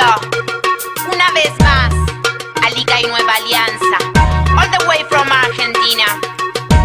[0.00, 1.92] Una vez más,
[2.62, 3.98] Alica y Nueva Alianza.
[4.56, 6.20] All the way from Argentina.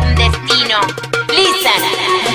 [0.01, 0.79] Un destino.
[1.29, 2.32] Listen.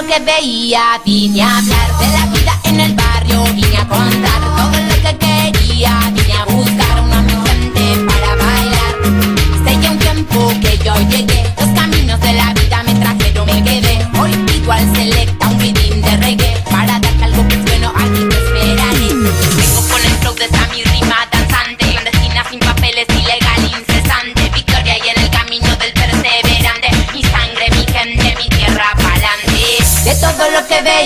[0.00, 4.39] Lo que veía, vine a hablar de la vida en el barrio, vine a contar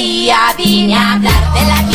[0.04, 1.93] veía vine hablar de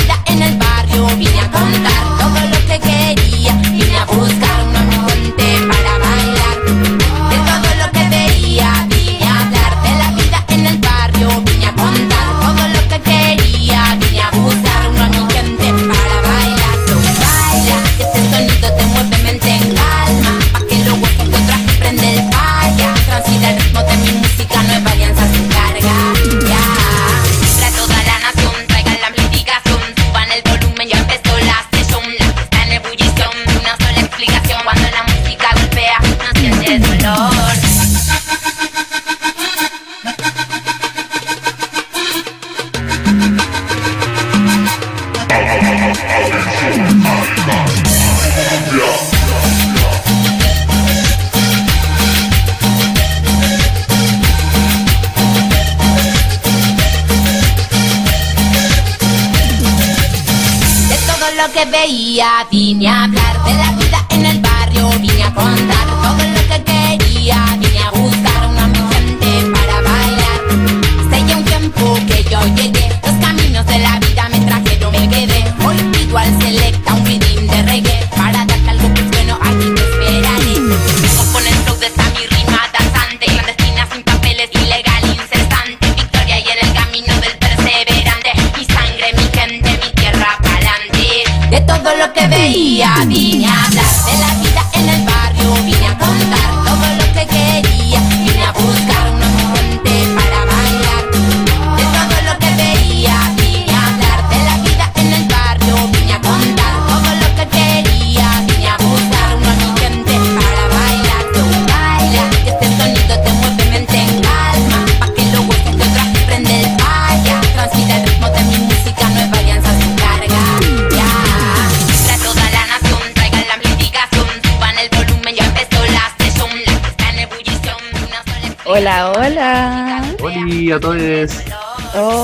[62.19, 63.98] veía vine a hablar de la vida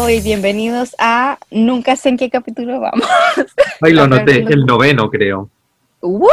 [0.05, 3.07] Hoy bienvenidos a Nunca sé en qué capítulo vamos.
[3.81, 5.49] Ahí lo anoté, el noveno creo.
[5.99, 6.29] ¡Woo!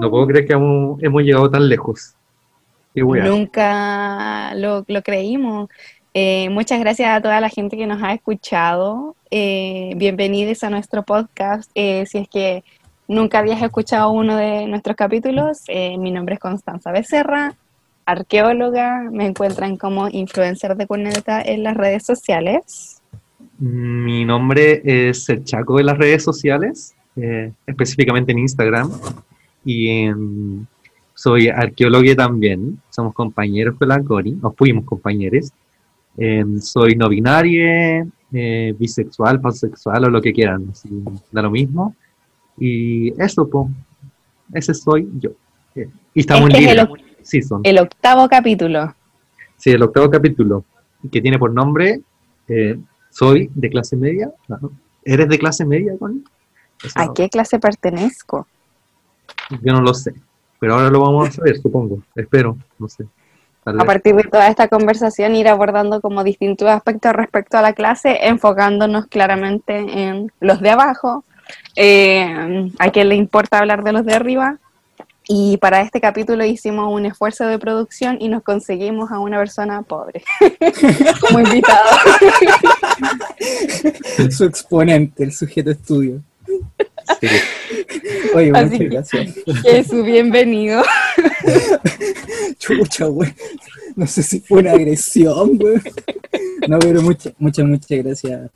[0.00, 2.14] No puedo creer que hemos llegado tan lejos.
[2.94, 3.02] Qué.
[3.02, 5.68] Nunca lo, lo creímos.
[6.14, 9.16] Eh, muchas gracias a toda la gente que nos ha escuchado.
[9.30, 11.70] Eh, bienvenidos a nuestro podcast.
[11.74, 12.64] Eh, si es que
[13.06, 17.54] nunca habías escuchado uno de nuestros capítulos, eh, mi nombre es Constanza Becerra,
[18.08, 19.08] arqueóloga.
[19.12, 23.02] Me encuentran como influencer de Cuneta en las redes sociales.
[23.58, 28.90] Mi nombre es el Chaco de las redes sociales, eh, específicamente en Instagram.
[29.64, 30.64] Y em,
[31.14, 32.80] soy arqueólogo también.
[32.88, 35.52] Somos compañeros con la Cori, o fuimos compañeros.
[36.16, 40.68] Em, soy no binario, eh, bisexual, pansexual o lo que quieran.
[40.70, 40.88] así,
[41.30, 41.94] da lo mismo.
[42.56, 43.68] Y eso, po.
[44.54, 45.30] Ese soy yo.
[45.74, 48.94] Eh, Y estamos Este en es el octavo capítulo.
[49.56, 50.64] Sí, el octavo capítulo,
[51.10, 52.00] que tiene por nombre
[52.48, 52.78] eh,
[53.10, 54.30] Soy de clase media.
[54.48, 54.70] No,
[55.04, 56.22] ¿Eres de clase media, Connie?
[56.84, 58.46] O sea, ¿A qué clase pertenezco?
[59.62, 60.14] Yo no lo sé,
[60.60, 62.02] pero ahora lo vamos a saber, supongo.
[62.14, 63.06] Espero, no sé.
[63.64, 68.26] A partir de toda esta conversación ir abordando como distintos aspectos respecto a la clase,
[68.28, 71.24] enfocándonos claramente en los de abajo,
[71.76, 74.58] eh, a quién le importa hablar de los de arriba.
[75.30, 79.82] Y para este capítulo hicimos un esfuerzo de producción y nos conseguimos a una persona
[79.82, 80.22] pobre
[81.20, 81.86] como invitado.
[84.30, 86.22] su exponente, el sujeto estudio.
[87.20, 87.26] Sí.
[88.34, 89.86] Oye, Así muchas que- gracias.
[89.88, 90.82] Su bienvenido.
[92.58, 93.34] Chucha, güey.
[93.96, 95.76] No sé si fue una agresión, güey.
[96.68, 98.50] No, pero muchas, muchas, muchas gracias.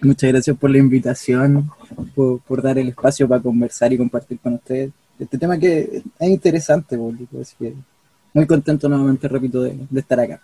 [0.00, 1.70] Muchas gracias por la invitación,
[2.14, 6.28] por, por dar el espacio para conversar y compartir con ustedes este tema que es
[6.28, 7.40] interesante, público.
[7.40, 7.74] Así que
[8.34, 10.40] muy contento nuevamente, repito, de, de estar acá.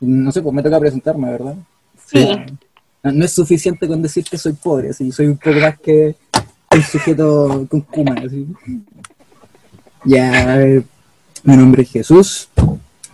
[0.00, 1.56] No sé, pues me toca presentarme, ¿verdad?
[2.06, 2.26] Sí.
[3.02, 6.16] No, no es suficiente con decir que soy pobre, así soy un poco más que
[6.74, 8.14] un sujeto con Kuma.
[8.14, 8.46] Así.
[10.04, 10.82] Ya, eh,
[11.44, 12.48] mi nombre es Jesús,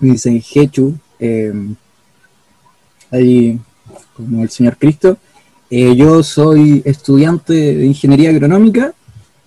[0.00, 1.52] me dicen Jechu, eh,
[3.10, 3.58] ahí
[4.14, 5.18] como el Señor Cristo.
[5.70, 8.94] Eh, yo soy estudiante de ingeniería agronómica,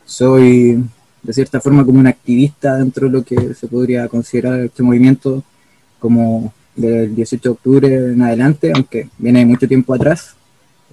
[0.10, 0.84] soy
[1.22, 5.44] de cierta forma como un activista dentro de lo que se podría considerar este movimiento
[6.00, 10.36] como del 18 de octubre en adelante, aunque viene mucho tiempo atrás.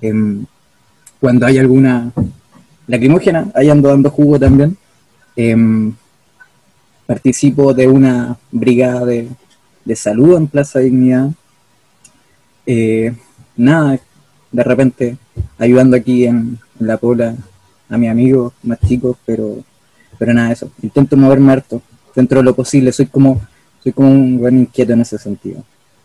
[0.02, 0.44] Em,
[1.18, 2.12] cuando hay alguna
[2.86, 4.76] lacrimógena, ahí ando dando jugo también.
[5.34, 5.94] Em,
[7.06, 9.28] participo de una brigada de,
[9.84, 11.30] de salud en Plaza Dignidad.
[12.66, 13.14] Eh,
[13.56, 13.98] nada,
[14.52, 15.16] de repente
[15.58, 17.34] ayudando aquí en, la Pola
[17.88, 19.58] a mis amigos más chicos, pero,
[20.18, 20.70] pero nada eso.
[20.82, 21.82] Intento moverme harto
[22.14, 22.92] dentro de lo posible.
[22.92, 23.40] Soy como,
[23.82, 25.62] soy como un buen inquieto en ese sentido.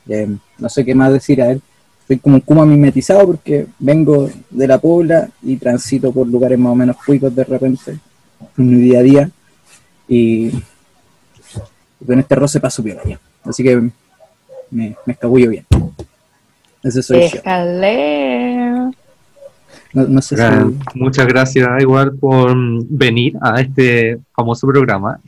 [0.08, 1.62] Eh, no sé qué más decir a él.
[2.08, 6.74] Soy como un kuma mimetizado porque vengo de la Pobla y transito por lugares más
[6.74, 7.98] o menos cuicos de repente
[8.58, 9.30] en mi día a día.
[10.08, 10.52] Y
[12.06, 13.20] con este roce paso piola ya.
[13.44, 15.66] Así que me, me escabullo bien.
[16.84, 17.42] Ese soy yo.
[19.94, 20.08] Déjale.
[20.10, 21.00] No, no sé Gra- si...
[21.00, 25.20] Muchas gracias igual por mm, venir a este famoso programa.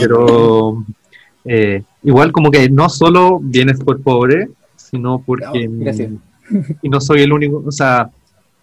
[0.00, 0.84] Pero
[1.44, 5.68] eh, igual como que no solo vienes por pobre, sino porque...
[5.68, 6.10] No, gracias.
[6.10, 8.10] mm, Y no soy el único, o sea,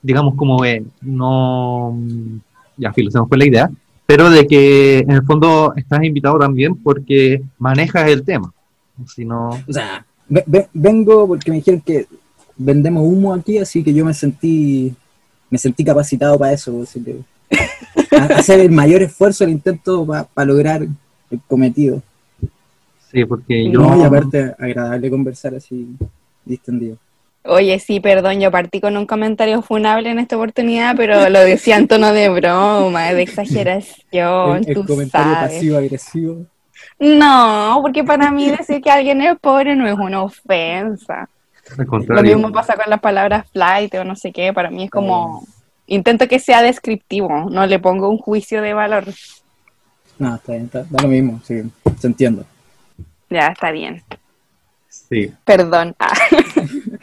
[0.02, 1.92] digamos como eh, no...
[1.96, 2.38] mm,
[2.78, 3.70] Ya, filo, se nos fue la idea.
[4.06, 8.52] Pero de que en el fondo estás invitado también porque manejas el tema.
[9.08, 9.50] Si no...
[9.50, 12.06] O sea, ve- ve- vengo porque me dijeron que
[12.58, 14.94] vendemos humo aquí, así que yo me sentí
[15.50, 16.82] me sentí capacitado para eso.
[16.82, 17.18] así que,
[18.18, 22.02] a- hacer el mayor esfuerzo, el intento para lograr el cometido.
[23.12, 23.80] Sí, porque yo...
[23.80, 25.96] No, y aparte, agradable conversar así
[26.44, 26.98] distendido.
[27.46, 31.78] Oye, sí, perdón, yo partí con un comentario funable en esta oportunidad, pero lo decía
[31.78, 35.54] en tono de broma, de exageración, el, el tú comentario sabes.
[35.54, 36.46] pasivo-agresivo.
[37.00, 41.30] No, porque para mí decir que alguien es pobre no es una ofensa.
[42.08, 45.46] Lo mismo pasa con las palabras flight o no sé qué, para mí es como...
[45.86, 49.04] Intento que sea descriptivo, no le pongo un juicio de valor.
[50.18, 51.62] No, está bien, está, da lo mismo, sí,
[52.00, 52.44] se entiende.
[53.30, 54.02] Ya, está bien.
[54.88, 55.34] Sí.
[55.44, 55.94] Perdón.
[56.00, 56.14] Ah.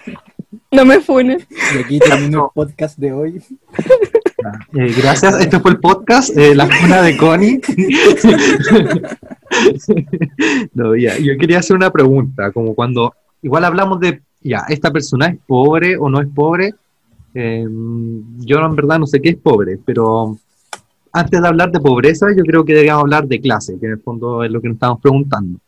[0.72, 1.48] No me funes.
[1.74, 3.42] Y aquí termino el podcast de hoy.
[4.72, 7.60] Eh, gracias, este fue el podcast, eh, La Cuna de Connie.
[10.74, 13.12] no, ya, yo quería hacer una pregunta, como cuando
[13.42, 16.74] igual hablamos de, ya, esta persona es pobre o no es pobre,
[17.34, 17.66] eh,
[18.38, 20.36] yo en verdad no sé qué es pobre, pero
[21.12, 24.00] antes de hablar de pobreza, yo creo que deberíamos hablar de clase, que en el
[24.00, 25.58] fondo es lo que nos estamos preguntando.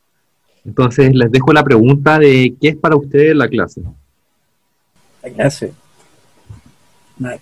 [0.64, 3.82] Entonces, les dejo la pregunta de qué es para ustedes la clase.
[5.22, 5.72] La clase.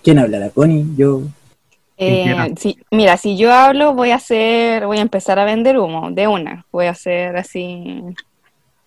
[0.03, 0.39] ¿Quién habla?
[0.39, 0.87] ¿La Connie?
[0.97, 1.23] Yo.
[1.97, 6.11] Eh, si- mira, si yo hablo, voy a hacer, voy a empezar a vender humo,
[6.11, 6.65] de una.
[6.73, 8.03] Voy a hacer así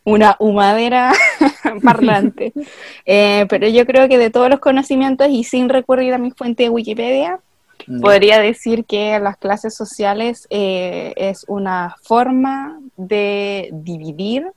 [0.04, 1.14] una humadera
[1.84, 2.54] parlante.
[3.06, 6.64] Eh, pero yo creo que de todos los conocimientos y sin recurrir a mi fuente
[6.64, 7.42] de Wikipedia,
[7.86, 8.00] no.
[8.00, 14.48] podría decir que las clases sociales eh, es una forma de dividir,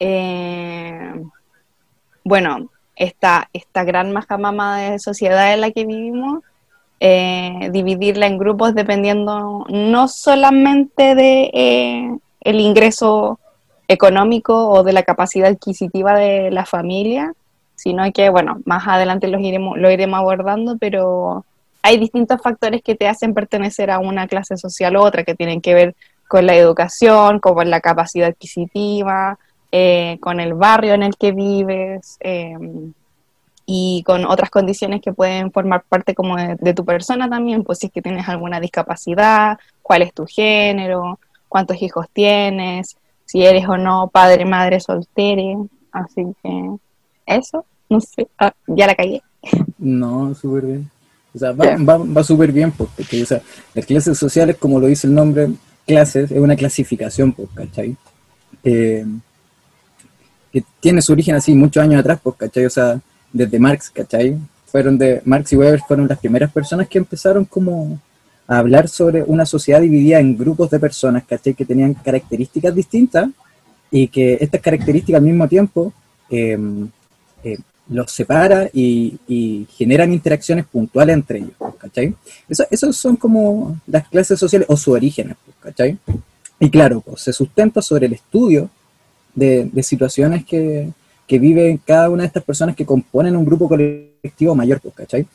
[0.00, 1.22] eh,
[2.24, 6.42] bueno, esta, esta gran majamama de sociedad en la que vivimos,
[6.98, 13.38] dividirla en grupos dependiendo no solamente de el ingreso
[13.88, 17.32] económico o de la capacidad adquisitiva de la familia,
[17.74, 21.44] sino que, bueno, más adelante los iremos, lo iremos abordando, pero
[21.82, 25.60] hay distintos factores que te hacen pertenecer a una clase social u otra, que tienen
[25.60, 25.94] que ver
[26.26, 29.38] con la educación, como la capacidad adquisitiva,
[29.70, 32.56] eh, con el barrio en el que vives eh,
[33.66, 37.78] y con otras condiciones que pueden formar parte como de, de tu persona también, pues
[37.78, 43.68] si es que tienes alguna discapacidad, cuál es tu género, cuántos hijos tienes, si eres
[43.68, 45.56] o no padre, madre, soltere,
[45.92, 46.70] así que
[47.26, 49.20] eso, no sé, ah, ya la cagué.
[49.78, 50.90] No, súper bien.
[51.34, 53.42] O sea, va, va, va súper bien, pues, porque, o sea,
[53.74, 55.50] las clases sociales, como lo dice el nombre,
[55.86, 57.96] clases, es una clasificación, pues, ¿cachai?
[58.64, 59.04] Eh,
[60.52, 62.64] que tiene su origen así muchos años atrás, pues, ¿cachai?
[62.64, 62.98] O sea,
[63.32, 64.38] desde Marx, ¿cachai?
[64.66, 68.00] Fueron de, Marx y Weber fueron las primeras personas que empezaron como
[68.48, 71.54] a hablar sobre una sociedad dividida en grupos de personas, ¿cachai?
[71.54, 73.28] Que tenían características distintas,
[73.90, 75.92] y que estas características al mismo tiempo
[76.30, 76.58] eh,
[77.44, 82.14] eh, los separa y, generan interacciones puntuales entre ellos, ¿cachai?
[82.48, 85.98] Eso son como las clases sociales o sus orígenes, ¿cachai?
[86.58, 88.68] Y claro, pues, se sustenta sobre el estudio
[89.34, 90.90] de, de situaciones que,
[91.26, 95.26] que viven cada una de estas personas que componen un grupo colectivo mayor, pues, ¿cachai?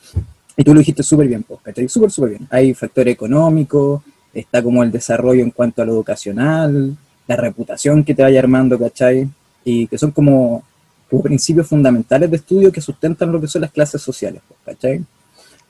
[0.56, 1.88] Y tú lo dijiste súper bien, pues, ¿cachai?
[1.88, 2.48] Súper, súper bien.
[2.50, 4.02] Hay factor económico,
[4.34, 8.78] está como el desarrollo en cuanto a lo educacional, la reputación que te vaya armando,
[8.78, 9.28] ¿cachai?
[9.64, 10.62] Y que son como,
[11.10, 15.04] como principios fundamentales de estudio que sustentan lo que son las clases sociales, ¿cachai?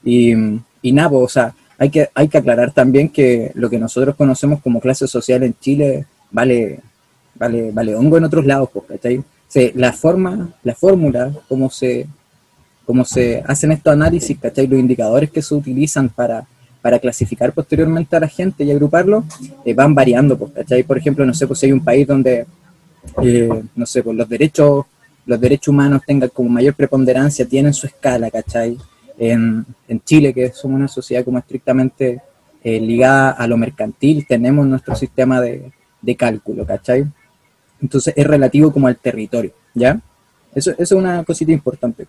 [0.04, 0.32] Y,
[0.82, 4.16] y nada, pues, o sea, hay que, hay que aclarar también que lo que nosotros
[4.16, 6.80] conocemos como clase social en Chile vale,
[7.34, 9.22] vale, vale hongo en otros lados, pues, ¿cachai?
[9.48, 12.06] Se, la forma, la fórmula, cómo se,
[12.84, 14.66] cómo se hacen estos análisis, ¿cachai?
[14.66, 16.46] Los indicadores que se utilizan para,
[16.80, 19.24] para clasificar posteriormente a la gente y agruparlo,
[19.64, 20.82] eh, van variando, pues, ¿cachai?
[20.82, 22.46] Por ejemplo, no sé, pues si hay un país donde,
[23.22, 24.84] eh, no sé, pues los derechos,
[25.26, 28.76] los derechos humanos tengan como mayor preponderancia, tienen su escala, ¿cachai?
[29.18, 32.20] En, en Chile, que somos una sociedad como estrictamente
[32.64, 35.70] eh, ligada a lo mercantil, tenemos nuestro sistema de,
[36.00, 37.04] de cálculo, ¿cachai?
[37.80, 40.00] Entonces es relativo como al territorio, ¿ya?
[40.54, 42.06] Eso, eso es una cosita importante.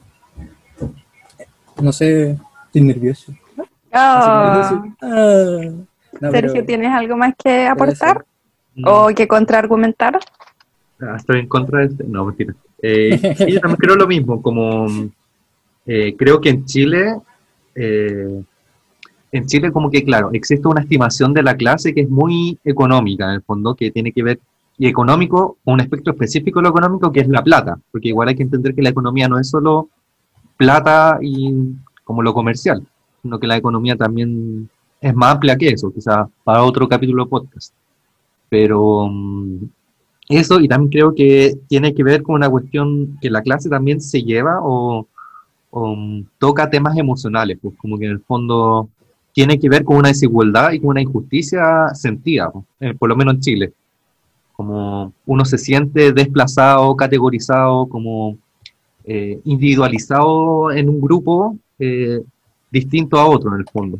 [1.81, 3.33] No sé, estoy nervioso.
[3.57, 3.65] Oh.
[3.95, 8.25] Ah, no, Sergio, pero- ¿tienes algo más que aportar
[8.75, 10.19] No, o que contraargumentar?
[11.01, 12.03] ah, estoy en contra de este.
[12.05, 12.55] No, mentira.
[12.81, 14.87] Eh, yo también creo lo mismo, como
[15.85, 17.15] eh, creo que en Chile,
[17.75, 18.41] eh,
[19.31, 23.25] en Chile como que, claro, existe una estimación de la clase que es muy económica,
[23.25, 24.39] en el fondo, que tiene que ver,
[24.77, 28.35] y económico, un aspecto específico de lo económico, que es la plata, porque igual hay
[28.35, 29.89] que entender que la economía no es solo
[30.57, 31.53] plata y
[32.03, 32.85] como lo comercial,
[33.21, 34.69] sino que la economía también
[35.01, 37.73] es más amplia que eso, quizás para otro capítulo de podcast.
[38.49, 39.65] Pero mm,
[40.29, 43.99] eso, y también creo que tiene que ver con una cuestión que la clase también
[43.99, 45.07] se lleva o,
[45.71, 48.89] mm, toca temas emocionales, pues como que en el fondo
[49.33, 53.35] tiene que ver con una desigualdad y con una injusticia sentida, pues, por lo menos
[53.35, 53.73] en Chile.
[54.53, 58.37] Como uno se siente desplazado, categorizado, como
[59.05, 62.21] eh, individualizado en un grupo eh,
[62.71, 63.99] distinto a otro en el fondo.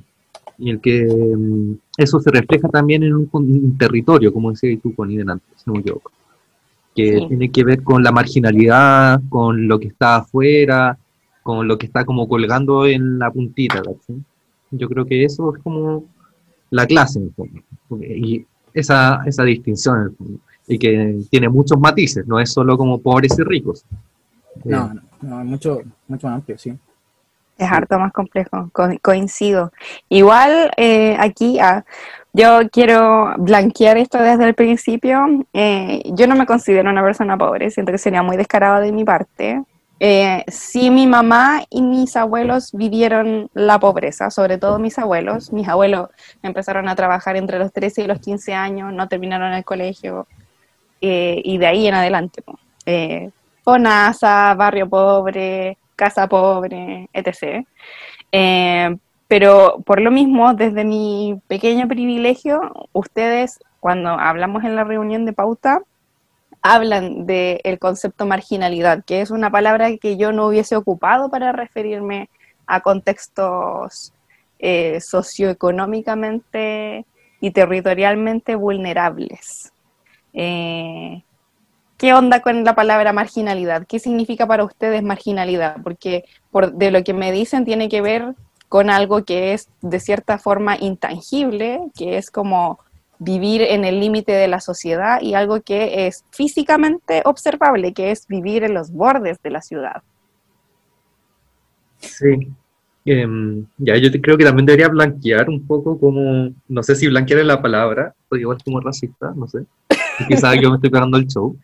[0.57, 4.77] Y el que mm, eso se refleja también en un, con- un territorio, como decía
[4.81, 6.11] tú, Connie, delante, si no me equivoco.
[6.95, 7.25] Que Sí.
[7.27, 10.97] tiene que ver con la marginalidad, con lo que está afuera,
[11.41, 13.81] con lo que está como colgando en la puntita.
[14.71, 16.05] Yo creo que eso es como
[16.69, 17.61] la clase en el fondo.
[18.01, 20.39] Y esa, esa distinción en el fondo.
[20.67, 23.83] Y que tiene muchos matices, no es solo como pobres y ricos.
[24.63, 26.77] No, no, no, es mucho, mucho más amplio, sí.
[27.57, 29.71] Es harto más complejo, co- coincido.
[30.09, 31.85] Igual eh, aquí ah,
[32.33, 35.23] yo quiero blanquear esto desde el principio.
[35.53, 39.03] Eh, yo no me considero una persona pobre, siento que sería muy descarado de mi
[39.03, 39.61] parte.
[39.99, 45.53] Eh, sí, mi mamá y mis abuelos vivieron la pobreza, sobre todo mis abuelos.
[45.53, 46.09] Mis abuelos
[46.41, 50.27] empezaron a trabajar entre los 13 y los 15 años, no terminaron el colegio
[51.01, 52.43] eh, y de ahí en adelante.
[52.85, 53.29] Eh,
[53.63, 57.65] FONASA, barrio pobre, casa pobre, etc.
[58.31, 58.95] Eh,
[59.27, 65.33] pero por lo mismo, desde mi pequeño privilegio, ustedes, cuando hablamos en la reunión de
[65.33, 65.81] pauta,
[66.61, 72.29] hablan del concepto marginalidad, que es una palabra que yo no hubiese ocupado para referirme
[72.67, 74.13] a contextos
[74.59, 77.05] eh, socioeconómicamente
[77.41, 79.73] y territorialmente vulnerables.
[80.31, 81.23] Eh,
[82.03, 83.87] ¿Qué onda con la palabra marginalidad?
[83.87, 85.77] ¿Qué significa para ustedes marginalidad?
[85.83, 88.35] Porque por, de lo que me dicen tiene que ver
[88.67, 92.81] con algo que es de cierta forma intangible, que es como
[93.19, 98.27] vivir en el límite de la sociedad y algo que es físicamente observable, que es
[98.27, 100.03] vivir en los bordes de la ciudad.
[101.99, 102.49] Sí.
[103.05, 107.39] Em, ya, yo creo que también debería blanquear un poco como, no sé si blanquear
[107.39, 109.63] es la palabra, porque igual es como racista, no sé.
[110.27, 111.57] Quizás yo me estoy pegando el show.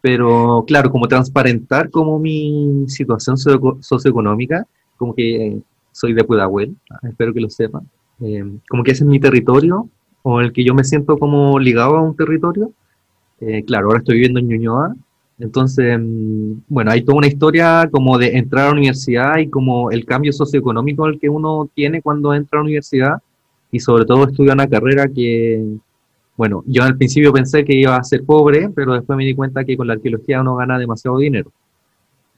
[0.00, 5.58] Pero claro, como transparentar como mi situación socio- socioeconómica, como que eh,
[5.92, 7.88] soy de Pudahuel, ah, espero que lo sepan.
[8.20, 9.88] Em, como que ese es mi territorio,
[10.22, 12.72] o el que yo me siento como ligado a un territorio.
[13.40, 14.94] Eh, claro, ahora estoy viviendo en Ñuñoa,
[15.38, 19.90] entonces, mm, bueno, hay toda una historia como de entrar a la universidad y como
[19.90, 23.18] el cambio socioeconómico al que uno tiene cuando entra a la universidad
[23.70, 25.64] y sobre todo estudia una carrera que,
[26.38, 29.64] bueno, yo al principio pensé que iba a ser pobre, pero después me di cuenta
[29.64, 31.50] que con la arqueología uno gana demasiado dinero.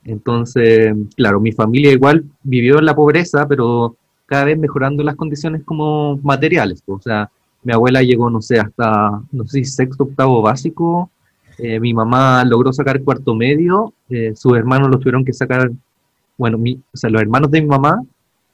[0.06, 5.64] Entonces, claro, mi familia igual vivió en la pobreza, pero cada vez mejorando las condiciones
[5.64, 6.82] como materiales.
[6.86, 7.30] O sea,
[7.62, 11.10] mi abuela llegó, no sé, hasta, no sé sexto, octavo básico
[11.58, 15.70] Eh, mi mamá logró sacar cuarto medio, eh, sus hermanos lo tuvieron que sacar,
[16.38, 18.02] bueno, mi, o sea, los hermanos de mi mamá,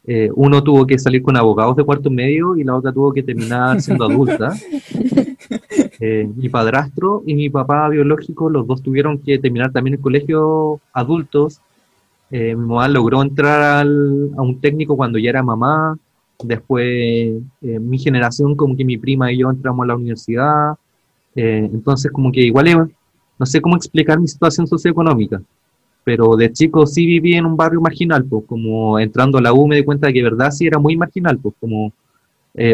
[0.09, 3.23] eh, uno tuvo que salir con abogados de cuarto medio y la otra tuvo que
[3.23, 4.55] terminar siendo adulta.
[5.99, 10.81] Eh, mi padrastro y mi papá biológico, los dos tuvieron que terminar también el colegio
[10.93, 11.61] adultos.
[12.31, 15.97] Eh, mi mamá logró entrar a un técnico cuando ya era mamá.
[16.43, 20.75] Después, eh, mi generación, como que mi prima y yo entramos a la universidad.
[21.35, 22.91] Entonces, como que igual,
[23.39, 25.43] no sé cómo explicar mi situación socioeconómica,
[26.03, 29.67] pero de chico sí viví en un barrio marginal, pues como entrando a la U
[29.67, 31.93] me di cuenta de que verdad sí era muy marginal, pues como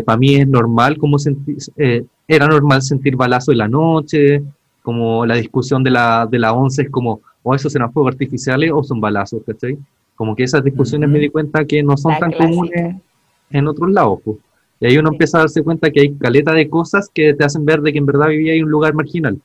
[0.04, 4.42] para mí es normal como sentir, eh, era normal sentir balazo en la noche,
[4.82, 8.70] como la discusión de la, de la 11 es como, o esos eran fuegos artificiales
[8.72, 9.76] o son balazos, ¿cachai?
[10.14, 11.14] Como que esas discusiones Ujú.
[11.14, 12.50] me di cuenta que no son La tan clásica.
[12.56, 12.96] comunes
[13.50, 14.36] en otros lados, pues.
[14.80, 15.14] Y ahí uno Sí.
[15.14, 17.98] empieza a darse cuenta que hay caleta de cosas que te hacen ver de que
[17.98, 19.40] en verdad vivía en un lugar marginal.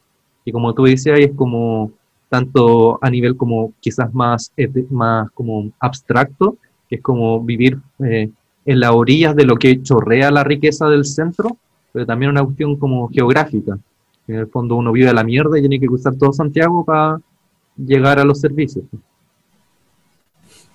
[0.46, 1.92] Y como tú decías, es como
[2.30, 4.52] tanto a nivel como quizás más,
[4.90, 6.58] más como abstracto,
[6.90, 8.30] que es como vivir eh,
[8.68, 11.58] en las orillas de lo que chorrea la riqueza del centro,
[11.94, 13.80] pero también una cuestión como geográfica.
[14.28, 17.18] En el fondo uno vive a la mierda y tiene que cruzar todo Santiago para
[17.78, 18.84] llegar a los servicios.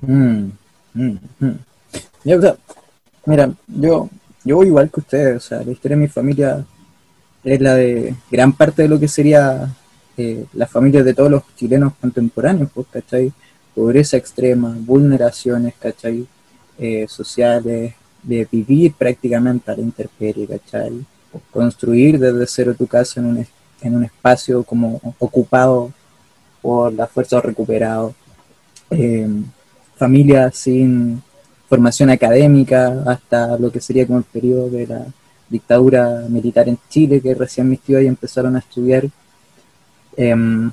[0.00, 0.46] Mm,
[0.94, 1.58] mm, mm.
[2.24, 2.56] Ya, o sea,
[3.26, 4.08] mira, yo,
[4.42, 6.64] yo voy igual que ustedes, o sea, la historia de mi familia
[7.44, 9.68] es la de gran parte de lo que sería
[10.16, 13.30] eh, las familias de todos los chilenos contemporáneos, pues, ¿cachai?
[13.74, 16.26] Pobreza extrema, vulneraciones, ¿cachai?
[16.78, 21.04] Eh, sociales, de vivir prácticamente a la intemperie, ¿cachai?
[21.50, 23.46] Construir desde cero tu casa en un,
[23.82, 25.92] en un espacio como ocupado
[26.60, 28.14] por las fuerzas recuperados.
[28.90, 29.28] Eh,
[29.96, 31.22] familias sin
[31.68, 35.06] formación académica hasta lo que sería como el periodo de la
[35.48, 39.08] dictadura militar en Chile, que recién mis tíos ahí empezaron a estudiar.
[40.16, 40.70] Em,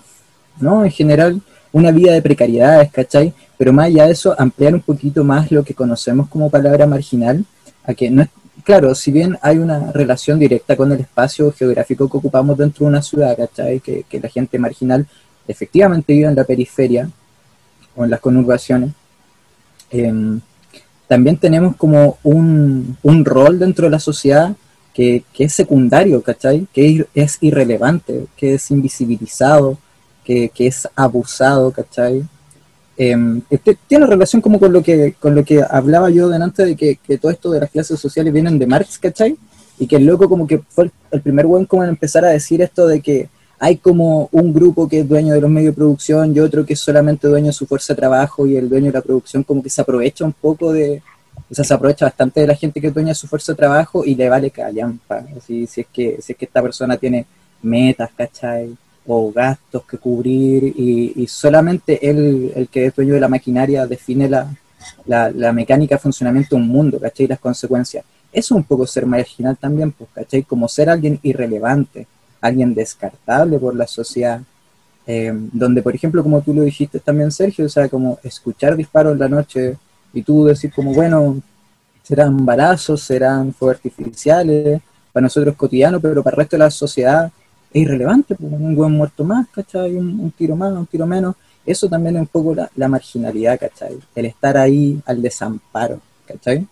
[0.60, 1.42] no, en general,
[1.72, 3.34] una vida de precariedades, ¿cachai?
[3.58, 7.46] Pero más allá de eso, ampliar un poquito más lo que conocemos como palabra marginal,
[7.84, 8.30] a que no es,
[8.64, 12.90] claro, si bien hay una relación directa con el espacio geográfico que ocupamos dentro de
[12.90, 13.80] una ciudad, ¿cachai?
[13.80, 15.08] Que, que la gente marginal
[15.48, 17.10] efectivamente vive en la periferia
[17.96, 18.92] o en las conurbaciones,
[19.92, 20.40] em,
[21.08, 24.56] también tenemos como un, un rol dentro de la sociedad
[24.94, 26.68] que, que es secundario, ¿cachai?
[26.72, 29.80] Que es, es irrelevante, que es invisibilizado,
[30.30, 32.24] que, que es abusado, ¿cachai?
[32.96, 33.16] Eh,
[33.50, 36.98] este- tiene relación como con lo que con lo que hablaba yo delante de que,
[36.98, 39.36] que todo esto de las clases sociales vienen de Marx, ¿cachai?
[39.80, 42.62] Y que el loco como que fue el, primer buen como en empezar a decir
[42.62, 46.36] esto de que hay como un grupo que es dueño de los medios de producción
[46.36, 49.00] y otro que es solamente dueño de su fuerza de trabajo y el dueño de
[49.00, 51.02] la producción como que se aprovecha un poco de,
[51.50, 53.58] o sea, se aprovecha bastante de la gente que es dueña de su fuerza de
[53.58, 57.26] trabajo y le vale callampa, así, si es que, si es que esta persona tiene
[57.64, 58.78] metas, ¿cachai?
[59.12, 64.30] O gastos que cubrir y, solamente él, el que es dueño de la maquinaria, define
[64.30, 64.52] la,
[65.06, 67.26] la, mecánica de funcionamiento de un mundo, ¿cachai?
[67.26, 68.06] Las consecuencias.
[68.32, 70.44] Eso es un poco ser marginal también, pues, ¿cachai?
[70.44, 72.06] Como ser alguien irrelevante,
[72.40, 74.42] alguien descartable por la sociedad,
[75.08, 79.14] eh, donde, por ejemplo, como tú lo dijiste también, Sergio, o sea, como escuchar disparos
[79.14, 79.76] en la noche
[80.14, 81.42] y tú decir como, bueno,
[82.04, 87.32] serán balazos, serán fuegos artificiales, para nosotros cotidiano, pero para el resto de la sociedad
[87.72, 89.96] es irrelevante, pues, un buen muerto más, ¿cachai?
[89.96, 91.36] Un, un tiro más, un tiro menos.
[91.66, 93.98] Eso también es un poco la, la marginalidad, ¿cachai?
[94.16, 96.66] El estar ahí al desamparo, ¿cachai?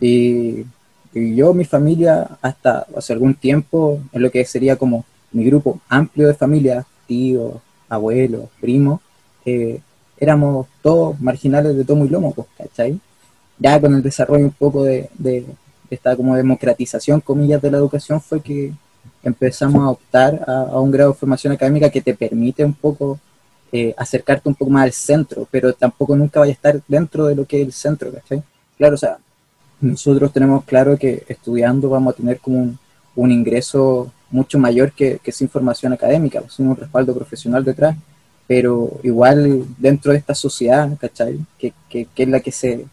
[0.00, 0.64] Y,
[1.12, 5.80] y yo, mi familia, hasta hace algún tiempo, en lo que sería como mi grupo
[5.88, 7.54] amplio de familia, tíos,
[7.88, 9.00] abuelos, primos,
[9.44, 9.80] eh,
[10.18, 12.98] éramos todos marginales de tomo y lomo, pues, ¿cachai?
[13.58, 15.44] Ya con el desarrollo un poco de, de
[15.90, 18.72] esta como democratización, comillas, de la educación fue que
[19.22, 23.18] empezamos a optar a, a un grado de formación académica que te permite un poco
[23.74, 27.34] eh, acercarte un poco más al centro, pero tampoco nunca vaya a estar dentro de
[27.34, 28.42] lo que es el centro, ¿cachai?
[28.76, 29.16] Claro, o sea,
[29.80, 32.78] nosotros tenemos claro que estudiando vamos a tener como un,
[33.16, 37.96] un ingreso mucho mayor que, que sin formación académica, pues, sin un respaldo profesional detrás,
[38.46, 41.38] pero igual dentro de esta sociedad, ¿cachai?
[41.58, 42.84] Que, que, que es la que se,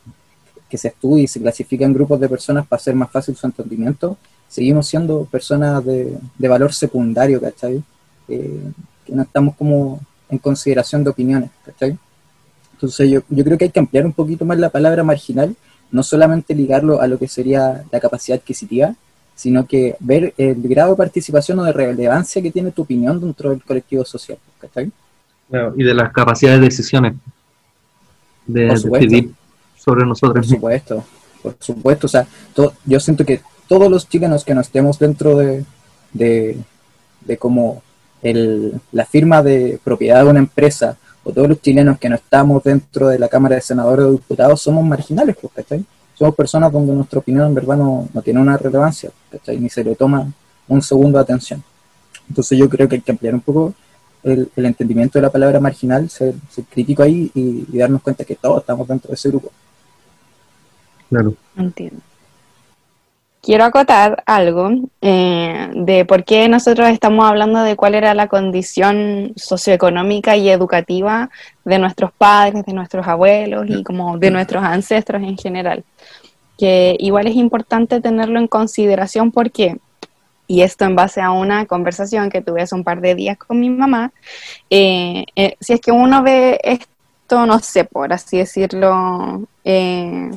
[0.69, 3.45] que se estudia y se clasifica en grupos de personas para hacer más fácil su
[3.45, 4.17] entendimiento,
[4.49, 7.81] seguimos siendo personas de, de valor secundario, ¿cachai?
[8.27, 8.61] Eh,
[9.05, 11.97] que no estamos como en consideración de opiniones, ¿cachai?
[12.73, 15.55] Entonces yo, yo creo que hay que ampliar un poquito más la palabra marginal,
[15.91, 18.93] no solamente ligarlo a lo que sería la capacidad adquisitiva,
[19.35, 23.51] sino que ver el grado de participación o de relevancia que tiene tu opinión dentro
[23.51, 24.91] del colectivo social, ¿cachai?
[25.49, 27.13] Claro, y de las capacidades de decisiones,
[28.45, 29.31] de Por decidir
[29.77, 30.57] sobre Por nosotros mismos.
[30.57, 31.03] supuesto,
[31.41, 32.07] por supuesto.
[32.07, 35.63] O sea, to- yo siento que todos los chilenos que no estemos dentro de,
[36.11, 36.57] de,
[37.21, 37.81] de como
[38.21, 42.63] el- la firma de propiedad de una empresa o todos los chilenos que no estamos
[42.63, 45.85] dentro de la Cámara de Senadores o Diputados somos marginales, pues, ¿cachai?
[46.15, 49.57] Somos personas donde nuestra opinión en verdad no, no tiene una relevancia, ¿cachai?
[49.57, 50.27] Ni se le toma
[50.67, 51.63] un segundo de atención.
[52.27, 53.73] Entonces yo creo que hay que ampliar un poco
[54.23, 58.25] el, el entendimiento de la palabra marginal, ser, ser crítico ahí y, y darnos cuenta
[58.25, 59.49] que todos estamos dentro de ese grupo.
[61.09, 61.33] Claro.
[61.55, 62.01] Entiendo.
[63.41, 64.69] Quiero acotar algo
[65.01, 71.29] eh, de por qué nosotros estamos hablando de cuál era la condición socioeconómica y educativa
[71.63, 75.85] de nuestros padres, de nuestros abuelos y como de nuestros ancestros en general.
[76.57, 79.77] Que igual es importante tenerlo en consideración porque,
[80.45, 83.57] y esto en base a una conversación que tuve hace un par de días con
[83.61, 84.11] mi mamá,
[84.69, 90.29] eh, eh, si es que uno ve esto, no sé, por así decirlo, eh,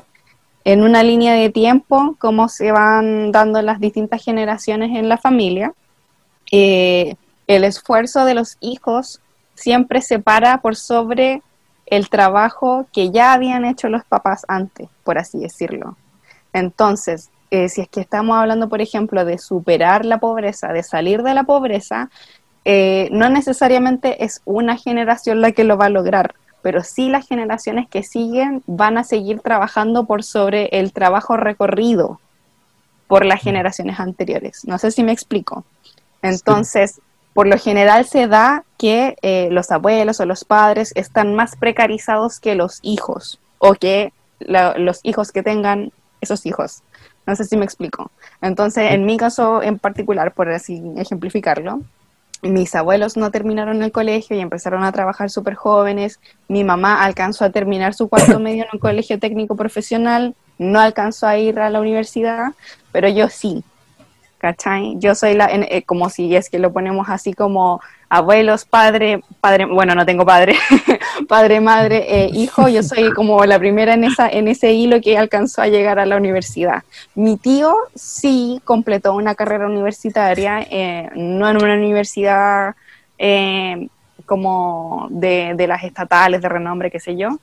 [0.65, 5.73] en una línea de tiempo, cómo se van dando las distintas generaciones en la familia.
[6.51, 9.21] Eh, el esfuerzo de los hijos
[9.55, 11.43] siempre se para por sobre
[11.87, 15.97] el trabajo que ya habían hecho los papás antes, por así decirlo.
[16.53, 21.23] Entonces, eh, si es que estamos hablando, por ejemplo, de superar la pobreza, de salir
[21.23, 22.09] de la pobreza,
[22.65, 27.27] eh, no necesariamente es una generación la que lo va a lograr, pero sí las
[27.27, 32.21] generaciones que siguen van a seguir trabajando por sobre el trabajo recorrido
[33.09, 34.65] por las generaciones anteriores.
[34.65, 35.65] No sé si me explico.
[36.23, 37.01] Entonces,
[37.35, 42.41] por lo general se da que eh, los abuelos o los padres están más precarizados
[42.41, 46.83] que los hijos o que la- los hijos que tengan esos hijos.
[47.27, 48.11] No sé si me explico.
[48.41, 51.83] Entonces, en mi caso en particular, por así ejemplificarlo,
[52.43, 56.21] mis abuelos no terminaron el colegio y empezaron a trabajar súper jóvenes.
[56.49, 61.27] Mi mamá alcanzó a terminar su cuarto medio en un colegio técnico profesional, no alcanzó
[61.27, 62.53] a ir a la universidad,
[62.91, 63.65] pero yo sí.
[64.43, 64.97] ¿Cachai?
[64.99, 69.67] Yo soy la, eh, como si es que lo ponemos así como abuelos, padre, padre,
[69.67, 70.57] bueno, no tengo padre,
[71.29, 75.17] padre, madre, eh, hijo, yo soy como la primera en, esa, en ese hilo que
[75.17, 76.83] alcanzó a llegar a la universidad.
[77.15, 82.75] Mi tío sí completó una carrera universitaria, eh, no en una universidad
[84.27, 87.39] como de, de las estatales de renombre, qué sé yo,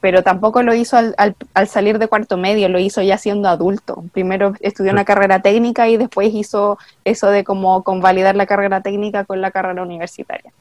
[0.00, 3.48] pero tampoco lo hizo al, al- al salir de cuarto medio, lo hizo ya siendo
[3.48, 4.04] adulto.
[4.12, 9.24] Primero estudió una carrera técnica y después hizo eso de como convalidar la carrera técnica
[9.24, 10.52] con la carrera universitaria.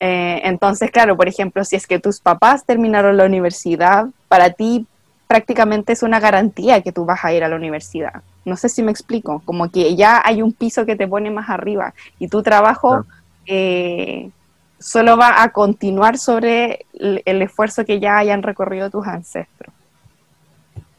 [0.00, 4.86] Eh, entonces, claro, por ejemplo, si es que tus papás terminaron la universidad, para ti
[5.26, 8.22] prácticamente es una garantía que tú vas a ir a la universidad.
[8.44, 11.50] No sé si me explico, como que ya hay un piso que te pone más
[11.50, 13.06] arriba y tu trabajo Claro.
[13.46, 14.30] eh,
[14.78, 19.72] solo va a continuar sobre el, el esfuerzo que ya hayan recorrido tus ancestros.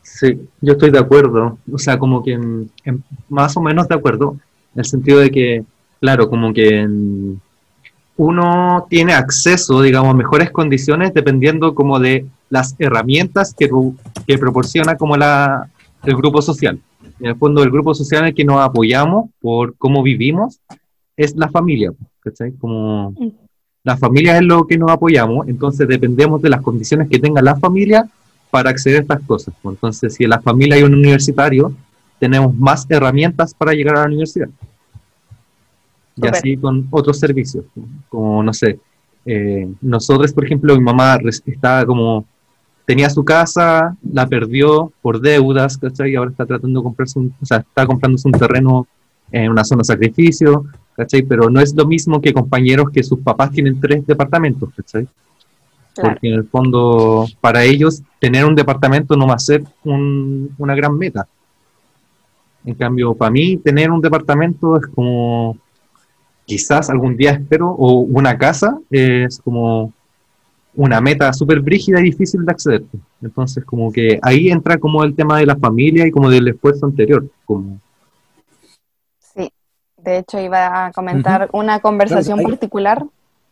[0.01, 3.95] Sí, yo estoy de acuerdo, o sea, como que en- en- más o menos de
[3.95, 4.37] acuerdo,
[4.73, 5.63] en el sentido de que,
[6.01, 7.39] claro, como que en-
[8.17, 13.69] uno tiene acceso, digamos, a mejores condiciones dependiendo como de las herramientas que,
[14.37, 15.69] proporciona como la,
[16.03, 16.79] el grupo social.
[17.19, 20.59] En el fondo, el grupo social en el que nos apoyamos por cómo vivimos
[21.15, 22.51] es la familia, ¿cachai?
[22.53, 23.13] Como
[23.89, 23.93] Mm.
[23.93, 27.55] la familia es lo que nos apoyamos, entonces dependemos de las condiciones que tenga la
[27.55, 28.07] familia
[28.51, 29.53] para acceder a estas cosas.
[29.61, 29.75] pues.
[29.75, 31.73] Entonces, si en la familia hay un universitario,
[32.19, 34.49] tenemos más herramientas para llegar a la universidad.
[36.15, 37.85] Y así con otros servicios, ¿no?
[38.09, 38.77] como, no sé,
[39.25, 42.25] eh, nosotros, por ejemplo, mi mamá estaba como,
[42.85, 46.11] tenía su casa, la perdió por deudas, ¿cachai?
[46.11, 48.87] Y ahora está tratando de comprarse un, o sea, está comprándose un terreno
[49.31, 50.65] en una zona de sacrificio,
[50.99, 51.21] ¿cachai?
[51.23, 55.07] Pero no es lo mismo que compañeros que sus papás tienen tres departamentos, ¿cachai?
[55.95, 56.09] Claro.
[56.09, 60.75] Porque en el fondo, para ellos, tener un departamento no va a ser un- una
[60.75, 61.25] gran meta.
[62.65, 65.57] En cambio, para mí, tener un departamento es como,
[66.45, 69.93] quizás algún día espero, o una casa es como
[70.75, 72.83] una meta súper brígida y difícil de acceder.
[73.21, 76.85] Entonces, como que ahí entra como el tema de la familia y como del esfuerzo
[76.85, 77.25] anterior.
[77.45, 77.79] Como,
[80.09, 83.03] de hecho iba a comentar una conversación Claro, particular.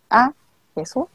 [0.10, 0.32] Ah,
[0.76, 1.08] eso.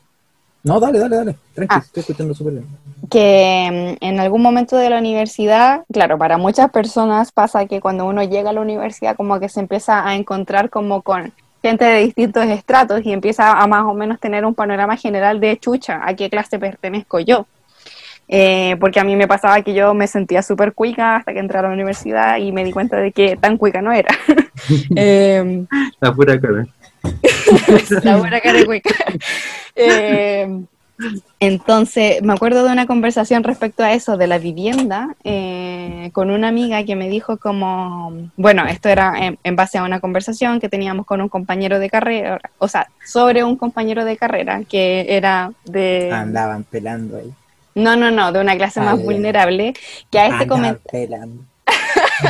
[0.65, 1.37] No, dale, dale, dale.
[1.55, 1.83] Tranqui, Ah.
[1.85, 2.67] estoy escuchando súper bien.
[3.11, 8.07] que mm, en algún momento de la universidad, claro, para muchas personas pasa que cuando
[8.07, 11.99] uno llega a la universidad como que se empieza a encontrar como con gente de
[12.05, 16.15] distintos estratos y empieza a más o menos tener un panorama general de chucha, a
[16.15, 17.47] qué clase pertenezco yo.
[18.29, 21.59] Eh, porque a mí me pasaba que yo me sentía súper cuica hasta que entré
[21.59, 24.11] a la universidad y me di cuenta de que tan cuica no era.
[24.97, 25.67] Em,
[26.01, 26.67] la pura cara.
[28.05, 28.95] la buena cara de cuica.
[29.75, 30.63] Eh,
[31.41, 36.49] Entonces, me acuerdo de una conversación respecto a eso, de la vivienda, eh, con una
[36.49, 40.69] amiga que me dijo como, bueno, esto era en, en, base a una conversación que
[40.69, 45.53] teníamos con un compañero de carrera, o sea, sobre un compañero de carrera que era
[45.65, 46.11] de...
[46.13, 47.33] Andaban pelando ahí.
[47.75, 49.75] No, no, no, de una clase Ah, más vulnerable,
[50.11, 51.43] que a este, Andaban comen- pelando.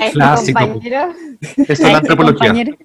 [0.00, 0.60] a este Clásico.
[0.60, 1.08] compañero...
[1.56, 2.48] Es la este antropología.
[2.48, 2.76] compañero-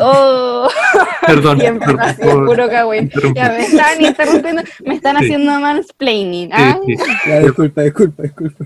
[0.00, 0.68] Oh,
[1.26, 1.60] Perdón.
[1.60, 3.00] siempre puro cagüey.
[3.00, 3.42] interrumpir.
[3.42, 5.24] Ya me están interrumpiendo, me están Sí.
[5.24, 6.48] haciendo mansplaining.
[6.48, 6.78] Sí, ¿ah?
[6.86, 6.94] sí.
[7.26, 8.64] Ya, disculpa, disculpa, disculpa.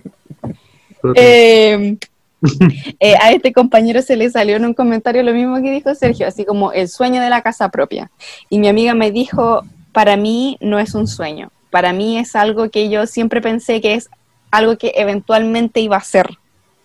[1.17, 1.97] Eh,
[3.01, 6.29] eh, a este compañero se le salió en un comentario lo mismo que dijo Sergio,
[6.29, 8.11] así como el sueño de la casa propia.
[8.49, 12.71] Y mi amiga me dijo, para mí no es un sueño, para mí es algo
[12.71, 14.09] que yo siempre pensé que es
[14.51, 16.29] algo que eventualmente iba a ser.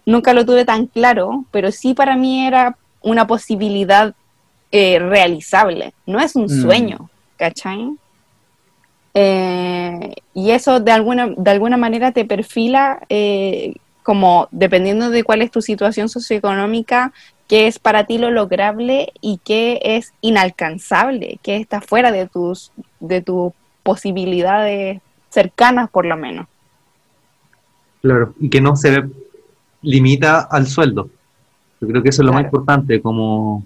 [0.05, 4.13] Nunca lo tuve tan claro, pero sí para mí era una posibilidad
[4.71, 6.61] eh, realizable, no es un Mm.
[6.61, 7.91] sueño, ¿cachai?
[9.13, 15.41] Eh, y eso de alguna, de alguna manera te perfila eh, como dependiendo de cuál
[15.43, 17.13] es tu situación socioeconómica,
[17.47, 22.71] qué es para ti lo lograble y qué es inalcanzable, qué está fuera de tus,
[22.99, 26.47] de tus posibilidades cercanas por lo menos.
[28.01, 29.03] Claro, y que no se
[29.81, 31.09] limita al sueldo.
[31.79, 33.63] Yo creo que eso es lo más importante, como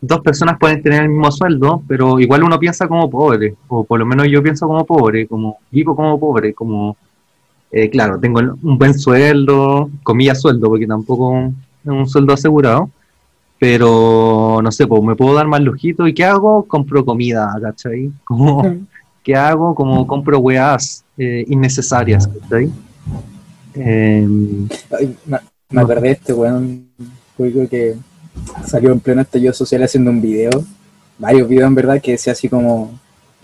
[0.00, 3.98] dos personas pueden tener el mismo sueldo, pero igual uno piensa como pobre, o por
[3.98, 6.96] lo menos yo pienso como pobre, como vivo como pobre, como,
[7.70, 11.52] eh, claro, tengo un buen sueldo, comillas sueldo, porque tampoco
[11.84, 12.90] es un sueldo asegurado,
[13.58, 16.64] pero no sé, pues me puedo dar más lujito, ¿y qué hago?
[16.64, 18.10] Compro comida, ¿cachai?
[18.24, 18.86] Como,
[19.22, 19.74] ¿qué hago?
[19.74, 22.70] Como compro weas eh, innecesarias, ¿cachai?
[23.74, 25.38] Em, Ay, me,
[25.70, 26.86] me acordé de este weón
[27.70, 27.96] que
[28.66, 30.50] salió en pleno estallido social haciendo un video,
[31.18, 32.98] varios videos en verdad, que decía así como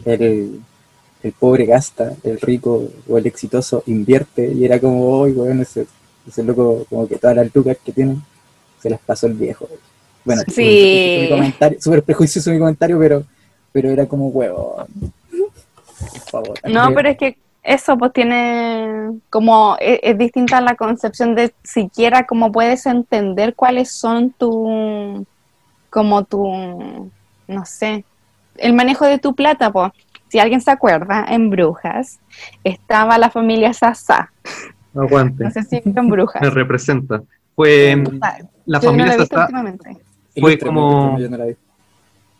[0.05, 0.61] el,
[1.23, 5.87] el pobre gasta, el rico o el exitoso invierte, y era como, hoy weón, ese,
[6.29, 8.17] ese loco, como que todas las lucas que tiene,
[8.83, 9.67] se las pasó el viejo.
[10.25, 10.53] Bueno, Sí.
[10.53, 13.25] súper prejuicioso mi comentario, súper prejuicioso mi comentario, pero,
[13.73, 14.85] pero era como huevo.
[16.31, 16.59] Favor.
[16.65, 22.27] No, pero es que eso pues tiene como es, es distinta la concepción de siquiera
[22.27, 25.27] cómo puedes entender cuáles son tu
[25.91, 27.11] como tu
[27.49, 28.05] no sé,
[28.57, 29.93] el manejo de tu plata, pues.
[30.29, 32.19] Si alguien se acuerda, en Brujas
[32.65, 34.33] estaba la familia Sasa.
[34.95, 36.43] aguante, No sé si en Brujas.
[36.43, 37.23] me representa.
[37.55, 38.05] Fue em,
[38.67, 39.97] la yo no familia la Sasa- últimamente.
[40.39, 41.57] fue como- ilústrame, yo no la vi.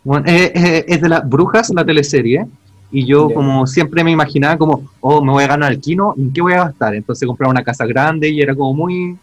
[0.03, 2.45] Bueno, eh, eh, es de las brujas la teleserie
[2.91, 6.31] y yo como siempre me imaginaba como, oh, me voy a ganar el kino, ¿en
[6.31, 6.95] qué voy a gastar?
[6.95, 9.17] Entonces compraba una casa grande y era como muy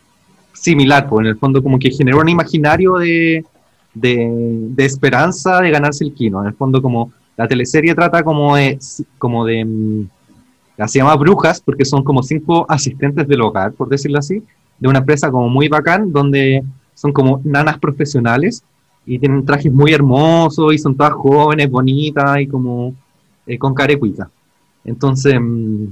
[0.53, 3.45] similar, pues en el fondo como que generó un imaginario de,
[3.95, 6.43] de, de esperanza de ganarse el kino.
[6.43, 8.79] En el fondo como la teleserie trata como de,
[9.19, 10.09] como de mm,
[10.87, 14.43] se llama Brujas porque son como cinco asistentes del hogar, por decirlo así,
[14.79, 16.63] de una empresa como muy bacán donde
[16.95, 18.63] son como nanas profesionales
[19.07, 22.95] y tienen trajes muy hermosos y son todas jóvenes, bonitas y como
[23.47, 24.29] eh, con carecuita.
[24.85, 25.85] Entonces, mm,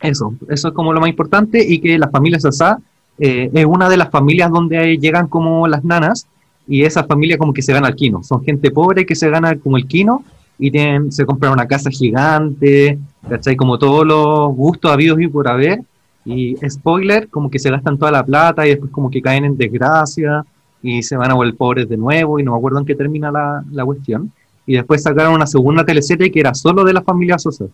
[0.00, 2.78] eso, eso es como lo más importante y que la familia Sasá
[3.18, 6.26] eh, es una de las familias donde llegan como las nanas
[6.68, 8.22] y esa familia como que se gana el quino.
[8.22, 10.24] Son gente pobre que se gana como el quino
[10.58, 10.72] y
[11.10, 12.98] se compran una casa gigante,
[13.28, 13.56] ¿cachai?
[13.56, 15.80] Como todos los gustos habidos y por haber.
[16.24, 19.56] Y spoiler, como que se gastan toda la plata y después como que caen en
[19.56, 20.44] desgracia
[20.82, 23.30] y se van a volver pobres de nuevo y no me acuerdo en qué termina
[23.30, 24.32] la, la cuestión.
[24.66, 27.66] Y después sacaron una segunda teleserie que era solo de la familia Sosa.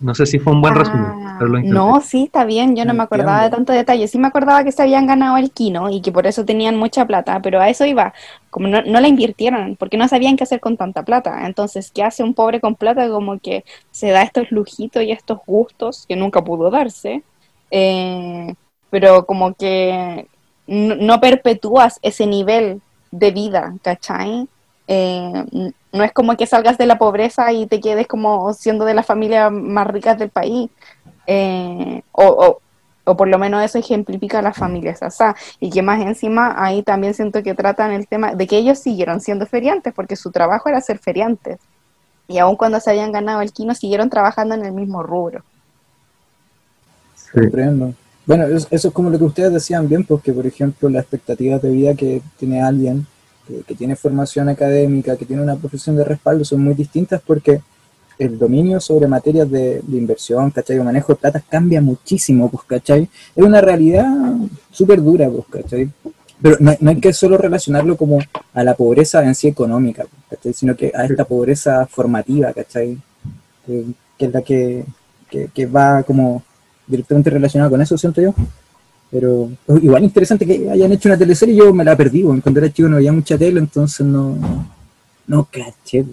[0.00, 1.06] No sé si fue un buen resumen.
[1.06, 1.74] Ah, pero lo intenté.
[1.74, 4.06] no, sí, está bien, yo no me acordaba de tanto detalle.
[4.08, 7.06] Sí me acordaba que se habían ganado el Kino y que por eso tenían mucha
[7.06, 8.12] plata, pero a eso iba.
[8.50, 11.46] Como no, no la invirtieron, porque no sabían qué hacer con tanta plata.
[11.46, 13.08] Entonces, ¿qué hace un pobre con plata?
[13.08, 17.22] Como que se da estos lujitos y estos gustos que nunca pudo darse,
[17.70, 18.54] eh,
[18.90, 20.26] pero como que
[20.66, 24.48] no, no perpetúas ese nivel de vida, ¿cachai?
[24.86, 28.94] Eh, no es como que salgas de la pobreza y te quedes como siendo de
[28.94, 30.70] las familias más ricas del país.
[31.26, 32.60] Eh, o, o-
[33.06, 35.36] o por lo menos eso ejemplifica a las familias Sasá.
[35.60, 39.20] Y que más encima ahí también siento que tratan el tema de que ellos siguieron
[39.20, 41.58] siendo feriantes, porque su trabajo era ser feriantes.
[42.28, 45.42] Y aun cuando se habían ganado el quino, siguieron trabajando en el mismo rubro.
[47.14, 47.40] Sí.
[48.26, 51.60] Bueno, es- eso es como lo que ustedes decían bien, porque por ejemplo las expectativas
[51.60, 53.06] de vida que tiene alguien
[53.46, 57.60] que, que tiene formación académica, que tiene una profesión de respaldo, son muy distintas porque
[58.18, 60.78] el dominio sobre materias de, de inversión, ¿cachai?
[60.78, 63.08] O manejo de plata cambia muchísimo, pues, ¿cachai?
[63.34, 64.06] Es una realidad
[64.70, 65.90] súper dura, pues, ¿cachai?
[66.44, 68.18] pero no, no hay que solo relacionarlo como
[68.52, 70.52] a la pobreza en sí económica, ¿cachai?
[70.52, 72.98] sino que a esta pobreza formativa, ¿cachai?
[73.64, 73.84] Que,
[74.18, 74.84] que es la que,
[75.30, 76.42] que, que va como
[76.86, 78.34] directamente relacionada con eso, siento yo.
[79.10, 82.40] Pero oh, igual interesante que hayan hecho una teleserie, yo me la perdí, weón.
[82.40, 84.36] cuando era chico no había mucha tele, entonces no,
[85.26, 86.04] no caché.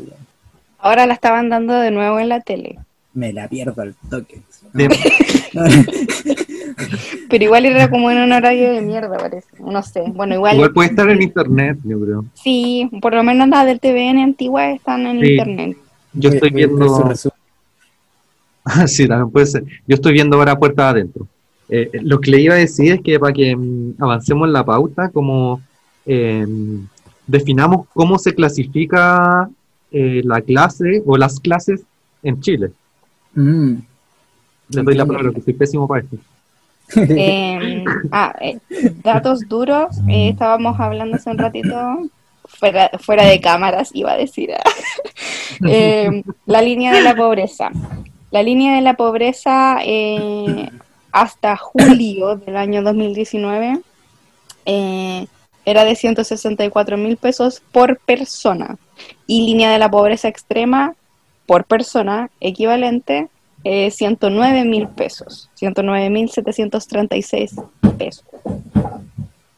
[0.80, 2.78] Ahora la estaban dando de nuevo en la tele.
[3.14, 4.42] me la pierdo al toque.
[7.30, 9.48] Pero igual era como en un horario de mierda, parece.
[9.60, 10.04] No sé.
[10.08, 12.26] Bueno, igual, Igual puede estar en internet, yo creo.
[12.34, 15.32] sí, por lo menos las del TVN antiguas están en Sí.
[15.32, 15.78] internet.
[16.14, 17.12] Yo estoy viendo.
[18.66, 19.64] Ah, sí, también puede ser.
[19.88, 21.28] Yo estoy viendo ahora puertas adentro.
[21.74, 24.66] Eh, lo que le iba a decir es que para que mm, avancemos en la
[24.66, 25.62] pauta, como
[26.06, 26.46] eh,
[27.26, 29.50] definamos cómo se clasifica
[29.90, 31.82] eh, la clase o las clases
[32.24, 32.72] en Chile.
[33.34, 33.76] Mm.
[34.70, 36.18] Les doy la palabra, que soy pésimo para esto.
[36.96, 38.60] Eh, ah, eh,
[39.02, 39.98] datos duros.
[40.10, 41.76] eh, estábamos hablando hace un ratito,
[42.44, 44.52] fuera, fuera de cámaras, iba a decir.
[44.54, 44.62] ah.
[45.68, 47.70] Eh, la línea de la pobreza.
[48.32, 50.70] La línea de la pobreza eh,
[51.12, 53.80] hasta julio del año 2019
[54.66, 55.28] eh,
[55.66, 58.78] era de 164 mil pesos por persona.
[59.28, 60.96] Y línea de la pobreza extrema
[61.46, 63.28] por persona equivalente
[63.64, 67.56] eh, 109 mil pesos, 109 mil 736
[67.98, 68.26] pesos.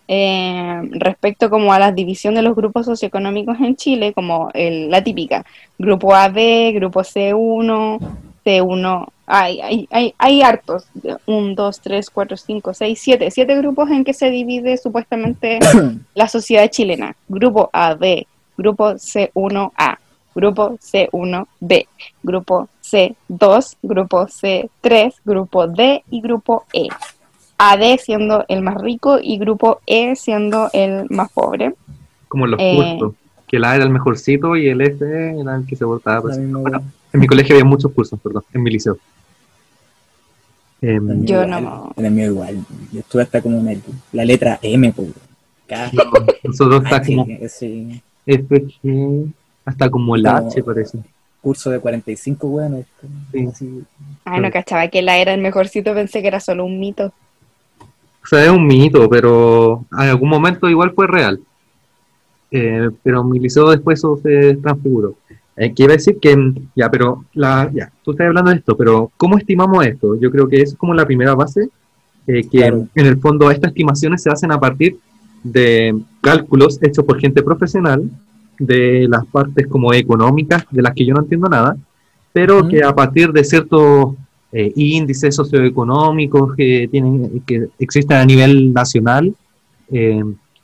[0.08, 5.46] Eh, respecto como a la división de los grupos socioeconómicos en Chile, como la típica,
[5.78, 8.00] grupo AB, grupo C1,
[8.46, 10.86] C1, hay, hay, hay, hay hartos,
[11.26, 15.60] 1, 2, 3, 4, 5, 6, 7, 7 grupos en que se divide supuestamente
[16.16, 18.26] la sociedad chilena, grupo AB,
[18.58, 19.98] grupo C1A,
[20.36, 21.88] grupo C1B,
[22.22, 26.88] grupo C2, grupo C3, grupo D y grupo E.
[27.58, 31.74] AD siendo el más rico y grupo E siendo el más pobre.
[32.28, 32.98] Como los Eh.
[33.00, 33.14] cursos.
[33.48, 35.06] Que el A era el mejorcito y el F
[35.40, 36.24] era el que se votaba.
[36.24, 36.52] Pues.
[36.52, 36.82] Bueno.
[37.14, 38.98] En mi colegio había muchos cursos, perdón, en mi liceo.
[40.82, 41.94] Em, Yo Igual, no.
[41.96, 42.58] En el mío igual.
[42.92, 45.10] Yo estuve hasta como en el- la letra M, pues.
[46.44, 49.32] Nosotros está H, como ese F, G,
[49.66, 51.00] hasta como el Como- H parece.
[51.42, 52.86] curso de 45, weón.
[53.32, 53.48] Sí.
[53.48, 53.84] así.
[54.26, 57.12] Ay, no cachaba que la era el mejorcito, pensé que era solo un mito.
[58.24, 61.40] O sea, es un mito, pero en algún momento igual fue real.
[62.52, 65.16] Eh, pero en mi liceo después eso se transfiguró.
[65.56, 66.36] Eh, decir que,
[66.76, 70.20] ya, pero, la, ya, tú estás hablando de esto, pero ¿cómo estimamos esto?
[70.20, 71.70] Yo creo que es como la primera base,
[72.26, 72.88] eh, que Claro.
[72.96, 74.98] en el fondo estas estimaciones se hacen a partir
[75.44, 78.10] de cálculos hechos por gente profesional,
[78.60, 81.76] de las partes como económicas, de las que yo no entiendo nada,
[82.32, 84.16] pero que a partir de ciertos
[84.52, 89.36] eh, índices socioeconómicos que tienen que existen a nivel nacional
[89.92, 90.24] eh,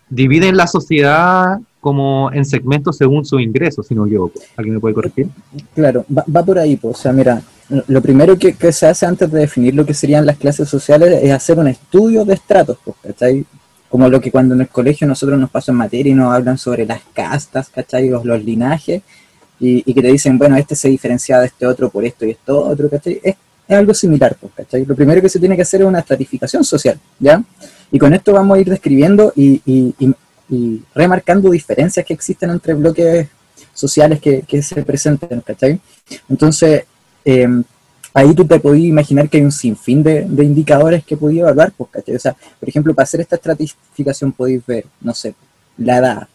[0.10, 4.39] dividen la sociedad como en segmentos según sus ingresos, si no me equivoco.
[4.57, 5.29] ¿Alguien me puede corregir?
[5.73, 6.97] Claro, va, por ahí, pues.
[6.97, 7.41] O sea, mira,
[7.87, 11.31] lo primero que, se hace antes de definir lo que serían las clases sociales es
[11.31, 13.45] hacer un estudio de estratos, pues, ¿cachai?
[13.89, 16.85] Como lo que cuando en el colegio nosotros nos pasan materia y nos hablan sobre
[16.85, 18.09] las castas, ¿cachai?
[18.09, 19.01] Los, linajes,
[19.59, 22.65] y, que te dicen, bueno, este se diferencia de este otro por esto y esto
[22.65, 23.19] otro, ¿cachai?
[23.23, 23.35] Es,
[23.69, 24.83] algo similar, pues, ¿cachai?
[24.83, 27.41] Lo primero que se tiene que hacer es una estratificación social, ¿ya?
[27.91, 29.93] Y con esto vamos a ir describiendo y- y-
[30.49, 33.27] y remarcando diferencias que existen entre bloques
[33.73, 35.79] sociales que, que se presenten, ¿cachai?
[36.29, 36.83] Entonces,
[37.25, 37.47] eh,
[38.13, 41.71] ahí tú te podías imaginar que hay un sinfín de, de indicadores que podías evaluar,
[41.77, 42.15] pues, ¿cachai?
[42.15, 45.35] O sea, por ejemplo, para hacer esta estratificación podéis ver, no sé,
[45.77, 46.27] la edad,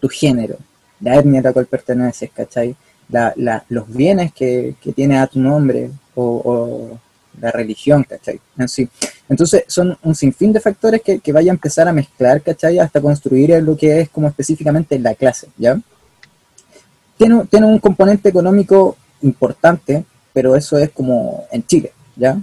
[0.00, 0.56] tu género,
[1.00, 2.74] la etnia a la cual perteneces, ¿cachai?
[3.08, 6.98] La, la- los bienes que, que tiene a tu nombre o, o
[7.40, 8.40] la religión, ¿cachai?
[8.58, 8.88] En sí.
[9.30, 12.80] Entonces, son un sinfín de factores que, vaya a empezar a mezclar, ¿cachai?
[12.80, 15.80] Hasta construir lo que es como específicamente la clase, ¿ya?
[17.16, 22.40] Tiene, tiene un componente económico importante, pero eso es como en Chile, ¿ya?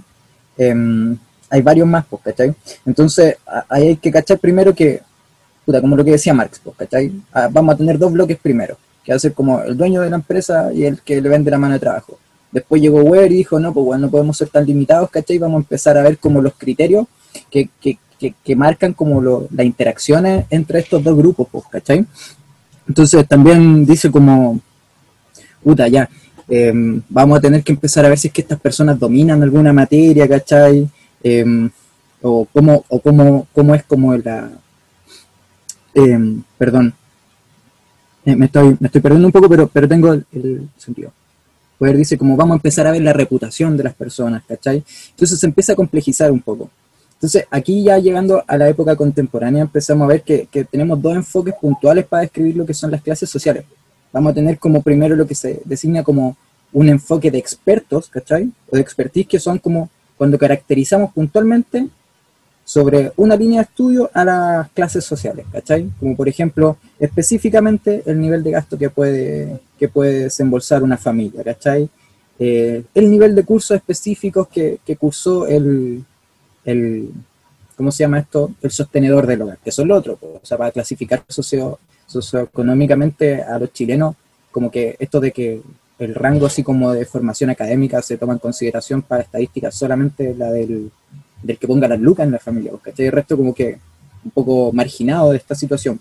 [0.56, 1.18] Em,
[1.50, 2.54] hay varios más, pues, ¿cachai?
[2.86, 3.36] Entonces,
[3.68, 5.02] ahí hay que cachar primero que,
[5.66, 7.12] puta, como lo que decía Marx, pues, ¿cachai?
[7.34, 10.08] Ah, vamos a tener dos bloques primero, que va a ser como el dueño de
[10.08, 12.18] la empresa y el que le vende la mano de trabajo.
[12.52, 15.38] Después llegó Weber y dijo, no, pues bueno, no podemos ser tan limitados, ¿cachai?
[15.38, 17.06] Vamos a empezar a ver como los criterios
[17.50, 17.98] que, que,
[18.44, 22.06] que, marcan como lo- las interacciones entre estos dos grupos, pues, ¿cachai?
[22.88, 24.60] Entonces también dice como,
[25.62, 26.08] puta, ya,
[26.48, 29.72] em, vamos a tener que empezar a ver si es que estas personas dominan alguna
[29.72, 30.88] materia, ¿cachai?
[31.22, 31.70] Em,
[32.22, 34.50] o cómo, o cómo, cómo es como la...
[35.94, 36.94] em, perdón,
[38.24, 41.12] Eh, me, estoy, me estoy perdiendo un poco, pero, pero tengo el sentido.
[41.78, 44.82] Poder dice como vamos a empezar a ver la reputación de las personas, ¿cachai?
[45.10, 46.70] Entonces se empieza a complejizar un poco.
[47.14, 51.16] Entonces, aquí ya llegando a la época contemporánea, empezamos a ver que, que, tenemos dos
[51.16, 53.64] enfoques puntuales para describir lo que son las clases sociales.
[54.12, 56.36] Vamos a tener como primero lo que se designa como
[56.72, 58.50] un enfoque de expertos, ¿cachai?
[58.70, 61.88] O de expertise, que son como cuando caracterizamos puntualmente
[62.68, 65.88] sobre una línea de estudio a las clases sociales, ¿cachai?
[65.98, 71.42] Como por ejemplo, específicamente el nivel de gasto que puede, que puede desembolsar una familia,
[71.42, 71.88] ¿cachai?
[72.38, 76.04] Eh, el nivel de cursos específicos que, que cursó el,
[76.66, 77.10] el,
[77.74, 78.50] ¿cómo se llama esto?
[78.60, 83.42] El sostenedor del hogar, que eso es lo otro, o sea, para clasificar socio, socioeconómicamente
[83.42, 84.14] a los chilenos,
[84.50, 85.62] como que esto de que
[85.98, 90.52] el rango así como de formación académica se toma en consideración para estadísticas solamente la
[90.52, 90.92] del,
[91.42, 93.06] del que ponga las lucas en la familia, ¿cachai?
[93.06, 93.78] El resto como que
[94.24, 96.00] un poco marginado de esta situación,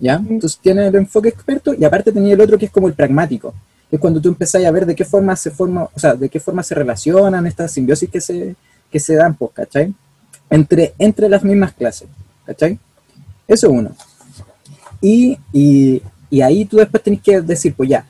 [0.00, 0.14] ¿ya?
[0.14, 3.54] Entonces tiene el enfoque experto y aparte tenía el otro que es como el pragmático,
[3.90, 6.40] es cuando tú empezás a ver de qué forma se forma, o sea, de qué
[6.40, 8.56] forma se relacionan estas simbiosis que se,
[8.90, 9.92] que se dan, pues, ¿cachai?
[10.48, 12.08] Entre, entre las mismas clases,
[12.46, 12.78] ¿cachai?
[13.46, 13.94] Eso es uno.
[15.00, 18.06] Y, y, y ahí tú después tenés que decir, pues ya,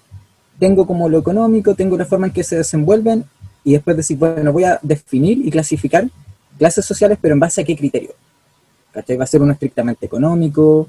[0.58, 3.24] tengo como lo económico, tengo la forma en que se desenvuelven,
[3.64, 6.08] y después decir, bueno, voy a definir y clasificar
[6.58, 8.10] clases sociales, pero en base a qué criterio.
[8.94, 10.86] Va a ser uno estrictamente económico,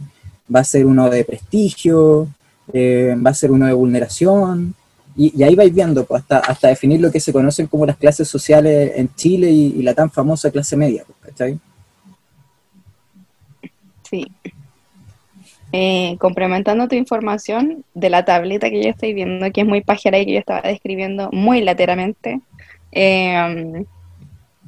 [0.53, 2.27] va a ser uno de prestigio,
[2.73, 4.75] eh, va a ser uno de vulneración,
[5.15, 8.27] y, ahí vais viendo pues, hasta, hasta definir lo que se conocen como las clases
[8.27, 11.59] sociales en Chile y, la tan famosa clase media, pues, ¿cachai?
[14.09, 14.27] Sí.
[15.71, 20.19] Eh, complementando tu información de la tableta que yo estoy viendo, que es muy pajera
[20.19, 22.41] y que yo estaba describiendo muy lateralmente,
[22.91, 23.85] eh,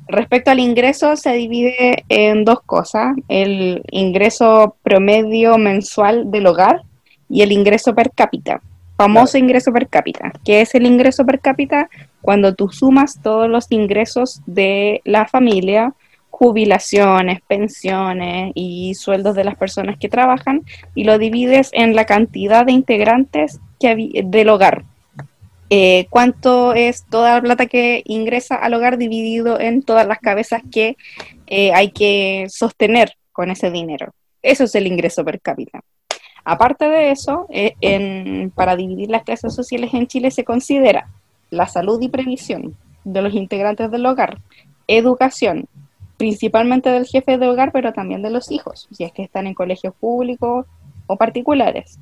[0.08, 6.84] respecto al ingreso se divide en dos cosas, el ingreso promedio mensual del hogar
[7.30, 8.62] y el ingreso per cápita
[8.98, 10.32] famoso ingreso per cápita.
[10.44, 11.90] ¿Qué es el ingreso per cápita?
[12.22, 15.94] Cuando tú sumas todos los ingresos de la familia,
[16.30, 22.66] jubilaciones, pensiones y sueldos de las personas que trabajan y lo divides en la cantidad
[22.66, 24.84] de integrantes que del hogar.
[25.70, 30.62] Eh, ¿Cuánto es toda la plata que ingresa al hogar dividido en todas las cabezas
[30.72, 30.96] que
[31.48, 34.14] eh, hay que sostener con ese dinero?
[34.42, 35.82] Eso es el ingreso per cápita.
[36.44, 41.10] Aparte de eso, eh, para dividir las clases sociales en Chile se considera
[41.50, 44.38] la salud y previsión de los integrantes del hogar,
[44.88, 45.68] educación,
[46.18, 49.56] principalmente del jefe de hogar, pero también de los hijos, si es que están en
[49.56, 50.66] colegios públicos
[51.08, 52.00] o particulares.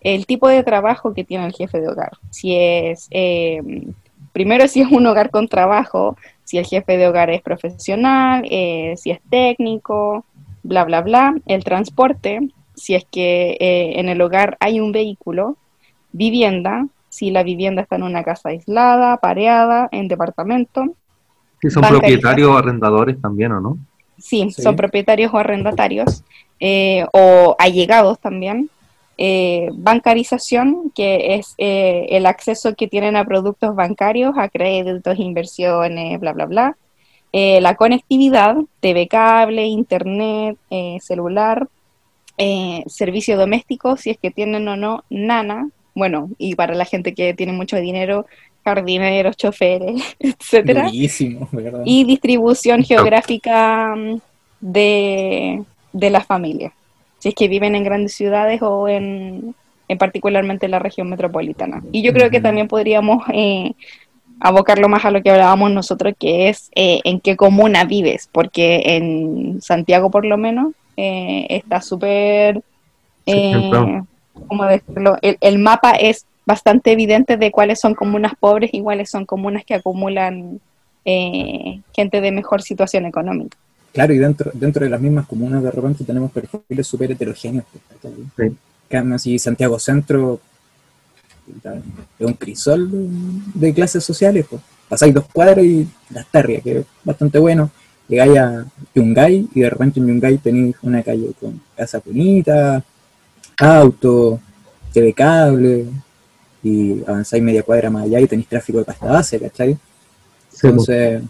[0.00, 3.60] El tipo de trabajo que tiene el jefe de hogar, si es, eh,
[4.32, 8.94] primero si es un hogar con trabajo, si el jefe de hogar es profesional, eh,
[8.96, 10.24] si es técnico,
[10.62, 15.56] bla, bla, bla, el transporte, si es que eh, en el hogar hay un vehículo,
[16.12, 20.94] vivienda, si la vivienda está en una casa aislada, pareada, en departamento.
[21.60, 23.78] Si son propietarios o arrendadores también, ¿o no?
[24.18, 26.24] Sí, son propietarios o arrendatarios,
[26.60, 28.70] eh, o allegados también.
[29.18, 36.32] Eh, bancarización, que es el acceso que tienen a productos bancarios, a créditos, inversiones, bla,
[36.32, 36.76] bla, bla.
[37.32, 40.56] la conectividad, TV cable, internet,
[41.00, 41.66] celular,
[42.40, 47.12] eh, servicio doméstico, si es que tienen o no nana, bueno, y para la gente
[47.12, 48.26] que tiene mucho dinero,
[48.64, 50.88] jardineros, choferes, etcétera.
[51.84, 54.20] Y distribución geográfica mm,
[54.60, 56.72] de, de la familia,
[57.18, 59.54] si es que viven en grandes ciudades o en,
[59.88, 61.82] en particularmente en la región metropolitana.
[61.92, 63.72] Y yo creo que también podríamos eh,
[64.40, 68.82] abocarlo más a lo que hablábamos nosotros, que es eh, en qué comuna vives, porque
[68.96, 72.60] en Santiago por lo menos eh, está súper,
[73.26, 73.70] eh,
[74.48, 79.24] como decirlo, el, mapa es bastante evidente de cuáles son comunas pobres y cuáles son
[79.24, 80.60] comunas que acumulan
[81.04, 83.56] eh, gente de mejor situación económica.
[83.92, 87.64] Claro, y dentro, dentro de las mismas comunas de repente tenemos perfiles súper heterogéneos.
[88.36, 88.96] Pues, sí.
[88.96, 90.40] Así Santiago Centro
[92.18, 92.88] es un crisol
[93.54, 94.46] de, clases sociales.
[94.48, 94.62] Pues.
[94.88, 97.70] Pasáis dos cuadras y las tarrias, que es bastante bueno
[98.08, 102.82] llegáis a Yungay y de repente en Yungay tenéis una calle con casa bonita,
[103.58, 104.40] auto,
[104.92, 105.86] TV cable,
[106.62, 109.78] y avanzáis media cuadra más allá y tenéis tráfico de pasta base, ¿cachai?
[110.54, 111.22] Entonces,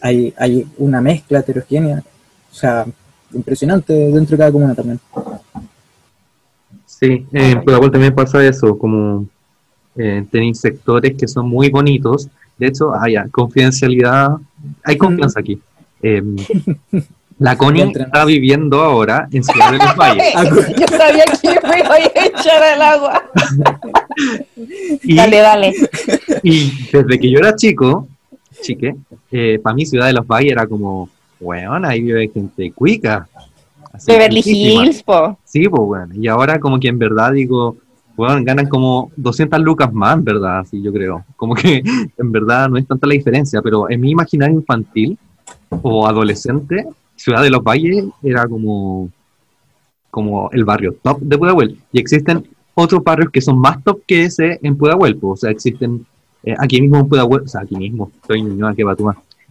[0.00, 2.02] hay, hay una mezcla heterogénea,
[2.50, 2.86] o sea,
[3.32, 5.00] impresionante dentro de cada comuna también.
[6.86, 9.26] Sí, en eh, Pudahuel también pasa eso, como
[9.96, 12.28] eh, tenéis sectores que son muy bonitos,
[12.60, 14.32] de hecho, hay confidencialidad,
[14.84, 15.58] hay confianza aquí.
[16.02, 16.36] Em,
[17.38, 20.26] la Connie está viviendo ahora en Ciudad de los Valles.
[20.34, 23.22] Ah, yo sabía que me iba a echar al agua.
[25.16, 25.74] dale, dale.
[26.42, 28.06] Y desde que yo era chico,
[28.60, 28.94] chique,
[29.30, 31.08] eh, para mí Ciudad de los Valles era como
[31.40, 33.28] weón, ahí vive gente cuica.
[33.92, 34.42] Así, Beverly.
[34.44, 35.38] Hills, po.
[35.44, 37.76] Sí, pues bueno, y ahora como que en verdad digo,
[38.16, 41.24] bueno, ganan como 200 lucas más, en verdad, así yo creo.
[41.36, 41.82] Como que
[42.18, 45.18] en verdad no es tanta la diferencia, pero en mi imaginario infantil
[45.82, 46.86] o adolescente,
[47.16, 49.10] Ciudad de los Valles era como,
[50.10, 51.78] como el barrio top de Pudahuel.
[51.92, 55.50] Y existen otros barrios que son más top que ese en Pudahuel, pues, o sea,
[55.50, 56.06] existen
[56.44, 58.96] eh, aquí mismo en Pudahuel, o sea, aquí mismo, estoy en Ñuñoa, que va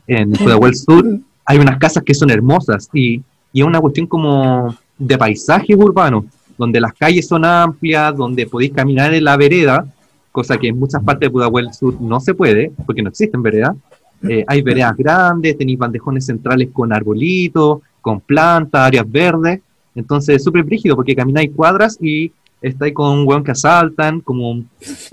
[0.08, 1.06] en Pudahuel Sur
[1.50, 6.26] hay unas casas que son hermosas y, y es una cuestión como de paisajes urbanos,
[6.56, 9.84] donde las calles son amplias, donde podéis caminar en la vereda,
[10.32, 13.76] cosa que en muchas partes de Pudahuel Sur no se puede, porque no existen veredas.
[14.22, 19.60] Eh, hay veredas grandes, tenéis bandejones centrales con arbolitos, con plantas, áreas verdes.
[19.96, 22.32] Entonces es súper brígido porque camináis cuadras y
[22.62, 24.62] estáis con un weón que asaltan, como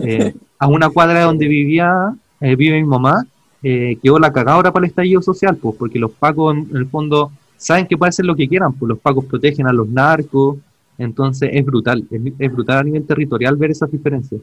[0.00, 3.26] eh, a una cuadra donde vivía, eh, vive mi mamá,
[3.62, 6.76] eh, quedó la cagada ahora para el estallido social, pues, porque los pacos en, en
[6.76, 9.88] el fondo saben que pueden hacer lo que quieran, pues los pacos protegen a los
[9.88, 10.58] narcos,
[10.98, 14.40] entonces es brutal, es, es brutal a nivel territorial ver esas diferencias.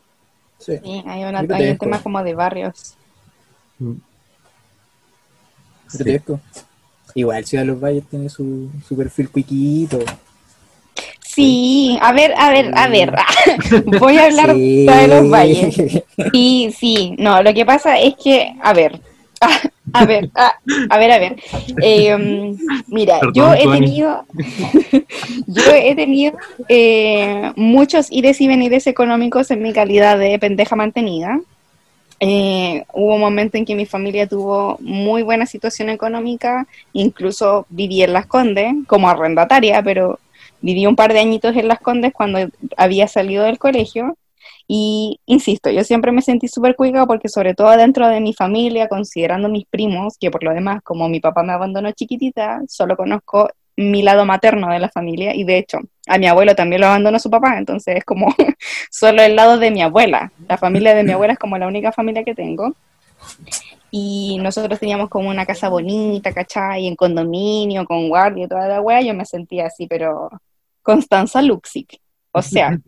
[0.57, 0.73] Sí.
[0.83, 2.95] Sí, hay, una, hay un te tema como de barrios.
[3.79, 3.93] Mm.
[5.87, 6.19] Sí.
[7.15, 9.99] Igual Ciudad de los Valles tiene su, su perfil cuiquito.
[11.33, 13.11] Sí, a ver, a ver, a ver.
[13.99, 14.85] Voy a hablar Sí.
[14.85, 15.75] de los valles.
[16.31, 18.99] Sí, sí, no, lo que pasa es que, a ver,
[19.93, 20.53] a ver, a,
[20.89, 21.35] a ver, a ver.
[21.81, 22.57] Eh, um,
[22.87, 24.25] mira, Perdón, yo he tenido,
[25.47, 26.33] yo he tenido
[26.69, 31.39] eh, muchos ires y venires económicos en mi calidad de pendeja mantenida.
[32.19, 38.01] Eh, hubo un momento en que mi familia tuvo muy buena situación económica, incluso viví
[38.03, 40.19] en Las Condes como arrendataria, pero
[40.63, 42.39] viví un par de añitos en Las Condes cuando
[42.77, 44.17] había salido del colegio.
[44.67, 48.87] Y insisto, yo siempre me sentí súper cuica porque sobre todo dentro de mi familia,
[48.87, 53.49] considerando mis primos, que por lo demás, como mi papá me abandonó chiquitita, solo conozco
[53.75, 57.17] mi lado materno de la familia y de hecho a mi abuelo también lo abandonó
[57.19, 58.27] su papá, entonces es como
[58.91, 60.31] solo el lado de mi abuela.
[60.47, 62.73] La familia de mi abuela es como la única familia que tengo.
[63.91, 66.87] Y nosotros teníamos como una casa bonita, ¿cachai?
[66.87, 69.01] En condominio, con guardia y toda la wea.
[69.01, 70.29] Yo me sentía así, pero
[70.83, 71.99] Constanza Luxic.
[72.31, 72.79] O sea,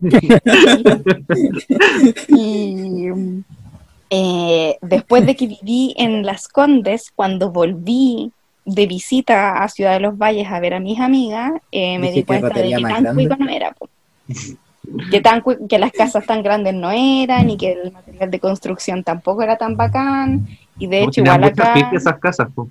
[2.28, 3.08] y
[4.10, 8.32] eh, después de que viví en Las Condes, cuando volví
[8.64, 12.20] de visita a Ciudad de los Valles a ver a mis amigas, eh, me di
[12.20, 13.14] ¿qué cuenta de que tan grande?
[13.14, 13.72] cuico no era.
[13.72, 13.88] po.
[15.10, 19.04] Que, tan que las casas tan grandes no eran y que el material de construcción
[19.04, 20.46] tampoco era tan bacán.
[20.78, 21.74] Y de hecho, igual acá...
[21.92, 22.68] esas casas, pues.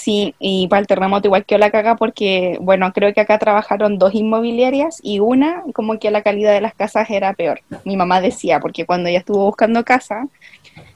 [0.00, 3.98] Sí, y para el terremoto igual quedó la caga porque, bueno, creo que acá trabajaron
[3.98, 7.60] dos inmobiliarias y una como que la calidad de las casas era peor.
[7.84, 10.26] Mi mamá decía, porque cuando ella estuvo buscando casa,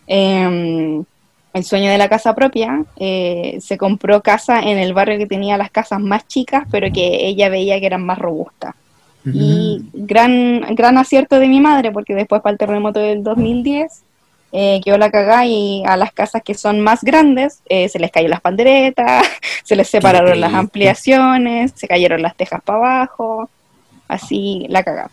[0.07, 1.03] eh,
[1.53, 5.59] el sueño de la casa propia, eh, se compró casa en el barrio que tenía
[5.59, 8.75] las casas más chicas, pero que ella veía que eran más robustas.
[9.27, 14.03] Y gran, gran acierto de mi madre, porque después para el terremoto del 2010
[14.57, 18.13] eh, quedó la cagada y a las casas que son más grandes eh, se les
[18.13, 19.27] cayó las panderetas,
[19.65, 23.51] se les separaron las ampliaciones, se cayeron las tejas para abajo,
[24.07, 25.11] así la cagada.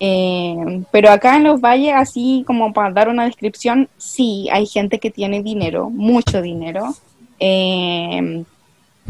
[0.00, 4.98] Eh, pero acá en los valles, así como para dar una descripción, sí, hay gente
[4.98, 6.94] que tiene dinero, mucho dinero.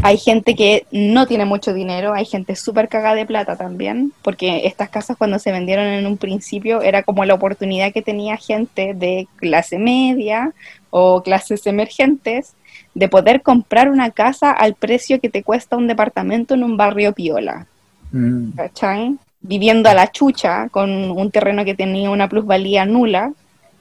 [0.05, 4.67] Hay gente que no tiene mucho dinero, hay gente súper cagada de plata también, porque
[4.67, 8.95] estas casas cuando se vendieron en un principio era como la oportunidad que tenía gente
[8.95, 10.53] de clase media
[10.91, 12.55] o clases emergentes
[12.95, 17.13] de poder comprar una casa al precio que te cuesta un departamento en un barrio
[17.13, 17.67] piola.
[18.11, 18.51] Mm.
[18.57, 19.17] ¿cachai?
[19.41, 23.33] Viviendo a la chucha, con un terreno que tenía una plusvalía nula,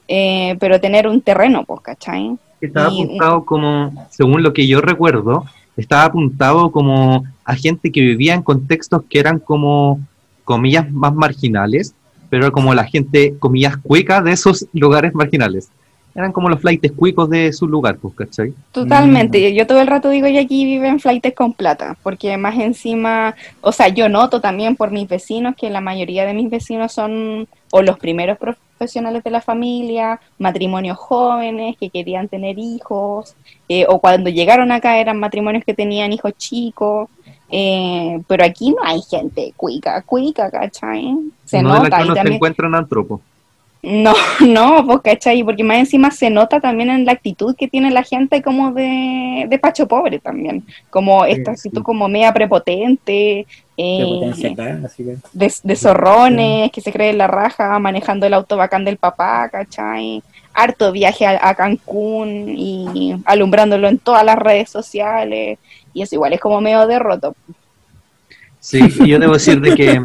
[0.08, 2.36] eh, pero tener un terreno, pues, ¿cachai?
[2.60, 5.44] Estaba Y- apuntado como, según lo que yo recuerdo,
[5.76, 10.00] estaba apuntado como a gente que vivía en contextos que eran como,
[10.44, 11.94] comillas, más marginales,
[12.30, 15.68] pero como la gente, comillas, cuica de esos lugares marginales.
[16.14, 18.52] Eran como los flightes cuicos de su lugar, pues, ¿cachai?
[18.70, 19.54] Totalmente.
[19.54, 23.72] Yo todo el rato digo, y aquí viven flightes con plata, porque más encima, o
[23.72, 27.80] sea, yo noto también por mis vecinos que la mayoría de mis vecinos son o
[27.80, 28.36] los primeros
[28.82, 33.36] profesionales de la familia, matrimonios jóvenes que querían tener hijos,
[33.68, 37.08] eh, o cuando llegaron acá eran matrimonios que tenían hijos chicos.
[37.54, 41.16] eh, pero aquí no hay gente cuica, cuica, ¿cachai?
[41.44, 43.20] Se no de la nota que y se también, encuentran antropo.
[43.82, 44.14] No,
[44.46, 45.42] no, pues, ¿cachai?
[45.44, 49.46] Porque más encima se nota también en la actitud que tiene la gente como de,
[49.48, 50.64] de pacho pobre también.
[50.90, 51.82] Como esta Sí, actitud sí.
[51.82, 55.18] como media prepotente, eh, potencia acá, así que.
[55.32, 59.48] de, de zorrones, que se cree en la raja, manejando el auto bacán del papá,
[59.50, 60.22] ¿cachai?
[60.54, 65.58] Harto viaje a, a Cancún y alumbrándolo en todas las redes sociales.
[65.94, 67.34] Y eso igual es como medio derroto.
[68.60, 70.00] Sí, y yo debo decir de que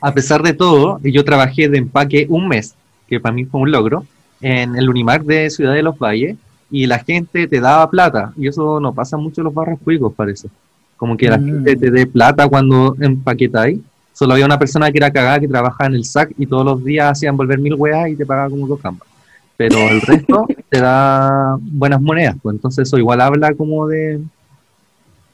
[0.00, 2.74] a pesar de todo, yo trabajé de empaque un mes,
[3.08, 4.04] que para mí fue un logro,
[4.40, 6.36] en el Unimar de Ciudad de los Valles,
[6.70, 10.12] y la gente te daba plata, y eso no pasa mucho en los barrios cuicos,
[10.14, 10.48] parece.
[10.96, 11.44] Como que la Mm.
[11.44, 13.78] gente te dé plata cuando empaquetáis.
[14.12, 16.84] Solo había una persona que era cagada que trabajaba en el SAC y todos los
[16.84, 19.08] días hacían volver mil weas y te pagaba como dos gambas.
[19.56, 24.20] Pero el resto te da buenas monedas, pues entonces eso igual habla como de,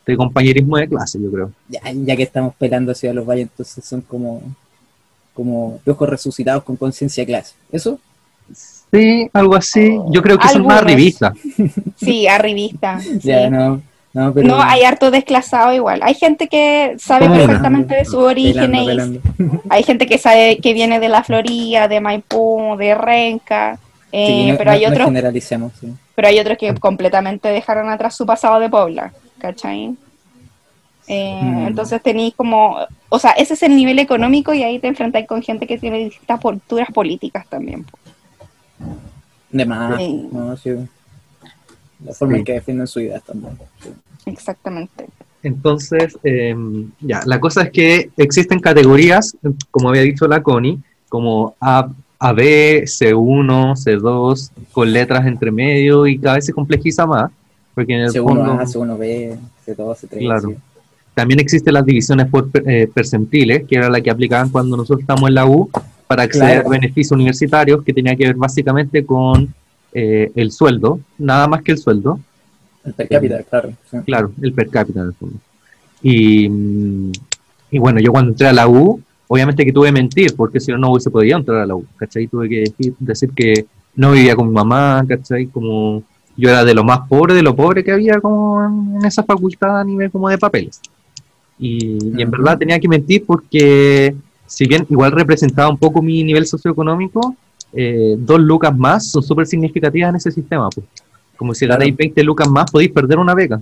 [0.07, 1.51] de compañerismo de clase, yo creo.
[1.69, 4.43] Ya, ya que estamos pelando hacia los valles, entonces son como,
[5.35, 7.55] como piojos resucitados con conciencia de clase.
[7.73, 7.99] ¿Eso?
[8.93, 9.99] Sí, algo así.
[10.11, 11.35] Yo creo que son más revistas.
[11.97, 12.99] Sí, arribista.
[13.01, 13.19] sí.
[13.23, 13.83] Ya, no.
[14.13, 14.49] No, pero.
[14.49, 16.01] No, hay harto desclasado igual.
[16.03, 19.63] Hay gente que sabe perfectamente de su origen Pelando, y pelando.
[19.69, 23.79] hay gente que sabe que viene de la Florida, de Maipú, de Renca,
[24.11, 25.93] eh, Sí, no- pero hay otros, generalicemos, sí.
[26.17, 29.95] pero hay otros que completamente dejaron atrás su pasado de Pobla, ¿cachai?
[31.13, 31.67] Eh, Mm.
[31.67, 32.77] Entonces tenéis como,
[33.09, 35.99] o sea, ese es el nivel económico y ahí te enfrentáis con gente que tiene
[36.05, 37.85] distintas posturas políticas también.
[39.51, 39.99] De más.
[39.99, 40.29] Sí.
[40.31, 40.71] No, sí.
[42.05, 42.39] La forma Sí.
[42.39, 43.59] en que defienden su idea también.
[43.83, 43.91] sí.
[44.27, 45.07] Exactamente.
[45.43, 46.55] Entonces, eh,
[47.01, 49.37] ya, la cosa es que existen categorías,
[49.71, 51.89] como había dicho la Connie, como A,
[52.21, 57.33] AB, C1, C2, con letras entre medio y cada vez se complejiza más,
[57.75, 60.19] porque en el C1A, fondo C1B, C2, C3.
[60.19, 60.55] Claro.
[61.21, 65.29] También existen las divisiones por eh, percentiles, que era la que aplicaban cuando nosotros estábamos
[65.29, 65.69] en la U,
[66.07, 66.69] para acceder Claro.
[66.69, 69.53] a beneficios universitarios, que tenía que ver básicamente con
[69.93, 72.19] eh, el sueldo, nada más que el sueldo,
[72.87, 73.73] El per cápita, claro.
[73.91, 73.99] sí.
[74.07, 75.37] Claro, el per cápita en el fondo.
[76.03, 76.47] Y,
[77.71, 78.99] y bueno, yo cuando entré a la U,
[79.29, 81.85] obviamente que tuve que mentir, porque si no, no hubiese podido entrar a la U,
[81.97, 82.29] ¿cachai?
[82.29, 85.49] Tuve que decir, decir que no vivía con mi mamá, ¿cachai?
[85.49, 86.03] Como
[86.35, 88.65] yo era de lo más pobre, de lo pobre que había como
[88.99, 90.81] en esa facultad a nivel como de papeles.
[91.61, 94.15] Y, y en verdad tenía que mentir porque,
[94.47, 97.37] si bien igual representaba un poco mi nivel socioeconómico,
[97.73, 100.69] eh, dos lucas más son súper significativas en ese sistema.
[100.71, 100.87] Pues.
[101.37, 101.81] Como si Claro.
[101.81, 103.61] ganáis 20 lucas más, podéis perder una beca.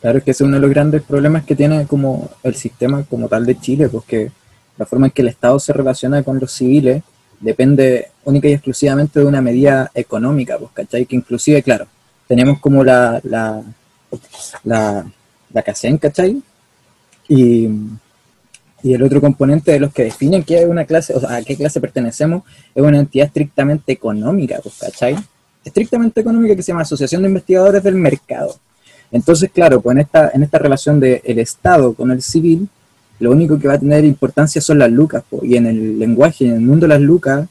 [0.00, 3.02] Claro, es que ese es uno de los grandes problemas que tiene como el sistema
[3.04, 4.30] como tal de Chile, porque
[4.78, 7.02] la forma en que el Estado se relaciona con los civiles
[7.40, 11.06] depende única y exclusivamente de una medida económica, pues, ¿cachai?
[11.06, 11.86] Que inclusive, claro,
[12.28, 13.62] tenemos como la, la,
[14.64, 15.06] la,
[15.52, 16.40] la CACEN, ¿cachai?
[17.30, 17.68] Y,
[18.82, 21.42] y el otro componente de los que definen qué es una clase, o sea, a
[21.42, 22.42] qué clase pertenecemos,
[22.74, 25.16] es una entidad estrictamente económica, pues, ¿cachai?
[25.64, 28.56] Estrictamente económica que se llama Asociación de Investigadores del Mercado.
[29.12, 32.68] Entonces, claro, pues en esta, en esta relación del Estado con el civil,
[33.20, 36.46] lo único que va a tener importancia son las lucas, po, y en el lenguaje,
[36.46, 37.46] en el mundo de las lucas,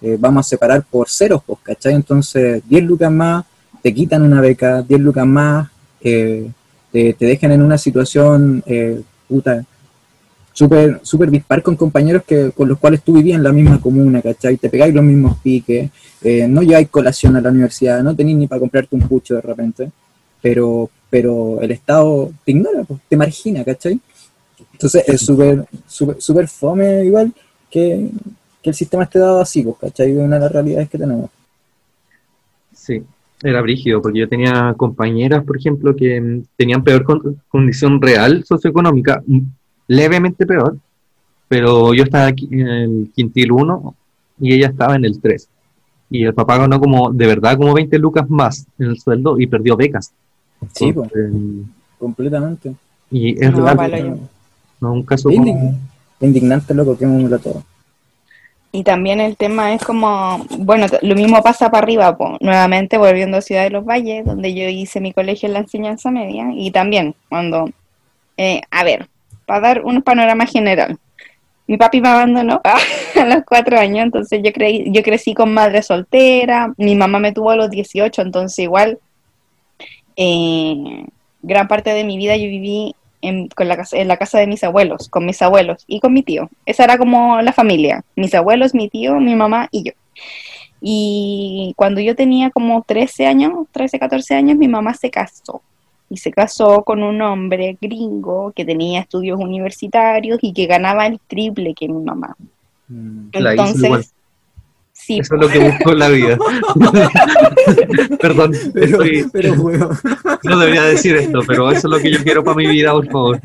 [0.00, 1.94] eh, vamos a separar por ceros, pues, ¿cachai?
[1.94, 3.44] Entonces, 10 lucas más
[3.82, 5.68] te quitan una beca, 10 lucas más
[6.00, 6.50] eh,
[6.90, 9.00] te, te dejan en una situación, eh,
[9.32, 9.64] puta,
[10.52, 14.56] super dispar con compañeros que, con los cuales tú vivías en la misma comuna, ¿cachai?
[14.56, 15.90] Te pegáis los mismos piques,
[16.22, 19.40] eh, no lleváis colación a la universidad, no tenéis ni para comprarte un pucho de
[19.40, 19.90] repente
[20.42, 23.98] pero, pero el Estado te ignora, te margina, ¿cachai?
[24.72, 27.32] Entonces es súper súper súper fome igual
[27.70, 28.10] que,
[28.60, 30.12] que el sistema esté dado así, ¿cachai?
[30.12, 31.30] Una de las realidades que tenemos.
[32.74, 33.02] Sí,
[33.44, 38.44] era brígido, porque yo tenía compañeras, por ejemplo, que mm, tenían peor con- condición real
[38.44, 39.40] socioeconómica, mm,
[39.88, 40.76] levemente peor,
[41.48, 43.94] pero yo estaba aquí en el quintil 1
[44.40, 45.48] y ella estaba en el 3.
[46.10, 49.46] Y el papá ganó como, de verdad, como 20 lucas más en el sueldo y
[49.46, 50.12] perdió becas.
[50.72, 51.08] Sí, pues,
[51.98, 52.74] completamente.
[53.10, 54.20] y es No, real,
[54.80, 55.78] no un caso como-
[56.20, 57.62] indignante, loco, que me todo.
[58.74, 62.38] Y también el tema es como, bueno, lo mismo pasa para arriba, po.
[62.40, 66.10] nuevamente volviendo a Ciudad de los Valles, donde yo hice mi colegio en la enseñanza
[66.10, 67.68] media, y también cuando,
[68.38, 69.08] eh, a ver,
[69.44, 70.98] para dar un panorama general,
[71.66, 75.82] mi papi me abandonó a los cuatro años, entonces yo, creí, yo crecí con madre
[75.82, 78.98] soltera, mi mamá me tuvo a los 18, entonces igual
[80.16, 81.04] eh,
[81.42, 84.46] gran parte de mi vida yo viví en, con la casa, en la casa de
[84.46, 86.50] mis abuelos, con mis abuelos y con mi tío.
[86.66, 89.92] Esa era como la familia, mis abuelos, mi tío, mi mamá y yo.
[90.80, 95.62] Y cuando yo tenía como 13 años, 13, 14 años, mi mamá se casó.
[96.10, 101.20] Y se casó con un hombre gringo que tenía estudios universitarios y que ganaba el
[101.20, 102.36] triple que mi mamá.
[102.88, 103.28] Mm.
[103.32, 104.11] Entonces.
[105.04, 106.38] Sí, Eso es lo que busco en la vida.
[108.20, 109.54] Perdón, Pero, estoy- pero,
[110.44, 113.06] no debería decir esto, pero eso es lo que yo quiero para mi vida, por
[113.10, 113.40] favor.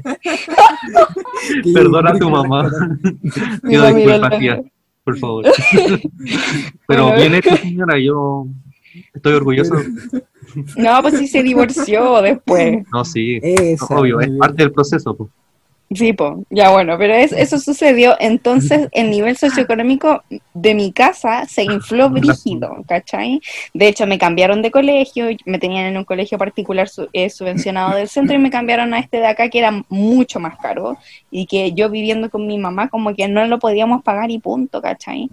[1.74, 2.70] Perdona a tu mamá.
[3.64, 4.62] Disculpas, la- tía,
[5.04, 5.46] por favor.
[6.88, 8.48] Pero bien hecho, señora, yo
[9.14, 9.76] estoy orgulloso.
[10.78, 12.84] No, pues sí se divorció después.
[12.92, 15.16] No, sí, Esa, obvio, es parte del proceso.
[15.16, 15.30] po.
[15.90, 20.22] Sí, po, ya bueno, pero es- eso sucedió, entonces el nivel socioeconómico
[20.54, 23.40] de mi casa se infló brígido, ¿cachai?
[23.74, 27.96] De hecho, me cambiaron de colegio, me tenían en un colegio particular su- eh, subvencionado
[27.96, 30.98] del centro y me cambiaron a este de acá que era mucho más caro
[31.32, 34.82] y que yo viviendo con mi mamá como que no lo podíamos pagar y punto,
[34.82, 35.30] ¿cachai?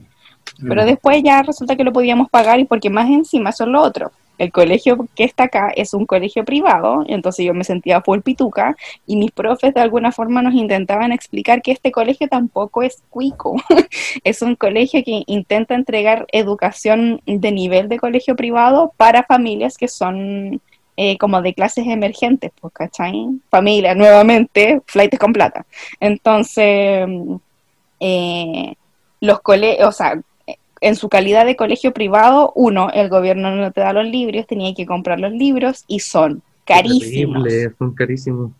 [0.69, 4.13] Pero después ya resulta que lo podíamos pagar y porque más encima es lo otro.
[4.39, 8.77] El colegio que está acá es un colegio privado, entonces yo me sentía full pituca
[9.07, 13.57] y mis profes de alguna forma nos intentaban explicar que este colegio tampoco es cuico.
[14.25, 19.89] es un colegio que intenta entregar educación de nivel de colegio privado para familias que
[19.89, 20.61] son
[20.97, 23.41] eh, como de clases emergentes, pues, ¿cachai?
[23.51, 25.67] Familia, nuevamente, flights con plata.
[25.99, 27.09] Entonces,
[27.99, 28.75] eh,
[29.21, 30.21] los colegios, o sea,
[30.85, 34.75] en su calidad de colegio privado, uno, el gobierno no te da los libros, tenía
[34.75, 37.49] que comprar los libros y son carísimos.
[37.79, 38.53] Son carísimos.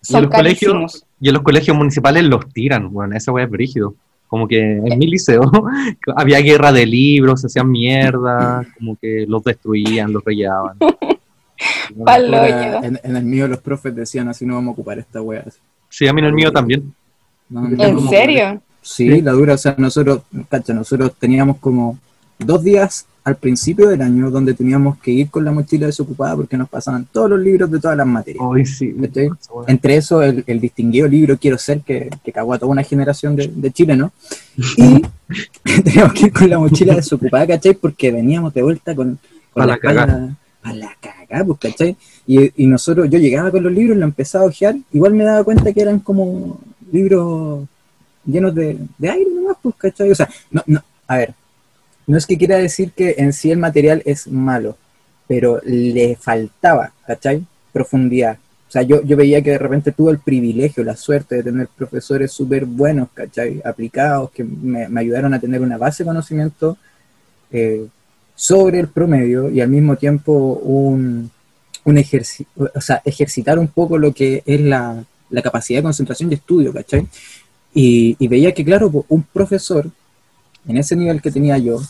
[0.00, 1.06] Son los colegios- carísimos.
[1.20, 3.94] Y en los colegios municipales los tiran, bueno, esa weá es brígido.
[4.26, 5.40] Como que en mi liceo
[6.16, 10.76] había guerra de libros, se hacían mierda, como que los destruían, los rayaban.
[11.90, 15.44] En, en el mío los profes decían así no vamos a ocupar esta wea.
[15.88, 16.94] Sí, a mí en el mío también.
[17.48, 18.60] No, no ¿En serio?
[18.82, 19.20] Sí, Sí.
[19.22, 21.98] la dura, o sea, nosotros, cacha, nosotros teníamos como
[22.38, 26.56] dos días al principio del año donde teníamos que ir con la mochila desocupada porque
[26.56, 28.42] nos pasaban todos los libros de todas las materias.
[29.66, 33.36] Entre eso, el, el distinguido libro Quiero Ser, que, que cagó a toda una generación
[33.36, 34.12] de, de chilenos.
[34.78, 35.02] Y
[35.82, 37.74] teníamos que ir con la mochila desocupada, ¿cachai?
[37.74, 39.18] Porque veníamos de vuelta con,
[39.52, 41.96] con la espalda- pa' la cagá, pues, ¿cachai?
[42.26, 45.44] Y, y nosotros, yo llegaba con los libros, lo empezaba a ojear, igual me daba
[45.44, 46.58] cuenta que eran como
[46.90, 47.64] libros
[48.28, 50.10] llenos de, de aire nomás, pues, ¿cachai?
[50.10, 51.34] O sea, no, no, a ver,
[52.06, 54.76] no es que quiera decir que en sí el material es malo,
[55.26, 57.44] pero le faltaba, ¿cachai?
[57.72, 58.38] Profundidad.
[58.68, 61.68] O sea, yo, yo veía que de repente tuve el privilegio, la suerte de tener
[61.68, 63.62] profesores súper buenos, ¿cachai?
[63.64, 66.76] Aplicados, que me, me ayudaron a tener una base de conocimiento
[67.50, 67.86] eh,
[68.34, 71.30] sobre el promedio y al mismo tiempo un,
[71.84, 76.30] un ejerci- o sea, ejercitar un poco lo que es la, la capacidad de concentración
[76.30, 77.06] y estudio, ¿cachai?
[77.80, 79.88] Y, y veía que, claro, un profesor,
[80.66, 81.80] en ese nivel que tenía yo,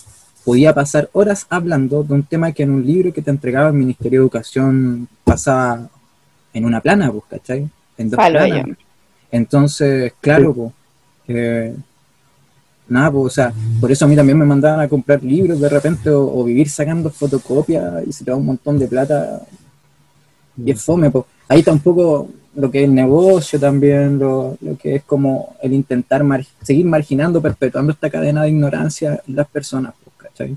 [0.44, 3.74] podía pasar horas hablando de un tema que en un libro que te entregaba el
[3.74, 5.88] Ministerio de Educación pasaba
[6.52, 7.70] en una plana, pues, ¿cachai?
[7.96, 8.76] En dos planas.
[9.32, 10.72] Entonces, claro, pues,
[11.28, 11.74] eh,
[12.86, 15.70] nada, pues, o sea, por eso a mí también me mandaban a comprar libros de
[15.70, 19.40] repente o, o vivir sacando fotocopias y se te da un montón de plata
[20.62, 21.24] y es fome, pues.
[21.48, 26.24] Ahí tampoco lo que es el negocio también, lo, lo que es como el intentar
[26.24, 30.56] mar- seguir marginando, perpetuando esta cadena de ignorancia en las personas, pues, ¿cachai?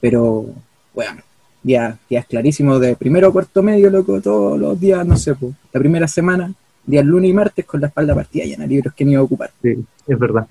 [0.00, 0.46] Pero,
[0.94, 1.20] bueno,
[1.62, 5.52] días, días clarísimos de primero a cuarto medio, loco, todos los días, no sé, pues,
[5.72, 6.52] la primera semana,
[6.84, 9.24] días lunes y martes con la espalda partida llena de libros que ni iba a
[9.24, 9.50] ocupar.
[9.62, 10.46] Sí, es verdad.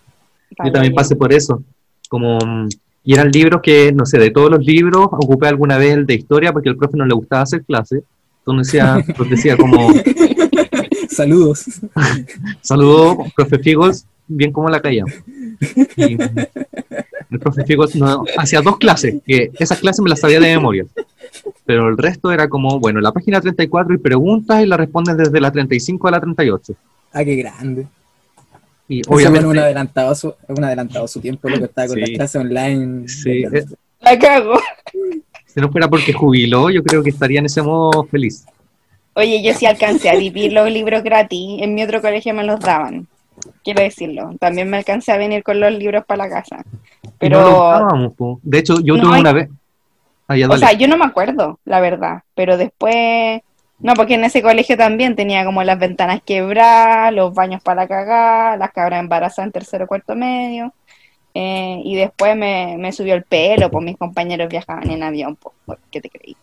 [0.63, 1.63] Yo también pasé por eso.
[2.07, 2.39] Como,
[3.03, 6.15] y eran libros que, no sé, de todos los libros, ocupé alguna vez el de
[6.15, 8.03] historia porque al profe no le gustaba hacer clase.
[8.57, 9.93] Decía, como,
[11.09, 11.65] Saludos.
[12.61, 15.03] saludo, profe Figos, bien como la caía.
[15.97, 16.17] Y
[17.31, 20.85] el profe Figos no, hacía dos clases, que esas clases me las sabía de memoria.
[21.65, 25.39] Pero el resto era como, bueno, la página 34 y preguntas y la responden desde
[25.41, 26.73] la 35 a la 38.
[27.13, 27.87] Ah, qué grande.
[28.87, 32.01] Y bueno, un obviamente, adelantado su, un adelantado su tiempo, lo que estaba con Sí.
[32.01, 33.07] las clases online.
[33.07, 33.65] Sí, de- eh,
[34.01, 34.59] La cago.
[35.59, 38.45] Si no fuera porque jubiló, yo creo que estaría en ese modo feliz.
[39.13, 41.61] Oye, yo sí alcancé a vivir los libros gratis.
[41.61, 43.07] En mi otro colegio me los daban.
[43.63, 44.31] Quiero decirlo.
[44.39, 46.57] También me alcancé a venir con los libros para la casa.
[47.03, 48.39] No Pero.
[48.43, 49.49] De hecho, yo No tuve hay- una vez.
[50.27, 52.21] Ah, ya, o sea, yo no me acuerdo, la verdad.
[52.35, 53.41] Pero después,
[53.79, 58.57] no, porque en ese colegio también tenía como las ventanas quebradas, los baños para cagar,
[58.59, 60.71] las cabras embarazadas en tercero o cuarto medio.
[61.41, 65.79] Eh, y después me, me subió el pelo, pues mis compañeros viajaban en avión, pues,
[65.89, 66.35] ¿qué te creí?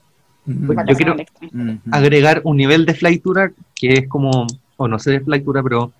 [0.46, 1.62] Mm, Pues, Para yo quiero- al extranjero.
[1.64, 4.46] mm, agregar un nivel de fleitura que es como,
[4.78, 5.92] o no sé de fleitura, pero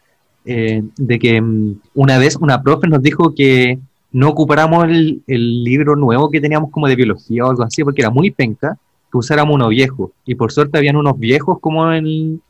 [0.47, 3.78] eh, de que mm, una vez una profe nos dijo que
[4.12, 8.01] no ocupáramos el, el libro nuevo que teníamos como de biología o algo así, porque
[8.01, 8.78] era muy penca,
[9.12, 10.12] que usáramos uno viejo.
[10.24, 12.40] Y por suerte habían unos viejos como en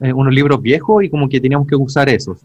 [0.00, 2.38] eh, unos libros viejos y como que teníamos que usar esos.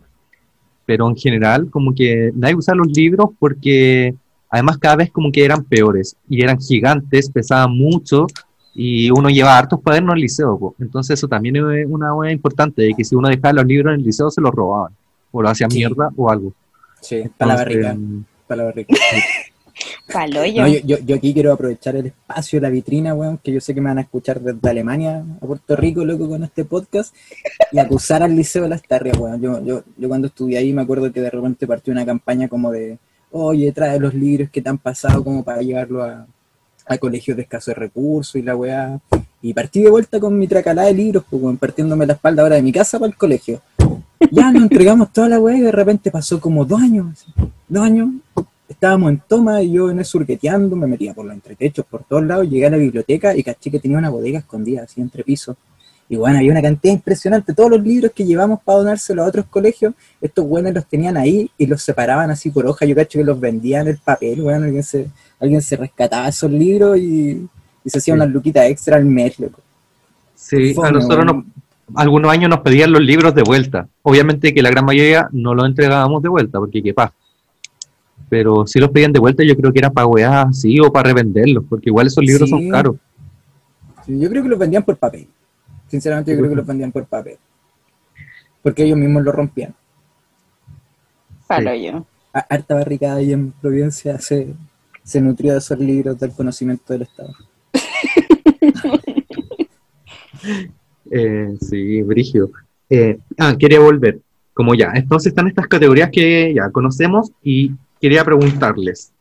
[0.86, 4.14] Pero en general, como que nadie usaba los libros porque
[4.50, 8.28] además cada vez como que eran peores y eran gigantes, pesaban mucho
[8.74, 10.76] y uno lleva hartos cuadernos al liceo, po.
[10.80, 14.00] entonces eso también es una hueá importante, de que si uno dejaba los libros en
[14.00, 14.94] el liceo se los robaban,
[15.32, 15.78] o lo hacían Sí.
[15.78, 16.54] mierda o algo.
[17.02, 17.98] Sí, palabra rica,
[18.48, 18.94] palabra rica.
[20.12, 20.62] Paloyo.
[20.62, 23.74] No, yo, yo, yo aquí quiero aprovechar el espacio, la vitrina, weón, que yo sé
[23.74, 27.16] que me van a escuchar desde Alemania a Puerto Rico, loco, con este podcast,
[27.72, 29.42] y acusar al Liceo de las Tarrias, weón.
[29.42, 32.72] Yo, yo, yo cuando estudié ahí me acuerdo que de repente partió una campaña como
[32.72, 32.98] de,
[33.32, 36.26] oye, trae los libros que te han pasado como para llevarlo a,
[36.86, 39.00] a colegios de escasos recursos y la weá.
[39.42, 42.56] Y partí de vuelta con mi tracalada de libros, pues, weón, partiéndome la espalda ahora
[42.56, 43.62] de mi casa para el colegio.
[44.30, 47.34] Ya nos entregamos toda la weá y de repente pasó como dos años, así,
[47.68, 48.10] dos años,
[48.82, 52.26] estábamos en toma y yo en eso surqueteando, me metía por los entretechos, por todos
[52.26, 55.56] lados, llegué a la biblioteca y caché que tenía una bodega escondida así entre pisos.
[56.10, 57.54] Y bueno, había una cantidad impresionante.
[57.54, 61.50] Todos los libros que llevamos para donárselos a otros colegios, estos buenos los tenían ahí
[61.60, 62.86] y los separaban así por hoja.
[62.88, 65.08] Yo cacho que los vendían en el papel, bueno, alguien se,
[65.40, 67.48] alguien se rescataba esos libros y,
[67.86, 68.20] y se hacía Sí.
[68.20, 69.62] unas luquitas extra al mes, loco.
[70.34, 71.46] Sí, a Fome, nosotros nos-
[71.94, 73.88] algunos años nos pedían los libros de vuelta.
[74.02, 77.14] Obviamente que la gran mayoría no los entregábamos de vuelta, porque qué pasa.
[78.30, 81.10] Pero si los pedían de vuelta, yo creo que era para weas así o para
[81.10, 82.56] revenderlos, porque igual esos libros Sí.
[82.56, 82.96] son caros.
[84.06, 85.28] Sí, yo creo que los vendían por papel.
[85.88, 87.38] Sinceramente, yo creo que los vendían por papel.
[88.64, 89.74] Porque ellos mismos lo rompían.
[91.48, 92.06] Paloyo.
[92.34, 94.54] A- Harta barricada ahí en Providencia se,
[95.04, 97.34] se nutrió de esos libros del conocimiento del Estado.
[101.12, 102.52] Eh, sí, Brigio.
[102.90, 104.20] Eh, ah, quería volver.
[104.54, 107.72] Como ya, entonces están estas categorías que ya conocemos y
[108.02, 109.12] quería preguntarles.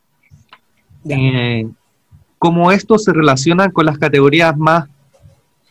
[1.07, 1.67] Eh,
[2.37, 4.89] cómo esto se relaciona con las categorías más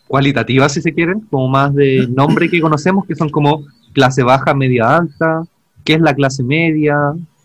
[0.06, 4.54] cualitativas, si se quieren, como más de nombre que conocemos, que son como clase baja,
[4.54, 5.42] media alta,
[5.84, 6.96] qué es la clase media,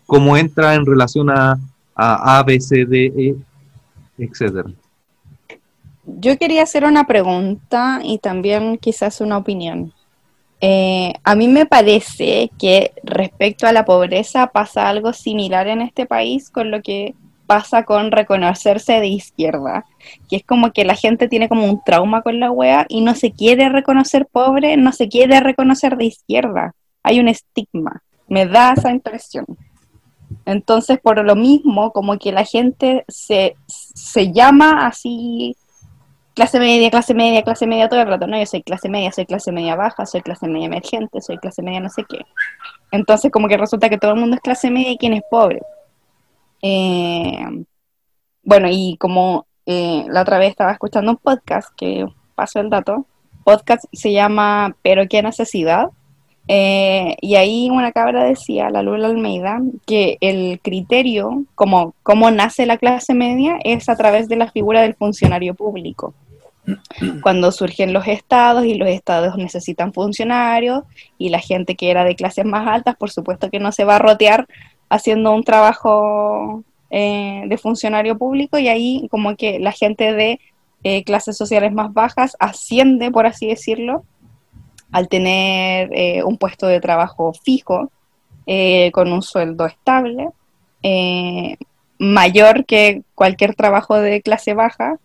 [0.06, 1.58] cómo entra en relación a,
[1.94, 3.34] a A, B, C, D, E,
[4.18, 4.70] etcétera.
[6.04, 9.92] Yo quería hacer una pregunta y también quizás una opinión.
[10.60, 16.06] Eh, a mí me parece que respecto a la pobreza pasa algo similar en este
[16.06, 17.14] país con lo que
[17.46, 19.84] pasa con reconocerse de izquierda,
[20.28, 23.14] que es como que la gente tiene como un trauma con la wea y no
[23.14, 26.74] se quiere reconocer pobre, no se quiere reconocer de izquierda.
[27.02, 29.46] Hay un estigma, me da esa impresión.
[30.44, 35.56] Entonces, por lo mismo, como que la gente se, se llama así
[36.36, 38.26] clase media, clase media, clase media todo el rato.
[38.26, 41.62] No, yo soy clase media, soy clase media baja, soy clase media emergente, soy clase
[41.62, 42.20] media no sé qué.
[42.92, 45.62] Entonces como que resulta que todo el mundo es clase media y quien es pobre.
[46.60, 47.64] Eh,
[48.42, 53.06] bueno, y como eh, la otra vez estaba escuchando un podcast, que pasó el dato,
[53.42, 55.88] podcast se llama Pero qué necesidad.
[56.48, 62.66] Eh, y ahí una cabra decía, la Lula Almeida, que el criterio, como cómo nace
[62.66, 66.12] la clase media, es a través de la figura del funcionario público.
[67.22, 70.82] Cuando surgen los estados y los estados necesitan funcionarios
[71.18, 73.96] y la gente que era de clases más altas, por supuesto que no se va
[73.96, 74.46] a rotear
[74.88, 80.40] haciendo un trabajo eh, de funcionario público y ahí como que la gente de
[80.84, 84.04] eh, clases sociales más bajas asciende, por así decirlo,
[84.92, 87.90] al tener eh, un puesto de trabajo fijo,
[88.92, 90.28] con un sueldo estable,
[91.98, 95.00] mayor que cualquier trabajo de clase baja,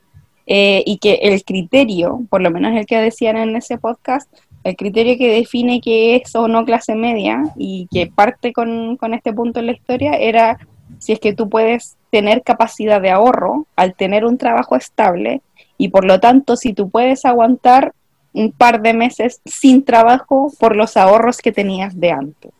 [0.47, 4.31] eh, y que el criterio, por lo menos el que decían en ese podcast,
[4.63, 9.13] el criterio que define qué es o no clase media y que parte con, con
[9.13, 10.59] este punto en la historia era
[10.99, 15.41] si es que tú puedes tener capacidad de ahorro al tener un trabajo estable
[15.77, 17.93] y por lo tanto si tú puedes aguantar
[18.33, 22.51] un par de meses sin trabajo por los ahorros que tenías de antes.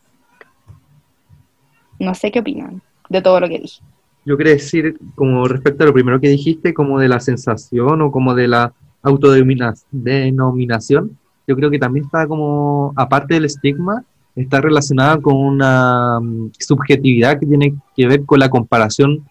[2.00, 3.82] No sé qué opinan de todo lo que dije.
[4.26, 8.12] Yo quería decir, como respecto a lo primero que dijiste, como de la sensación o
[8.12, 11.18] como de la autodenominación,
[11.48, 14.04] yo creo que también está como, aparte del estigma,
[14.36, 19.26] está relacionada con una mm, subjetividad que tiene que ver con la comparación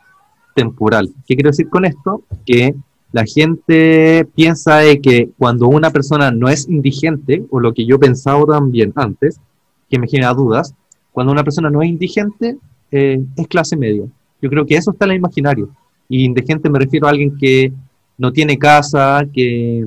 [0.55, 1.11] temporal.
[1.26, 2.22] ¿Qué quiero decir con esto?
[2.45, 2.74] Que
[3.12, 7.99] la gente piensa de que cuando una persona no es indigente, o lo que yo
[7.99, 9.41] pensaba también antes,
[9.88, 10.74] que me genera dudas,
[11.12, 12.59] cuando una persona no es indigente,
[12.91, 14.05] eh, es clase media.
[14.41, 15.68] Yo creo que eso está en el imaginario.
[16.09, 17.72] Y indigente me refiero a alguien que
[18.18, 19.84] no tiene casa, que,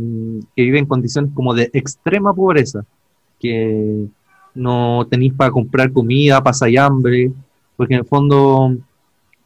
[0.55, 2.83] que vive en condiciones como de extrema pobreza,
[3.39, 4.07] que
[4.55, 7.31] no tenéis para comprar comida, pasáis hambre,
[7.75, 8.75] porque en el fondo,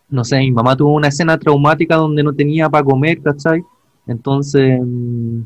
[0.10, 3.64] no sé, mi mamá tuvo una escena traumática donde no tenía para comer, ¿cachai?
[4.06, 5.42] Entonces, mm,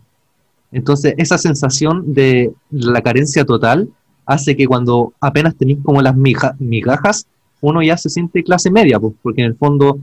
[0.72, 3.90] entonces esa sensación de la carencia total
[4.26, 7.28] hace que cuando apenas tenéis como las migajas,
[7.62, 10.00] uno ya se siente clase media, pues, porque en el fondo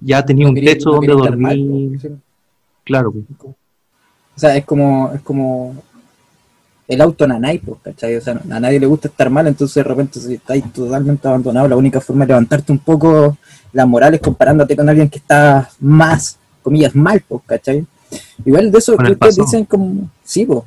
[0.00, 2.08] ya tenía No un quería- techo no donde mal, dormir, sí.
[2.84, 3.24] claro, pues.
[4.36, 5.74] O sea, es como, es como
[6.86, 8.16] el auto nanay, pues, ¿cachai?
[8.16, 11.68] O sea, a nadie le gusta estar mal, entonces de repente si estáis totalmente abandonado,
[11.68, 13.36] la única forma de levantarte un poco
[13.72, 17.84] las morales comparándote con alguien que está más, comillas, mal, pues, ¿cachai?
[18.44, 20.60] Igual de eso el ustedes dicen como, sí, pues,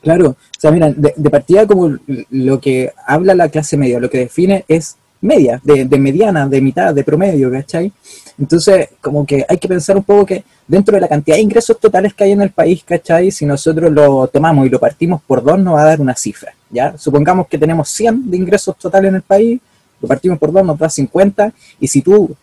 [0.00, 0.30] claro.
[0.30, 1.96] O sea, mira, de, de partida como
[2.30, 6.60] lo que habla la clase media, lo que define es media, de, de mediana, de
[6.60, 7.92] mitad, de promedio, ¿cachai?
[8.38, 11.78] Entonces, como que hay que pensar un poco que dentro de la cantidad de ingresos
[11.78, 13.30] totales que hay en el país, ¿cachai?
[13.30, 16.52] Si nosotros lo tomamos y lo partimos por dos, nos va a dar una cifra,
[16.70, 16.96] ¿ya?
[16.98, 19.60] Supongamos que tenemos 100 de ingresos totales en el país,
[20.00, 22.34] lo partimos por dos, nos da 50, y si tú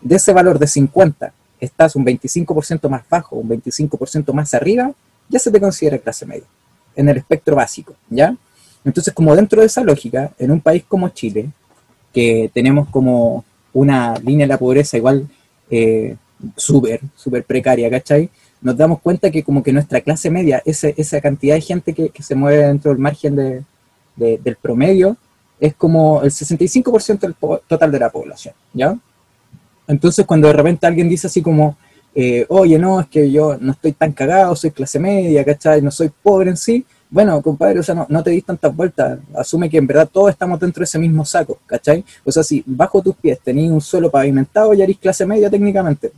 [0.00, 4.92] de ese valor de 50 estás un 25% más bajo, un 25% más arriba,
[5.28, 6.46] ya se te considera clase media,
[6.94, 8.36] en el espectro básico, ¿ya?
[8.84, 11.50] Entonces, como dentro de esa lógica, en un país como Chile,
[12.16, 13.44] que tenemos como
[13.74, 15.28] una línea de la pobreza igual
[15.70, 16.16] eh,
[16.56, 18.30] súper, súper precaria, ¿cachai?
[18.62, 22.08] Nos damos cuenta que como que nuestra clase media, ese- esa cantidad de gente que,
[22.08, 23.62] que se mueve dentro del margen de-
[24.16, 25.14] de- del promedio,
[25.60, 27.36] es como el 65% del
[27.68, 28.98] total de la población, ¿ya?
[29.86, 31.76] Entonces cuando de repente alguien dice así como,
[32.14, 35.82] eh, oye, no, es que yo no estoy tan cagado, soy clase media, ¿cachai?
[35.82, 39.18] No soy pobre en sí, bueno, compadre, o sea, no, no te dis tantas vueltas,
[39.34, 42.04] asume que en verdad todos estamos dentro de ese mismo saco, ¿cachai?
[42.24, 46.12] O sea, si bajo tus pies tenías un suelo pavimentado, ya eres clase media técnicamente.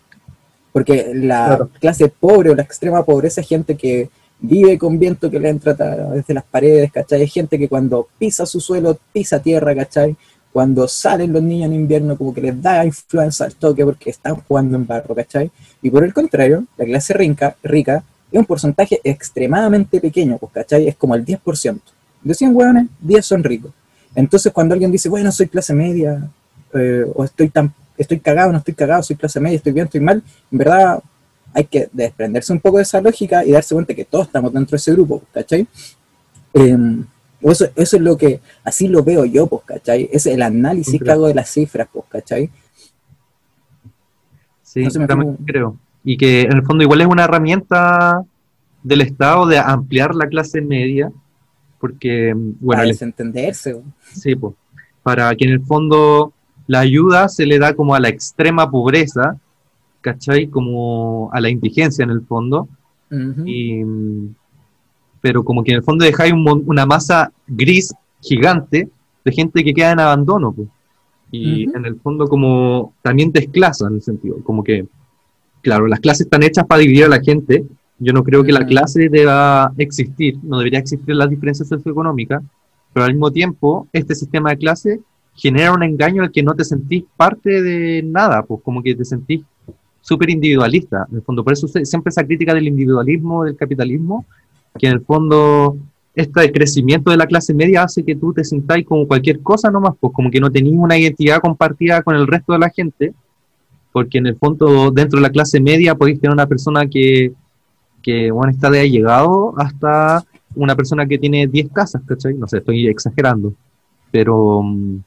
[0.73, 1.71] Porque la Claro.
[1.81, 4.09] clase pobre o la extrema pobreza es gente que
[4.41, 7.23] vive con viento que le entra desde las paredes, ¿cachai?
[7.23, 10.17] Es gente que cuando pisa su suelo, pisa tierra, ¿cachai?
[10.53, 14.37] Cuando salen los niños en invierno, como que les da influenza al toque porque están
[14.37, 15.51] jugando en barro, ¿cachai?
[15.83, 20.89] Y por el contrario, la clase rica, rica es un porcentaje extremadamente pequeño, pues, ¿cachai?
[20.89, 21.81] Es como el 10%.
[22.23, 23.73] De 100 hueones, 10 son ricos.
[24.15, 26.29] Entonces, cuando alguien dice, bueno, soy clase media,
[26.75, 30.01] eh, o estoy tan estoy cagado, no estoy cagado, soy clase media, estoy bien, estoy
[30.01, 31.03] mal, en verdad
[31.53, 34.73] hay que desprenderse un poco de esa lógica y darse cuenta que todos estamos dentro
[34.73, 35.67] de ese grupo, pues, ¿cachai?
[36.55, 37.05] Em,
[37.41, 40.09] eso, eso es lo que, así lo veo yo, pues, ¿cachai?
[40.13, 42.51] Es el análisis que hago de las cifras, pues, ¿cachai?
[44.63, 45.77] Sí, No me creo.
[46.11, 48.25] Y que en el fondo igual es una herramienta
[48.83, 51.13] del Estado de ampliar la clase media,
[51.79, 53.79] porque, bueno, para desentenderse.
[54.15, 54.55] Sí, pues,
[55.03, 56.33] para que en el fondo
[56.67, 59.37] la ayuda se le da como a la extrema pobreza,
[60.01, 60.47] ¿cachai?
[60.47, 62.69] Como a la indigencia en el fondo,
[63.45, 64.35] y, mm,
[65.21, 68.89] pero como que en el fondo dejáis un una masa gris gigante
[69.27, 70.69] de gente que queda en abandono, pues.
[71.31, 74.87] Y en el fondo como también desclasa en el sentido, como que,
[75.63, 77.65] claro, las clases están hechas para dividir a la gente,
[77.99, 78.69] yo no creo que la Ujú.
[78.69, 82.43] clase deba existir, no debería existir las diferencias socioeconómicas,
[82.93, 85.01] pero al mismo tiempo este sistema de clase
[85.35, 89.05] genera un engaño al que no te sentís parte de nada, pues como que te
[89.05, 89.43] sentís
[90.01, 94.25] súper individualista, en el fondo, por eso siempre esa crítica del individualismo, del capitalismo,
[94.79, 95.77] que en el fondo
[96.15, 99.95] este crecimiento de la clase media hace que tú te sintáis como cualquier cosa nomás,
[100.01, 103.15] pues como que no tenéis una identidad compartida con el resto de la gente,
[103.99, 107.33] porque en el fondo dentro de la clase media podéis tener una persona que,
[108.01, 110.23] que bueno, está de allegado hasta
[110.55, 112.35] una persona que tiene 10 casas, ¿cachai?
[112.35, 113.55] No sé, estoy exagerando,
[114.13, 114.99] pero, mm,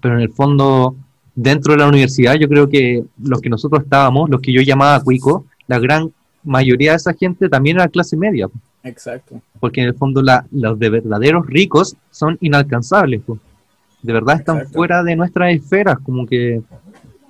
[0.00, 0.96] pero en el fondo
[1.34, 5.02] dentro de la universidad yo creo que los que nosotros estábamos, los que yo llamaba
[5.02, 6.10] cuico, la gran
[6.44, 8.48] mayoría de esa gente también era clase media,
[8.84, 9.38] Exacto.
[9.60, 13.20] porque en el fondo la- los de verdaderos ricos son inalcanzables.
[13.26, 13.38] pues.
[14.02, 14.78] De verdad están Exacto.
[14.78, 16.62] fuera de nuestras esferas, como que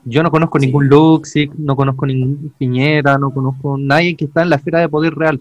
[0.08, 0.66] yo no conozco Sí.
[0.66, 4.88] ningún Luxic, no conozco ningún Piñera, no conozco nadie que está en la esfera de
[4.88, 5.40] poder real.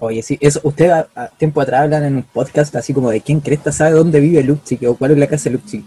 [0.00, 3.20] Oye, sí, eso, usted a, a tiempo atrás hablan en un podcast así como de
[3.20, 5.84] quién cresta sabe dónde vive Luxic o cuál es la casa de Luxic.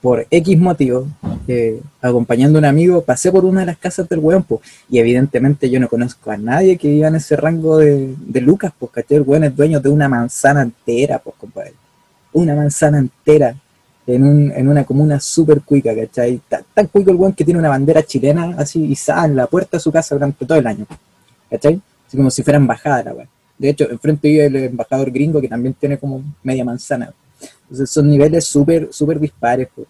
[0.00, 1.06] Por X motivo,
[1.48, 4.98] eh, acompañando a un amigo, pasé por una de las casas del weón, po, y
[4.98, 8.92] evidentemente yo no conozco a nadie que viva en ese rango de, de Lucas, pues,
[8.92, 9.16] ¿cachai?
[9.18, 11.72] El weón es dueño de una manzana entera, pues, compadre.
[12.34, 13.56] Una manzana entera
[14.06, 16.40] en, un, en una comuna súper cuica, ¿cachai?
[16.48, 19.76] Tan, tan cuico el weón que tiene una bandera chilena así izada en la puerta
[19.76, 20.86] de su casa durante todo el año,
[21.50, 21.80] ¿cachai?
[22.06, 23.28] Así como si fuera embajada la weón.
[23.58, 27.12] De hecho, enfrente vive el embajador gringo que también tiene como media manzana.
[27.62, 29.68] Entonces son niveles súper, súper dispares.
[29.74, 29.86] pues.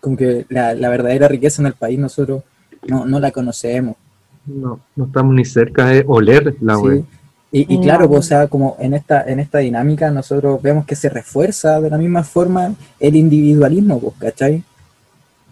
[0.00, 2.42] Como que la, la verdadera riqueza en el país nosotros
[2.86, 3.96] no, no la conocemos.
[4.46, 6.82] No, no estamos ni cerca de oler la ¿sí?
[6.82, 7.04] web.
[7.54, 7.82] Y, y No.
[7.82, 11.80] claro, pues, o sea, como en esta, en esta dinámica nosotros vemos que se refuerza
[11.80, 14.64] de la misma forma el individualismo, pues, ¿cachai?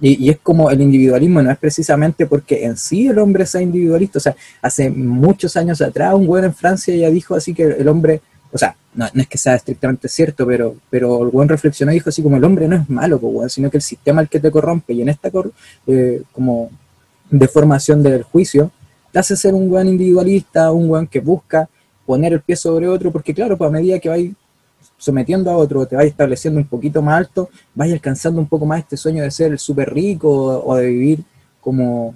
[0.01, 3.61] Y, y es como el individualismo no es precisamente porque en sí el hombre sea
[3.61, 7.65] individualista, o sea, hace muchos años atrás un güey en Francia ya dijo así que
[7.65, 11.51] el hombre, o sea, no, no es que sea estrictamente cierto, pero, pero el buen
[11.51, 13.83] reflexionó y dijo así como el hombre no es malo, pues, weón, sino que el
[13.83, 15.53] sistema es el que te corrompe y en esta cor-
[15.87, 16.71] eh, como
[17.31, 18.71] deformación del juicio
[19.13, 21.69] te hace ser un buen individualista, un buen que busca
[22.11, 24.33] poner el pie sobre otro, porque claro, pues a medida que vais
[24.99, 28.81] sometiendo a otro, te vais estableciendo un poquito más alto, vais alcanzando un poco más
[28.81, 31.21] este sueño de ser súper rico o, de vivir
[31.61, 32.13] como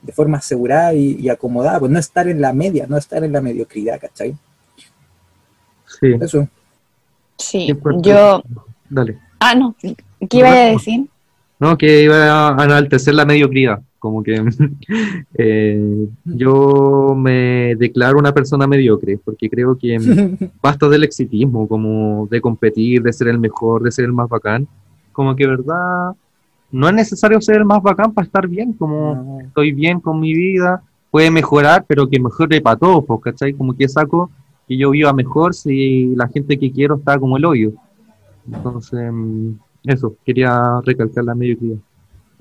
[0.00, 3.42] de forma asegurada y, acomodada, pues no estar en la media, no estar en la
[3.42, 4.34] mediocridad, ¿cachai?
[6.00, 6.14] Sí.
[6.18, 6.48] Eso.
[7.36, 7.68] Sí,
[8.00, 8.42] yo...
[8.88, 9.18] Dale.
[9.40, 11.04] Ah, no, ¿qué iba a decir?
[11.58, 14.36] No, que iba a enaltecer la mediocridad, como que
[15.34, 19.96] eh, yo me declaro una persona mediocre, porque creo que
[20.62, 24.68] basta del exitismo, como de competir, de ser el mejor, de ser el más bacán,
[25.10, 26.12] como que verdad,
[26.70, 30.34] no es necesario ser el más bacán para estar bien, como estoy bien con mi
[30.34, 33.54] vida, puede mejorar, pero que mejore para todos, pues, ¿cachai?
[33.54, 34.30] Como que saco
[34.68, 37.72] que yo viva mejor si la gente que quiero está como el hoyo.
[38.52, 39.52] Entonces, mm,
[39.84, 41.78] eso, quería recalcar la mediocridad.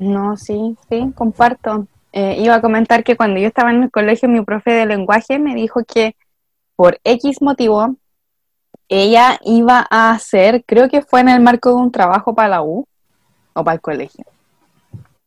[0.03, 1.87] No, sí, sí, comparto.
[2.11, 5.39] Eh, iba a comentar que cuando yo estaba en el colegio, mi profe de lenguaje
[5.39, 6.15] me dijo que
[6.75, 7.95] por X motivo,
[8.89, 12.63] ella iba a hacer, creo que fue en el marco de un trabajo para la
[12.63, 12.85] U
[13.53, 14.25] o para el colegio.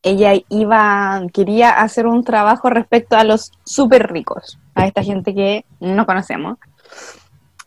[0.03, 5.65] Ella iba, quería hacer un trabajo respecto a los súper ricos, a esta gente que
[5.81, 6.59] no conocemos.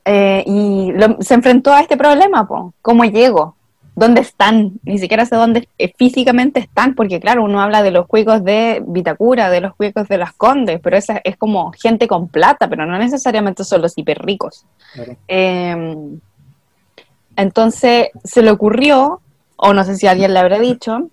[0.05, 2.73] Eh, y se enfrentó a este problema, po.
[2.81, 3.55] ¿cómo llego?
[3.99, 4.79] ¿Dónde están?
[4.83, 8.81] Ni siquiera sé dónde eh, físicamente están, porque claro, uno habla de los juegos de
[8.87, 12.85] Vitacura, de los juegos de las Condes, pero esa es como gente con plata, pero
[12.85, 14.65] no necesariamente son los hiper ricos.
[15.27, 16.17] Em,
[17.35, 19.19] entonces se le ocurrió,
[19.57, 21.09] o no sé si alguien le habrá dicho,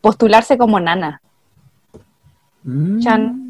[0.00, 1.22] postularse como nana.
[2.64, 2.98] Mm.
[2.98, 3.49] Chan.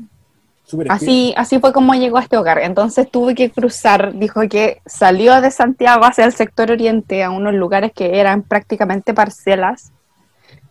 [0.89, 2.59] Así, así fue como llegó a este hogar.
[2.59, 7.55] Entonces tuve que cruzar, dijo que salió de Santiago hacia el sector oriente, a unos
[7.55, 9.93] lugares que eran prácticamente parcelas,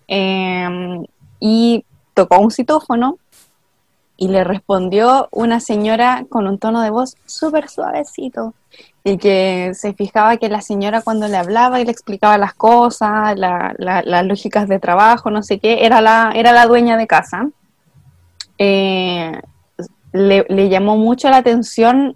[0.08, 1.04] em,
[1.40, 3.18] y tocó un citófono
[4.18, 8.54] y le respondió una señora con un tono de voz súper suavecito
[9.04, 13.38] y que se fijaba que la señora cuando le hablaba y le explicaba las cosas,
[13.38, 17.50] las lógicas de trabajo, no sé qué, era la, era la dueña de casa.
[18.58, 19.40] Eh,
[20.12, 22.16] le, llamó mucho la atención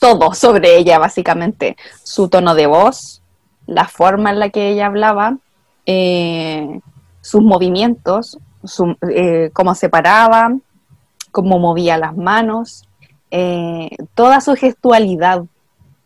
[0.00, 1.76] todo sobre ella, básicamente.
[2.02, 3.22] Su tono de voz,
[3.66, 5.38] la forma en la que ella hablaba,
[5.86, 6.80] eh,
[7.20, 8.38] sus movimientos,
[9.10, 10.56] eh, cómo se paraba,
[11.30, 12.84] cómo movía las manos,
[13.30, 15.44] eh, toda su gestualidad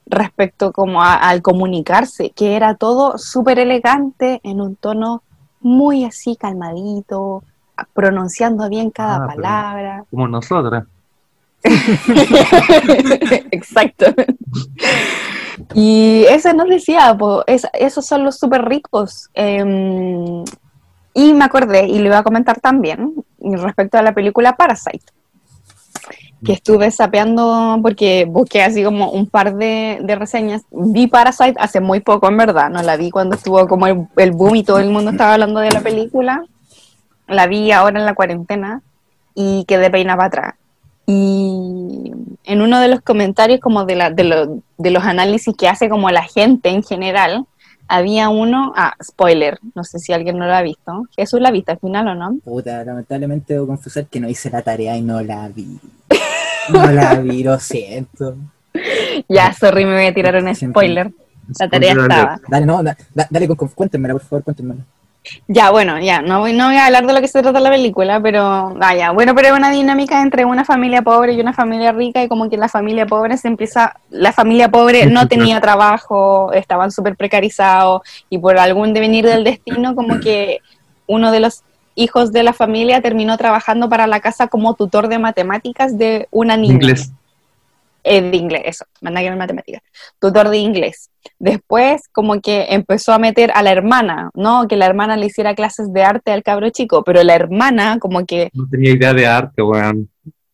[0.07, 5.23] respecto como al comunicarse, que era todo súper elegante en un tono
[5.61, 7.45] muy así calmadito,
[7.93, 10.05] pronunciando bien cada ah, palabra.
[10.11, 10.85] Como nosotras.
[13.53, 14.07] Exacto.
[15.75, 17.17] Y eso nos decía,
[17.75, 19.31] esos son los súper ricos.
[19.35, 20.45] Em,
[21.15, 25.05] y me acordé, y le iba a comentar también, respecto a la película Parasite,
[26.45, 30.63] que estuve sapeando porque busqué así como un par de, reseñas.
[30.71, 34.33] Vi Parasite hace muy poco, en verdad, no la vi cuando estuvo como el, el
[34.33, 36.45] boom y todo el mundo estaba hablando de la película
[37.33, 38.83] la vi ahora en la cuarentena
[39.35, 40.55] y quedé peinada para atrás.
[41.07, 42.13] Y
[42.45, 46.11] en uno de los comentarios como de, la, de, de los análisis que hace como
[46.11, 47.47] la gente en general,
[47.89, 51.07] había uno, ah, spoiler, no sé si alguien no lo ha visto.
[51.15, 52.39] Jesús la viste al final o no?
[52.43, 55.79] Puta, lamentablemente debo confesar que no hice la tarea y no la vi.
[56.73, 58.37] No la vi, lo siento.
[59.29, 61.13] ya, sorry, me voy a tirar un spoiler.
[61.59, 62.41] La tarea estaba.
[62.49, 64.83] Dale, no, dale, cuéntenmela, por favor, cuéntenmela.
[65.47, 67.71] Ya, bueno, ya, no voy, no voy a hablar de lo que se trata la
[67.71, 71.53] película, pero vaya, ah, bueno, pero es una dinámica entre una familia pobre y una
[71.53, 75.61] familia rica y como que la familia pobre se empieza, la familia pobre no tenía
[75.61, 80.59] trabajo, estaban súper precarizados y por algún devenir del destino como que
[81.07, 81.63] uno de los
[81.95, 86.57] hijos de la familia terminó trabajando para la casa como tutor de matemáticas de una
[86.57, 86.75] niña.
[86.75, 87.13] Inglés.
[88.05, 89.83] Eh, de inglés, eso, manda que matemáticas,
[90.19, 91.11] tutor de inglés.
[91.39, 94.67] Después, como que empezó a meter a la hermana, ¿no?
[94.67, 98.27] Que la hermana le hiciera clases de arte al cabro chico, pero la hermana, como
[98.27, 98.51] que.
[98.55, 100.09] No tenía idea de arte, weón.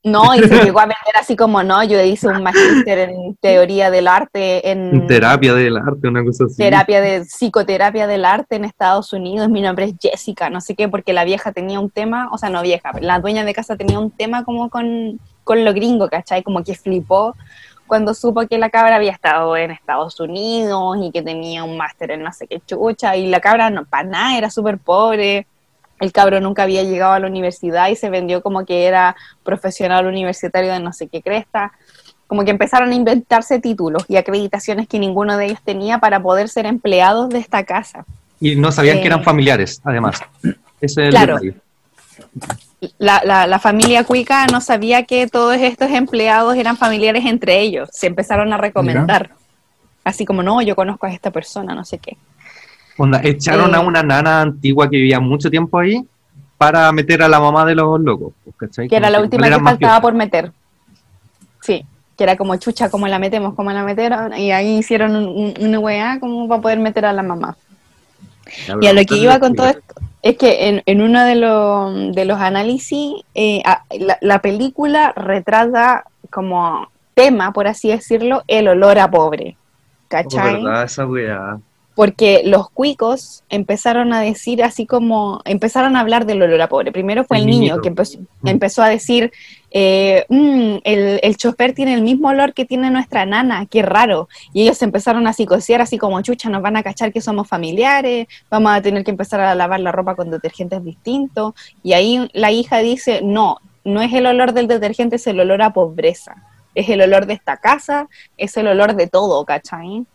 [0.05, 3.91] No, y se llegó a vender así como, no, yo hice un magíster en teoría
[3.91, 5.07] del arte, en...
[5.07, 6.57] Terapia del arte, una cosa así.
[6.57, 10.89] Terapia de, psicoterapia del arte en Estados Unidos, mi nombre es Jessica, no sé qué,
[10.89, 13.99] porque la vieja tenía un tema, o sea, no vieja, la dueña de casa tenía
[13.99, 15.19] un tema como con,
[15.49, 16.43] con lo gringo, ¿cachai?
[16.43, 17.35] Como que flipó
[17.87, 22.11] cuando supo que la cabra había estado en Estados Unidos y que tenía un máster
[22.11, 25.47] en no sé qué chucha, y la cabra no, para nada, era súper pobre,
[26.01, 30.07] el cabro nunca había llegado a la universidad y se vendió como que era profesional
[30.07, 31.73] universitario de no sé qué cresta.
[32.27, 36.51] Como que empezaron a inventarse títulos y acreditaciones que ninguno de ellos tenía para poder
[36.51, 38.05] ser empleados de esta casa.
[38.39, 40.21] Y no sabían que eran eh, familiares, además.
[40.79, 41.39] Ese es claro.
[42.99, 47.89] La, la, la familia Cuica no sabía que todos estos empleados eran familiares entre ellos.
[47.93, 49.31] Se empezaron a recomendar.
[50.05, 52.17] Así como, no, yo conozco a esta persona, no sé qué.
[52.97, 53.77] Onda, echaron Eh.
[53.77, 56.03] a una nana antigua que vivía mucho tiempo ahí
[56.57, 58.33] para meter a la mamá de los locos.
[58.45, 58.89] pues, ¿cachai?
[58.89, 60.53] Que era la última que faltaba por meter.
[61.61, 61.85] Sí,
[62.17, 64.37] que era como chucha, como la metemos, como la metieron.
[64.37, 67.57] Y ahí hicieron un- un- una weá como para poder meter a la mamá.
[68.81, 72.15] Y a lo que iba con todo esto es que en, en uno de, los
[72.15, 73.63] de los análisis, eh,
[74.01, 79.57] la, la película retrata como tema, por así decirlo, el olor a pobre.
[79.57, 80.63] Oh, ¿Cachai?
[80.63, 81.59] verdad, esa weá.
[81.99, 86.93] Porque los cuicos empezaron a decir así como, empezaron a hablar del olor a pobre.
[86.93, 88.47] Primero fue El el, niño que empezó, Mm.
[88.49, 89.33] empezó a decir,
[89.73, 94.29] eh, "Mm, el, el chofer tiene el mismo olor que tiene nuestra nana, qué raro.
[94.53, 98.29] Y ellos empezaron a psicosear así como, chucha, nos van a cachar que somos familiares,
[98.49, 101.55] vamos a tener que empezar a lavar la ropa con detergentes distintos.
[101.83, 105.63] Y ahí la hija dice, no, no es el olor del detergente, es el olor
[105.63, 106.37] a pobreza.
[106.77, 108.07] Es el olor de esta casa,
[108.37, 110.07] es el olor de todo, ¿cachai?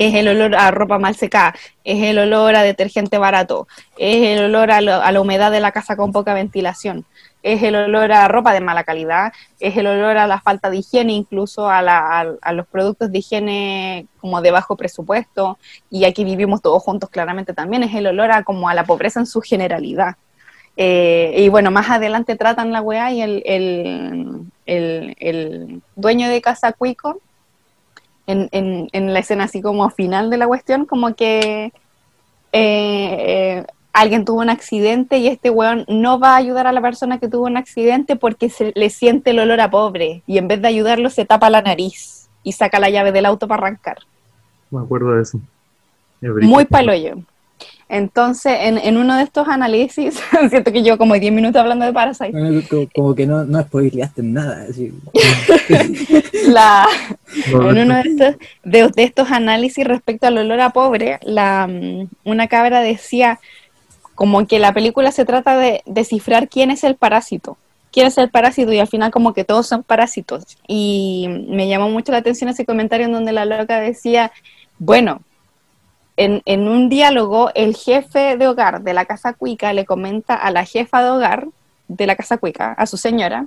[0.00, 1.54] Es el olor a ropa mal secada,
[1.84, 3.68] es el olor a detergente barato,
[3.98, 7.04] es el olor a, lo- a la humedad de la casa con poca ventilación,
[7.42, 10.78] es el olor a ropa de mala calidad, es el olor a la falta de
[10.78, 15.58] higiene, incluso a, la- los productos de higiene como de bajo presupuesto,
[15.90, 19.20] y aquí vivimos todos juntos claramente también, es el olor a como a la pobreza
[19.20, 20.16] en su generalidad.
[20.78, 26.72] Eh, y bueno, más adelante tratan la weá y el, el- el dueño de Casa
[26.72, 27.20] Cuico,
[28.30, 31.72] en, en, en la escena así como final de la cuestión, como que eh,
[32.52, 37.18] eh, alguien tuvo un accidente y este weón no va a ayudar a la persona
[37.18, 40.62] que tuvo un accidente porque se le siente el olor a pobre y en vez
[40.62, 43.98] de ayudarlo se tapa la nariz y saca la llave del auto para arrancar.
[44.70, 45.40] Me acuerdo de eso.
[46.20, 47.18] Muy paloyo.
[47.92, 50.14] Entonces, en, en uno de estos análisis,
[50.48, 52.32] siento que yo como 10 minutos hablando de Parasite,
[52.68, 54.64] como, como que no, no spoileaste nada.
[54.70, 54.92] así.
[56.46, 56.86] la,
[57.52, 61.66] No, en uno de estos, de, de estos análisis respecto al olor a pobre, la,
[61.66, 63.40] mm, una cabra decía
[64.14, 67.58] como que la película se trata de descifrar quién es el parásito.
[67.90, 68.72] ¿Quién es el parásito?
[68.72, 70.44] Y al final como que todos son parásitos.
[70.68, 74.30] Y me llamó mucho la atención ese comentario en donde la loca decía,
[74.78, 75.22] bueno,
[76.20, 80.50] en, en un diálogo el jefe de hogar de la casa cuica le comenta a
[80.50, 81.48] la jefa de hogar
[81.90, 83.46] de la casa cuica, a su señora,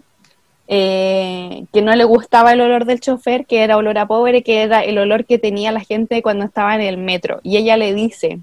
[0.67, 4.61] eh, que no le gustaba el olor del chofer, que era olor a pobre, que
[4.61, 7.39] era el olor que tenía la gente cuando estaba en el metro.
[7.43, 8.39] Y ella le dice,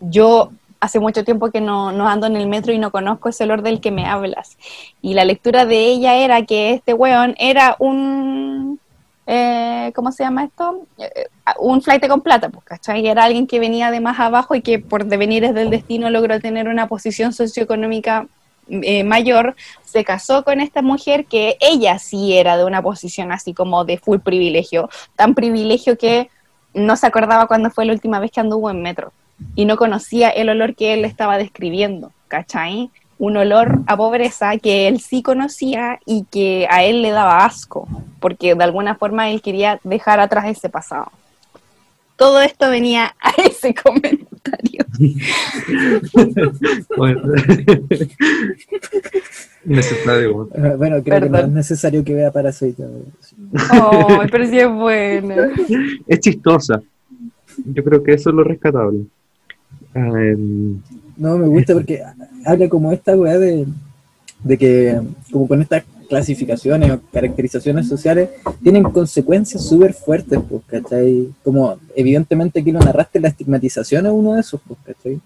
[0.00, 0.50] yo
[0.80, 3.62] hace mucho tiempo que no, no ando en el metro y no conozco ese olor
[3.62, 4.56] del que me hablas.
[5.02, 8.80] Y la lectura de ella era que este weón era un...
[9.34, 10.86] eh, ¿Cómo se llama esto?
[10.98, 11.28] Eh,
[11.58, 13.06] un flight con plata, pues, ¿cachai?
[13.06, 16.68] Era alguien que venía de más abajo y que por devenires del destino logró tener
[16.68, 18.26] una posición socioeconómica
[18.68, 23.54] eh, mayor, se casó con esta mujer que ella sí era de una posición así
[23.54, 26.28] como de full privilegio, tan privilegio que
[26.74, 29.14] no se acordaba cuándo fue la última vez que anduvo en metro
[29.54, 32.90] y no conocía el olor que él estaba describiendo, ¿cachai?
[33.22, 37.86] Un olor a pobreza que él sí conocía y que a él le daba asco,
[38.18, 41.06] porque de alguna forma él quería dejar atrás ese pasado.
[42.16, 44.84] Todo esto venía a ese comentario.
[46.96, 47.22] Bueno.
[49.64, 50.48] Necesario.
[50.56, 52.82] Ah, Bueno, creo que no es necesario que vea Parasite.
[53.80, 55.48] Oh, pero sí es buena.
[56.08, 56.82] Es chistosa.
[57.66, 59.04] Yo creo que eso es lo rescatable.
[59.94, 60.80] Em,
[61.22, 62.02] No, me gusta porque
[62.44, 63.64] habla como esta weá de,
[64.42, 65.00] de que,
[65.30, 68.30] como con estas clasificaciones o caracterizaciones sociales,
[68.60, 71.28] tienen consecuencias súper fuertes, pues, ¿cachai?
[71.44, 75.20] Como, evidentemente aquí lo narraste, la estigmatización es uno de esos, pues, ¿cachai?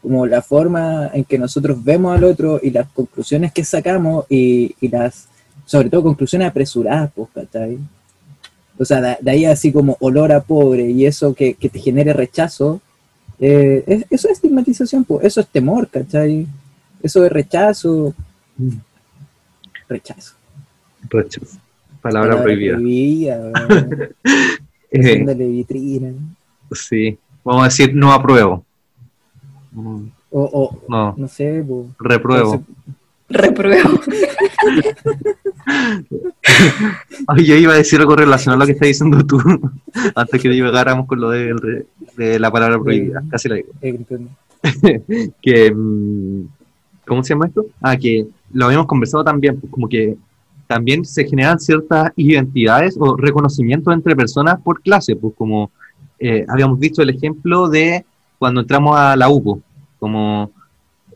[0.00, 4.76] Como la forma en que nosotros vemos al otro y las conclusiones que sacamos y,
[4.80, 5.26] y las,
[5.64, 7.76] sobre todo, conclusiones apresuradas, pues, ¿cachai?
[8.78, 11.80] O sea, de, de ahí así como olor a pobre y eso que, que te
[11.80, 12.80] genere rechazo,
[13.40, 16.46] eh, es- eso es estigmatización, pues, eso es temor, ¿cachai?
[17.02, 18.14] Eso es rechazo,
[19.88, 20.34] rechazo.
[21.08, 21.56] rechazo.
[22.02, 22.74] Palabra, prohibida.
[22.74, 23.38] prohibida,
[23.68, 24.08] weón.
[24.90, 26.12] Eh, vitrina.
[26.72, 27.18] sí.
[27.44, 28.64] Vamos a decir no apruebo.
[29.72, 32.62] Mm, O, o No, no sé, pues, repruebo.
[33.28, 34.00] Repruebo.
[37.26, 39.38] Ay, yo iba a decir algo relacionado a lo que estás diciendo tú,
[40.14, 41.84] antes que divagáramos con lo de,
[42.16, 43.22] de la palabra prohibida.
[43.30, 43.68] Casi la digo.
[45.42, 46.48] que mm,
[47.06, 47.66] ¿cómo se llama esto?
[47.80, 50.16] Ah, que lo habíamos conversado también, pues, como que
[50.66, 55.70] también se generan ciertas identidades o reconocimientos entre personas por clase, pues como
[56.18, 58.04] eh, habíamos visto el ejemplo de
[58.38, 59.60] cuando entramos a la UPO,
[59.98, 60.52] como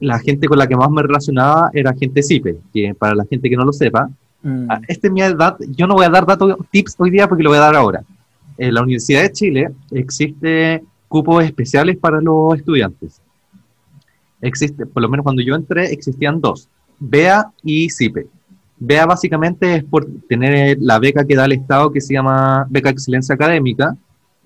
[0.03, 3.49] la gente con la que más me relacionaba era gente CIPE, que para la gente
[3.49, 4.11] que no lo sepa,
[4.43, 4.69] Mm.
[4.89, 5.57] Este es mi edad.
[5.69, 8.03] Yo no voy a dar datos, tips hoy día porque lo voy a dar ahora.
[8.59, 13.21] En la Universidad de Chile existe cupos especiales para los estudiantes.
[14.41, 16.69] Existe, por lo menos cuando yo entré, existían dos,
[16.99, 18.27] BEA y CIPE.
[18.79, 22.91] BEA básicamente es por tener la beca que da el Estado que se llama Beca
[22.91, 23.97] Excelencia Académica.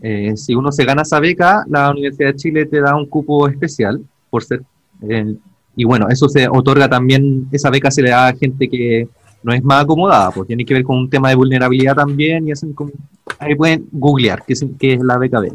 [0.02, 3.48] Eh, si uno se gana esa beca, la Universidad de Chile te da un cupo
[3.48, 4.62] especial por ser...
[5.02, 5.36] eh,
[5.76, 9.08] y bueno, eso se otorga también, esa beca se le da a gente que
[9.42, 12.52] no es más acomodada, pues tiene que ver con un tema de vulnerabilidad también y
[12.52, 12.90] hacen como,
[13.38, 15.52] ahí pueden googlear qué es, qué es la beca B.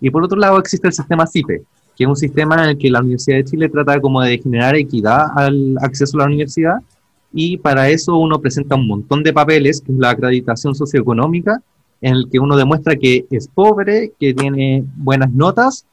[0.00, 1.62] Y por otro lado existe el sistema CIPE,
[1.96, 4.76] que es un sistema en el que la Universidad de Chile trata como de generar
[4.76, 6.76] equidad al acceso a la universidad
[7.32, 11.60] y para eso uno presenta un montón de papeles, que es la acreditación socioeconómica,
[12.00, 15.86] en el que uno demuestra que es pobre, que tiene buenas notas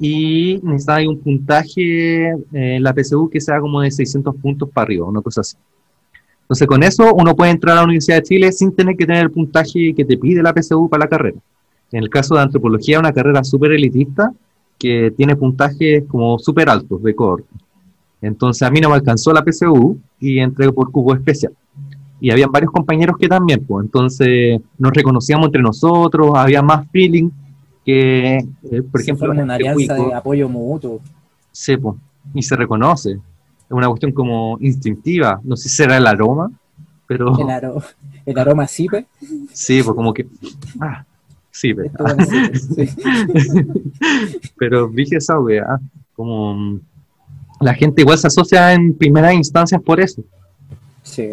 [0.00, 5.06] y necesita un puntaje en la PSU que sea como de 600 puntos para arriba,
[5.06, 5.56] una cosa así.
[6.42, 9.22] Entonces, con eso uno puede entrar a la Universidad de Chile sin tener que tener
[9.22, 11.36] el puntaje que te pide la PSU para la carrera.
[11.92, 14.32] En el caso de antropología, una carrera súper elitista
[14.78, 17.48] que tiene puntajes como súper altos de cohorte.
[18.22, 21.52] Entonces, a mí no me alcanzó la PSU y entré por cubo especial.
[22.20, 27.30] Y habían varios compañeros que también, pues, entonces nos reconocíamos entre nosotros, había más feeling
[27.84, 31.00] que, eh, por Se ejemplo, una este alianza cuico- de apoyo mutuo.
[31.52, 31.76] Sí,
[32.34, 33.12] y se reconoce.
[33.12, 33.18] Es
[33.70, 35.40] una cuestión como instintiva.
[35.44, 36.50] No sé si será el aroma,
[37.06, 37.82] pero El, aro-
[38.26, 39.06] el aroma CIPE.
[39.52, 40.26] sí, pues como que.
[40.80, 41.04] Ah,
[41.52, 41.90] CIPE,
[42.54, 42.88] sí.
[44.56, 45.78] pero dije esa weá.
[46.14, 46.80] Como mm,
[47.60, 50.22] la gente igual se asocia en primeras instancias por eso.
[51.02, 51.30] Sí,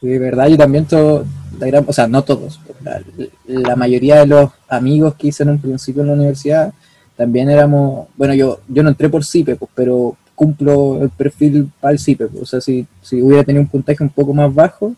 [0.00, 1.24] de verdad, yo también todo,
[1.60, 3.00] la gran- o sea, no todos, la,
[3.46, 6.72] la mayoría de los amigos que hice en un principio en la universidad,
[7.16, 11.92] también éramos, bueno, yo, yo no entré por CIPE, pues, pero cumplo el perfil para
[11.92, 14.94] el CIPE, pues, o sea, si, si hubiera tenido un puntaje un poco más bajo,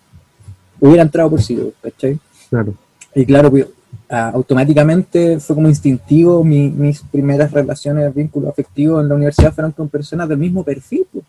[0.81, 2.19] hubiera entrado por CIPE, pues, ¿cachai?
[2.49, 2.75] Claro.
[3.15, 3.67] Y claro, pues,
[4.09, 9.73] ah, automáticamente fue como instintivo, mi- mis primeras relaciones, vínculos afectivos en la universidad fueron
[9.73, 11.25] con personas del mismo perfil, pues.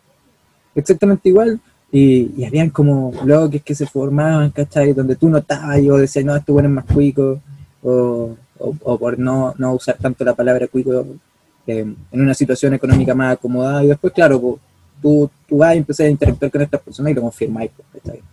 [0.76, 1.60] exactamente igual.
[1.96, 4.94] Y, y habían como bloques que se formaban, ¿cachai?
[4.94, 7.40] Donde tú notabas y o decías, no, este bueno es más cuico,
[7.84, 11.06] o, o, o por no, no usar tanto la palabra cuico
[11.68, 13.84] eh, en una situación económica más acomodada.
[13.84, 14.56] Y después, claro, pues,
[15.04, 18.24] tú, tú vas y empiezas a interactuar con estas personas y lo confirmáis, pues, ¿cachai?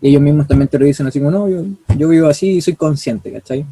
[0.00, 1.64] Y ellos mismos también te lo dicen así como, no, yo,
[1.98, 3.66] yo vivo así y soy consciente, ¿cachai?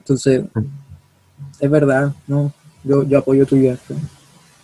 [0.00, 0.44] Entonces,
[1.58, 2.52] es verdad, ¿no?
[2.84, 3.78] Yo, yo apoyo tu idea.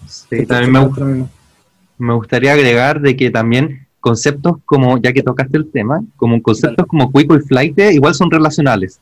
[0.07, 1.27] Sí, también me,
[2.03, 6.87] me gustaría agregar de que también conceptos como, ya que tocaste el tema, como conceptos
[6.87, 9.01] como cuico y flight igual son relacionales.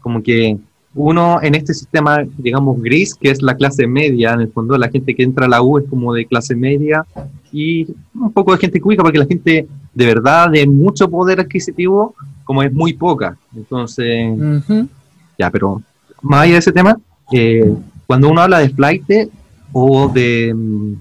[0.00, 0.56] Como que
[0.94, 4.88] uno en este sistema, digamos, gris, que es la clase media, en el fondo la
[4.88, 7.04] gente que entra a la U es como de clase media
[7.52, 12.14] y un poco de gente cuica, porque la gente de verdad de mucho poder adquisitivo,
[12.44, 13.36] como es muy poca.
[13.56, 14.88] Entonces, Ujú.
[15.36, 15.82] ya, pero
[16.22, 16.96] más allá de ese tema,
[17.32, 17.74] eh,
[18.06, 19.30] cuando uno habla de flight
[19.72, 20.94] o de mm,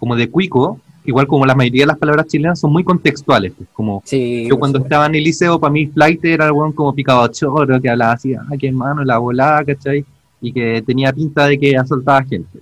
[0.00, 3.68] como de cuico, igual como la mayoría de las palabras chilenas son muy contextuales, pues,
[3.72, 7.22] como Sí, yo cuando estaba en el liceo, para mí flight era weón como picado
[7.22, 10.04] a choro, que hablaba así, ay, qué hermano, la volada, ¿cachai?
[10.40, 12.60] Y que tenía pinta de que asaltaba gente.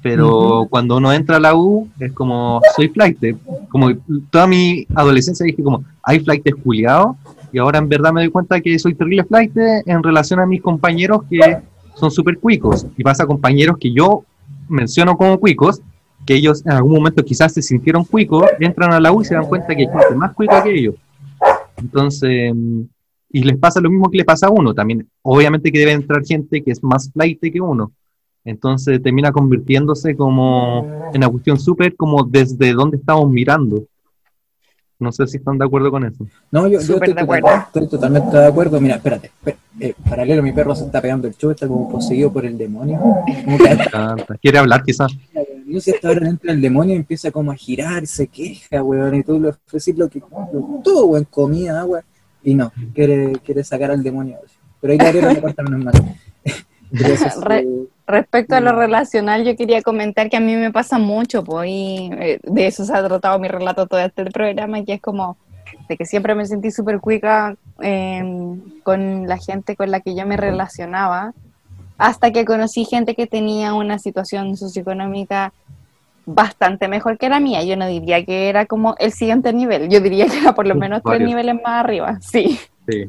[0.00, 0.68] Pero Ujú.
[0.68, 3.18] cuando uno entra a la U, es como, soy flight.
[3.68, 3.94] Como
[4.30, 7.16] toda mi adolescencia dije como, hay flight culiados,
[7.52, 10.60] y ahora en verdad me doy cuenta que soy terrible flight en relación a mis
[10.60, 11.40] compañeros que
[11.94, 12.86] son súper cuicos.
[12.96, 14.24] Y pasa a compañeros que yo
[14.68, 15.80] menciono como cuicos,
[16.26, 19.34] que ellos en algún momento quizás se sintieron cuicos, entran a la U y se
[19.34, 20.94] dan cuenta que hay gente más cuica que ellos.
[21.76, 22.52] Entonces,
[23.30, 25.08] y les pasa lo mismo que le pasa a uno también.
[25.22, 27.92] Obviamente que debe entrar gente que es más flight que uno.
[28.44, 33.84] Entonces termina convirtiéndose como en una cuestión súper como desde dónde estamos mirando.
[34.98, 36.24] No sé si están de acuerdo con eso.
[36.52, 37.46] No, yo, yo estoy, de acuerdo.
[37.46, 38.80] total- estoy totalmente de acuerdo.
[38.80, 39.30] Mira, espérate.
[39.44, 42.56] espé- eh, paralelo, mi perro se está pegando el chulo, está como poseído por el
[42.56, 43.00] demonio.
[44.40, 45.12] Quiere hablar quizás.
[45.74, 49.14] No sé, hasta ahora entra el demonio y empieza como a girar, se queja, weón,
[49.14, 50.22] y tú le ofreces lo que,
[50.82, 52.02] todo, weón, comida, agua,
[52.42, 54.38] y no, quiere, quiere sacar al demonio.
[54.80, 56.16] Pero ahí la parte menos mal.
[57.42, 57.66] Re-
[58.06, 62.10] Respecto a lo relacional, yo quería comentar que a mí me pasa mucho, pues, y
[62.12, 65.38] eh, de eso se ha tratado mi relato todo este programa, que es como
[65.88, 68.22] de que siempre me sentí súper cuica eh,
[68.82, 71.32] con la gente con la que yo me relacionaba,
[71.98, 75.52] hasta que conocí gente que tenía una situación socioeconómica
[76.26, 77.62] bastante mejor que la mía.
[77.64, 80.74] Yo no diría que era como el siguiente nivel, yo diría que era por lo
[80.82, 82.58] menos tres niveles más arriba, sí.
[82.88, 83.08] Sí.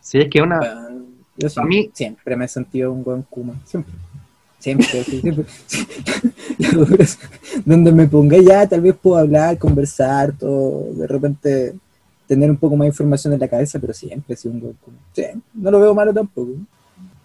[0.00, 0.60] Sí, es que una.
[1.36, 3.94] Yo A mí- siempre me he sentido un buen Kuma, siempre.
[4.58, 5.44] Siempre, sí, siempre.
[6.58, 7.18] La dura es
[7.64, 11.74] Donde me ponga ya, tal vez puedo hablar, conversar, todo, de repente
[12.28, 14.76] tener un poco más de información en la cabeza, pero siempre he sido un buen
[15.12, 15.24] sí,
[15.54, 16.52] no lo veo malo tampoco.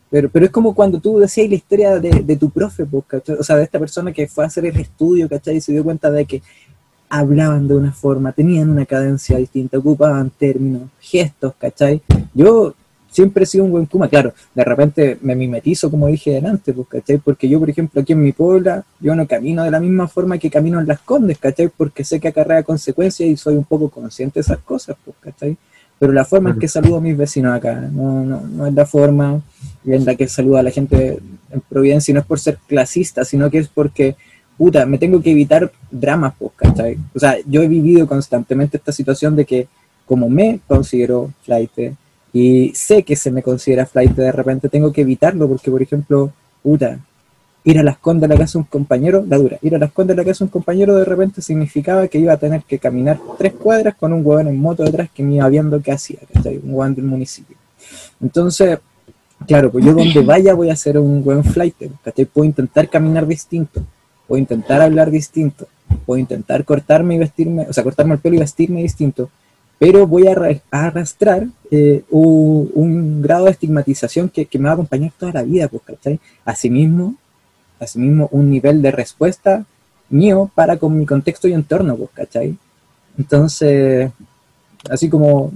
[0.09, 3.03] Pero, pero es como cuando tú decías la historia de, de tu profe, pues,
[3.39, 5.57] o sea, de esta persona que fue a hacer el estudio, ¿cachai?
[5.57, 6.41] Y se dio cuenta de que
[7.09, 12.01] hablaban de una forma, tenían una cadencia distinta, ocupaban términos, gestos, ¿cachai?
[12.33, 12.73] Yo
[13.09, 16.87] siempre he sido un buen Kuma, claro, de repente me mimetizo, como dije delante, pues,
[16.87, 17.17] ¿cachai?
[17.17, 20.37] Porque yo, por ejemplo, aquí en mi puebla, yo no camino de la misma forma
[20.37, 21.69] que camino en las Condes, ¿cachai?
[21.69, 25.57] Porque sé que acarrea consecuencias y soy un poco consciente de esas cosas, pues, ¿cachai?
[25.99, 28.85] Pero la forma en que saludo a mis vecinos acá, no, no, no es la
[28.85, 29.41] forma
[29.85, 31.19] en la que saludo a la gente
[31.49, 34.15] en Providencia, y no es por ser clasista, sino que es porque
[34.57, 36.97] puta, me tengo que evitar dramas, pues, ¿cachai?
[37.13, 39.67] O sea, yo he vivido constantemente esta situación de que
[40.05, 41.95] como me considero flight
[42.33, 46.31] y sé que se me considera flight de repente, tengo que evitarlo porque, por ejemplo,
[46.63, 46.99] puta,
[47.67, 49.91] ir a las condas a la casa de un compañero, la dura, ir a las
[49.91, 52.79] condas a la casa de un compañero de repente significaba que iba a tener que
[52.79, 56.19] caminar tres cuadras con un huevón en moto detrás que me iba viendo qué hacía,
[56.33, 56.61] ¿cachai?
[56.63, 57.57] Un huevón del municipio.
[58.21, 58.79] Entonces,
[59.45, 61.75] claro, pues yo donde vaya voy a ser un buen flight,
[62.05, 62.23] ¿cachai?
[62.23, 63.81] Puedo intentar caminar distinto,
[64.29, 65.67] puedo intentar hablar distinto,
[66.05, 69.29] puedo intentar cortarme y vestirme, o sea, cortarme el pelo y vestirme distinto,
[69.77, 74.73] pero voy a arrastrar eh, un, un grado de estigmatización que, que me va a
[74.75, 76.17] acompañar toda la vida, pues, ¿cachai?
[76.45, 77.15] Asimismo,
[77.79, 79.65] asimismo, un nivel de respuesta
[80.09, 82.57] mío para con mi contexto y entorno, pues, ¿cachai?
[83.17, 84.11] Entonces,
[84.89, 85.51] así como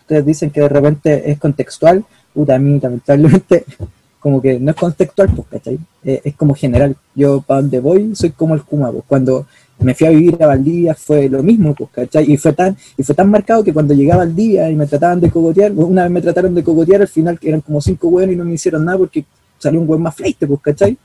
[0.00, 2.04] ustedes dicen que de repente es contextual,
[2.34, 3.64] puta, a mí lamentablemente
[4.20, 5.78] como que no es contextual, pues, ¿cachai?
[6.04, 6.96] Eh, es como general.
[7.14, 9.04] Yo para donde voy soy como el Kuma, pues.
[9.06, 9.46] Cuando
[9.80, 12.30] me fui a vivir a Valdivia fue lo mismo, pues, ¿cachai?
[12.30, 15.20] Y fue tan, y fue tan marcado que cuando llegaba a Valdivia y me trataban
[15.20, 18.38] de cogotear, una vez me trataron de cogotear, al final eran como cinco hueones y
[18.38, 19.24] no me hicieron nada porque
[19.58, 20.96] salió un hueón más flight, pues, ¿cachai?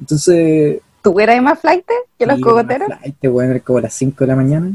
[0.00, 1.84] Entonces, ¿Tú eras más flight
[2.18, 2.88] que los cogoteros?
[2.88, 4.72] flight, weón, era como a las 5 de la mañana.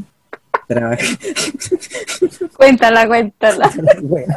[0.67, 1.17] Trabajé.
[2.57, 3.69] Cuéntala, cuéntala.
[4.01, 4.33] Bueno,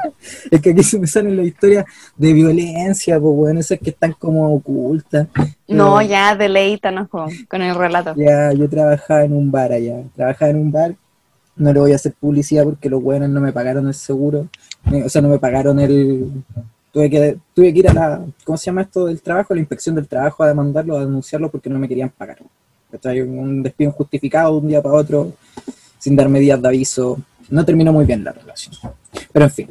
[0.51, 1.85] es que aquí se me salen las historias
[2.17, 5.29] de violencia, pues bueno, esas que están como ocultas.
[5.69, 8.15] No, Pero ya, deleítanos con, con el relato.
[8.17, 10.03] Ya, yo trabajaba en un bar allá.
[10.15, 10.95] Trabajaba en un bar.
[11.55, 14.49] No le voy a hacer publicidad porque los buenos no me pagaron el seguro.
[15.05, 16.31] O sea, no me pagaron el.
[16.97, 18.25] Tuve que, tuve que ir a la.
[18.43, 19.53] ¿Cómo se llama esto del trabajo?
[19.53, 22.39] La inspección del trabajo a demandarlo, a denunciarlo porque no me querían pagar.
[23.05, 25.35] Un despido injustificado de un día para otro,
[25.99, 27.19] sin darme días de aviso.
[27.51, 28.75] No terminó muy bien la relación.
[29.31, 29.69] Pero en fin.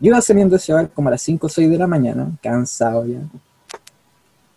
[0.00, 3.04] Yo iba saliendo ese bar como a las 5 o 6 de la mañana, cansado
[3.04, 3.18] ya.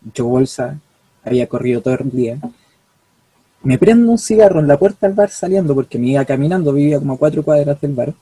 [0.08, 0.80] Hecho bolsa,
[1.22, 2.38] había corrido todo el día.
[3.62, 6.98] Me prendo un cigarro en la puerta del bar saliendo porque me iba caminando, vivía
[6.98, 8.14] como a cuatro cuadras del bar.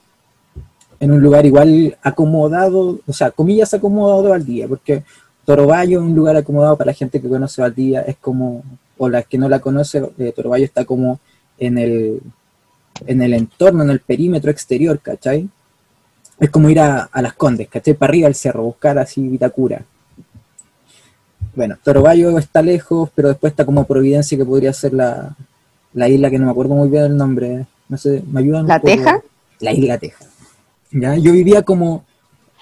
[1.00, 5.04] En un lugar igual acomodado, o sea, comillas acomodado de Valdivia, porque
[5.46, 8.64] Toroballo es un lugar acomodado para la gente que conoce Valdivia, es como,
[8.98, 11.20] o la que no la conoce, eh, Toroballo está como
[11.60, 12.20] en el,
[13.06, 15.48] en el entorno, en el perímetro exterior, ¿cachai?
[16.40, 17.94] Es como ir a, a las Condes, ¿cachai?
[17.94, 19.84] Para arriba del cerro, buscar así Vitacura.
[21.56, 25.36] Bueno, Toroballo está lejos, pero después está como Providencia, que podría ser la,
[25.94, 27.66] la isla que no me acuerdo muy bien el nombre.
[27.90, 28.68] No sé, ¿me ayudan?
[28.68, 28.80] ¿La?
[28.80, 29.22] Teja?
[29.60, 30.26] La isla Teja.
[30.92, 31.16] ¿Ya?
[31.16, 32.06] Yo vivía como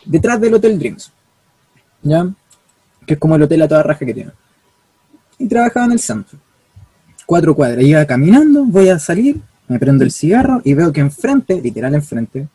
[0.05, 1.11] detrás del Hotel Dreams.
[2.01, 2.27] ¿Ya?
[3.05, 4.31] Que es como el hotel a toda raja que tiene.
[5.37, 6.39] Y trabajaba en el centro.
[7.25, 7.83] Cuatro cuadras.
[7.83, 12.47] Iba caminando, voy a salir, me prendo el cigarro y veo que enfrente, literal enfrente,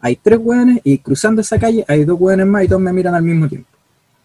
[0.00, 3.14] hay tres hueones y cruzando esa calle hay dos hueones más y todos me miran
[3.14, 3.68] al mismo tiempo.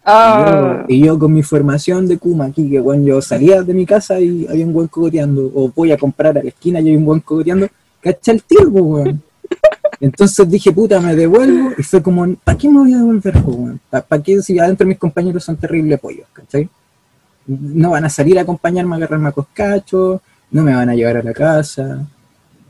[0.04, 3.62] Oh, Y, yo, y yo con mi formación de Kuma aquí, que bueno, yo salía
[3.62, 6.80] de mi casa y había un buen cogoteando, o voy a comprar a la esquina
[6.80, 7.68] y hay un buen cogoteando,
[8.00, 9.22] cacha el tiro, weón.
[10.02, 13.80] Entonces dije, puta, me devuelvo, y fue como, ¿para qué me voy a devolver, weón?
[13.88, 16.68] ¿Para qué si adentro mis compañeros son terribles pollos, cachai?
[17.46, 20.20] No van a salir a acompañarme a agarrarme a coscacho,
[20.50, 22.04] no me van a llevar a la casa,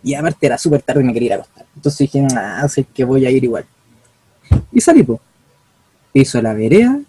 [0.02, 1.64] y aparte era súper tarde y me quería ir a acostar.
[1.74, 3.64] Entonces dije, ah, sé que voy a ir igual.
[4.70, 5.18] Y salí, po.
[6.12, 7.00] Piso la vereda,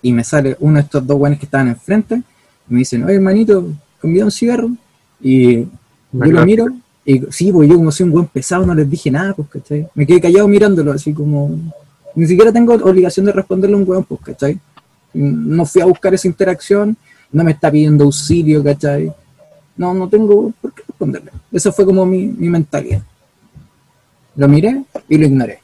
[0.00, 3.16] y me sale uno de estos dos buenos que estaban enfrente, y me dicen, oye
[3.16, 4.70] hermanito, convida un cigarro,
[5.20, 5.68] y yo
[6.12, 6.68] lo miro,
[7.08, 9.88] y sí, pues yo como soy un buen pesado no les dije nada, pues, ¿cachai?
[9.94, 11.58] Me quedé callado mirándolo, así como,
[12.14, 14.58] ni siquiera tengo obligación de responderle a un weón, pues, ¿cachai?
[15.14, 16.94] No fui a buscar esa interacción,
[17.32, 19.10] no me está pidiendo auxilio, ¿cachai?
[19.78, 21.30] No, no tengo por qué responderle.
[21.50, 23.00] Esa fue como mi, mi mentalidad.
[24.36, 25.60] Lo miré y lo ignoré.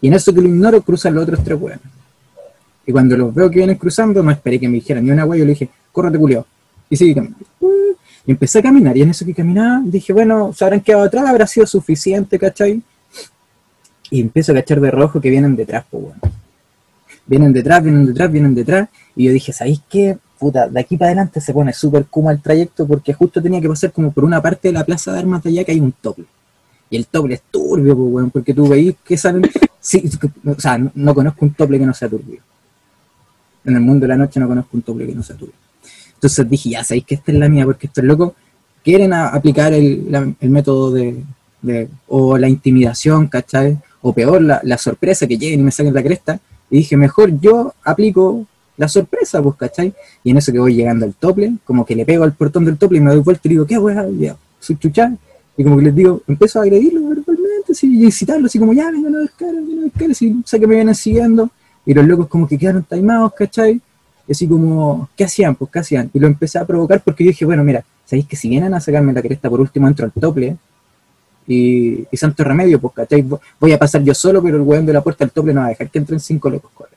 [0.00, 1.80] Y en eso que lo ignoro cruzan los otros tres weones.
[2.86, 5.40] Y cuando los veo que vienen cruzando, no esperé que me dijeran ni una wea,
[5.40, 6.46] yo le dije, córrete culiao.
[6.88, 7.44] Y seguí caminando.
[8.26, 11.26] Y empecé a caminar, y en eso que caminaba, dije, bueno, se habrán quedado atrás,
[11.26, 12.82] habrá sido suficiente, ¿cachai?
[14.10, 16.18] Y empiezo a cachar de rojo que vienen detrás, pues, weón.
[17.26, 18.88] vienen detrás, vienen detrás, vienen detrás.
[19.14, 20.16] Y yo dije, ¿sabéis qué?
[20.38, 23.68] Puta, de aquí para adelante se pone súper kuma el trayecto porque justo tenía que
[23.68, 25.92] pasar como por una parte de la plaza de armas de allá que hay un
[25.92, 26.24] tople.
[26.90, 29.42] Y el tople es turbio, pues, weón, porque tú veis que salen.
[29.80, 30.02] Sí,
[30.46, 32.40] o sea, no, no conozco un tople que no sea turbio.
[33.66, 35.63] En el mundo de la noche no conozco un tople que no sea turbio.
[36.24, 38.32] Entonces dije, ya sabéis que esta es la mía, porque estos locos
[38.82, 40.06] quieren aplicar el,
[40.40, 41.22] método de,
[42.08, 43.76] o la intimidación, ¿cachai?
[44.00, 46.40] O peor, la, la sorpresa que lleguen y me saquen la cresta.
[46.70, 48.46] Y dije, mejor yo aplico
[48.78, 49.92] la sorpresa, pues, ¿cachai?
[50.22, 52.78] Y en eso que voy llegando al tople, como que le pego al portón del
[52.78, 54.08] tople y me doy vuelta y digo, ¿qué weá?
[54.08, 55.14] Y ya, soy chuchá.
[55.58, 58.90] Y como que les digo, empiezo a agredirlo verbalmente, así, y incitarlo, así como, ya,
[58.90, 61.50] vengan a ver cara, vengan a ver cara, así, sé que me vienen siguiendo.
[61.84, 63.78] Y los locos como que quedaron timados, ¿cachai?
[64.26, 65.54] Y así como, ¿qué hacían?
[65.54, 66.10] Pues, ¿qué hacían?
[66.14, 68.80] Y lo empecé a provocar porque yo dije, bueno, mira, ¿sabéis que si vienen a
[68.80, 70.56] sacarme la cresta por último entro al tople?
[71.46, 73.22] Y, y santo remedio, pues, ¿cachai?
[73.22, 75.60] Vo- Voy a pasar yo solo, pero el weón de la puerta del tople no
[75.60, 76.90] va a dejar que entren cinco locos, corre.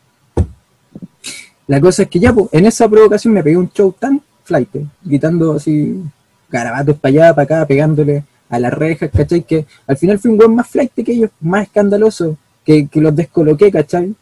[1.68, 4.70] La cosa es que ya, pues, en esa provocación me pegué un show tan flight,
[5.04, 6.02] gritando así,
[6.50, 9.44] garabatos para allá, para acá, pegándole a las rejas, ¿cachai?
[9.44, 13.14] Que al final fui un weón más flight que ellos, más escandaloso, que, que los
[13.14, 14.16] descoloqué, ¿cachai?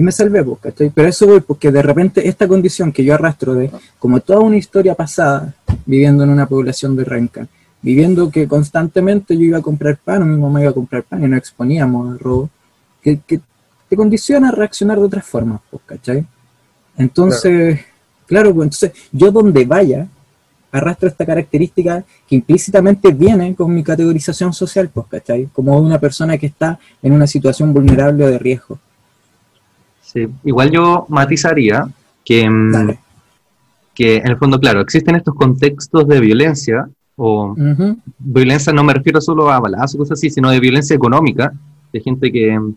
[0.00, 0.88] Y me salvé, pues, ¿cachai?
[0.88, 4.56] Pero eso voy porque de repente esta condición que yo arrastro de como toda una
[4.56, 5.54] historia pasada,
[5.84, 7.46] viviendo en una población de Renca,
[7.82, 11.22] viviendo que constantemente yo iba a comprar pan, o mi mamá iba a comprar pan
[11.22, 12.48] y nos exponíamos al robo,
[13.02, 13.42] que, que
[13.90, 16.26] te condiciona a reaccionar de otras formas, pues, ¿cachai?
[16.96, 17.80] Entonces,
[18.24, 20.08] claro, pues entonces yo donde vaya,
[20.72, 25.50] arrastro esta característica que implícitamente viene con mi categorización social, pues, ¿cachai?
[25.52, 28.78] Como una persona que está en una situación vulnerable o de riesgo.
[30.12, 30.26] Sí.
[30.44, 31.86] Igual yo matizaría
[32.24, 32.98] que, mm, Dale.
[33.94, 38.94] que en el fondo, claro, existen estos contextos de violencia, o Ujú, violencia no me
[38.94, 41.52] refiero solo a balazos, cosas así, sino de violencia económica,
[41.92, 42.74] de gente que mm,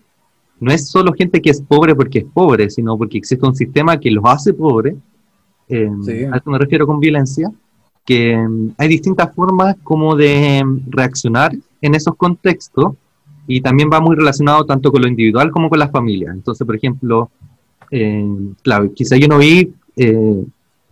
[0.60, 3.98] no es solo gente que es pobre porque es pobre, sino porque existe un sistema
[4.00, 4.96] que los hace pobres,
[5.70, 6.24] eh, Sí.
[6.32, 7.50] a eso me refiero con violencia,
[8.06, 11.52] que mm, hay distintas formas como de reaccionar
[11.82, 12.94] en esos contextos
[13.48, 16.34] y también va muy relacionado tanto con lo individual como con las familias.
[16.34, 17.30] Entonces, por ejemplo,
[17.92, 18.26] eh,
[18.62, 20.44] claro, quizá yo no vi eh,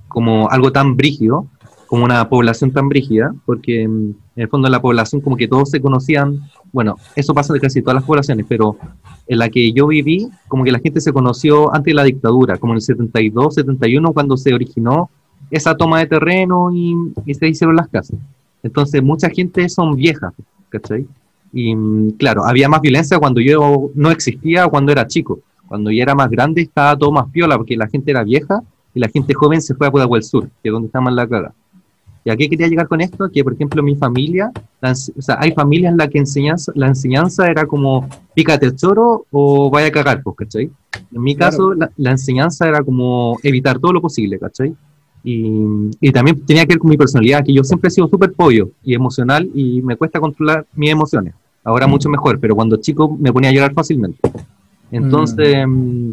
[0.07, 1.47] como algo tan brígido,
[1.87, 5.47] como una población tan brígida, porque mm, en el fondo en la población como que
[5.47, 6.41] todos se conocían,
[6.71, 8.77] bueno, eso pasa de casi todas las poblaciones, pero
[9.27, 12.57] en la que yo viví, como que la gente se conoció antes de la dictadura,
[12.57, 15.09] como en el 72, 71, cuando se originó
[15.49, 16.95] esa toma de terreno y,
[17.25, 18.19] y se hicieron las casas.
[18.63, 20.33] Entonces, mucha gente son viejas,
[20.69, 21.05] ¿cachai?
[21.53, 25.39] Y mm, claro, había más violencia cuando yo no existía, cuando era chico.
[25.67, 28.61] Cuando ya era más grande estaba todo más piola, porque la gente era vieja
[28.93, 31.27] y la gente joven se fue a Pudahuel Sur, que es donde está más la
[31.27, 31.53] caga.
[32.23, 33.29] ¿Y a qué quería llegar con esto?
[33.31, 36.87] Que, por ejemplo, mi familia, la o sea, hay familias en las que enseñanza, la
[36.87, 40.69] enseñanza era como pícate el choro o vaya a cagar, pues, ¿cachai?
[41.13, 41.51] En mi Claro.
[41.51, 44.75] caso, la, la enseñanza era como evitar todo lo posible, ¿cachai?
[45.23, 48.33] Y, y también tenía que ver con mi personalidad, que yo siempre he sido súper
[48.33, 51.33] pollo y emocional y me cuesta controlar mis emociones.
[51.63, 54.19] Ahora mucho mejor, pero cuando chico me ponía a llorar fácilmente.
[54.91, 56.11] Entonces, mm,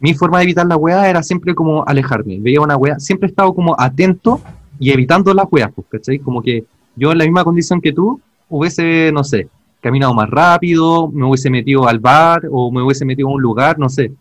[0.00, 2.38] mi forma de evitar la weá era siempre como alejarme.
[2.40, 4.40] Veía una weá, siempre he estado como atento
[4.78, 6.18] y evitando las weas, pues, ¿cachai?
[6.18, 6.64] Como que
[6.96, 9.48] yo en la misma condición que tú hubiese, no sé,
[9.80, 13.78] caminado más rápido, me hubiese metido al bar o me hubiese metido a un lugar,
[13.78, 14.12] no sé.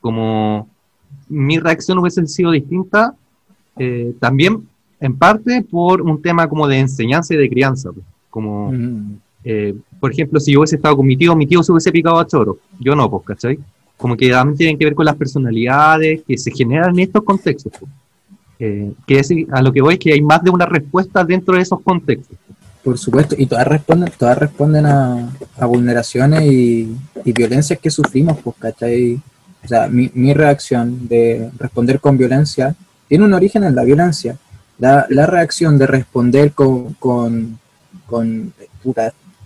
[0.00, 0.68] Como
[1.28, 3.14] mi reacción hubiese sido distinta,
[3.82, 4.68] eh, también
[5.00, 8.68] en parte por un tema como de enseñanza y de crianza, pues, como...
[8.68, 9.18] ujú.
[9.42, 12.18] Eh, por ejemplo, si yo hubiese estado con mi tío, mi tío se hubiese picado
[12.18, 12.58] a choro.
[12.78, 13.58] Yo no, pues, ¿cachai?
[13.96, 17.72] Como que también tienen que ver con las personalidades que se generan en estos contextos.
[17.78, 17.90] pues.
[18.58, 21.54] Eh, que es, a lo que voy es que hay más de una respuesta dentro
[21.54, 22.36] de esos contextos.
[22.84, 26.94] Por supuesto, y todas responden, todas responden a, a vulneraciones y,
[27.24, 29.18] y violencias que sufrimos, pues, ¿cachai?
[29.64, 32.74] O sea, mi, mi reacción de responder con violencia
[33.10, 34.38] tiene un origen en la violencia.
[34.78, 37.58] La, la reacción de responder con, con,
[38.06, 38.52] con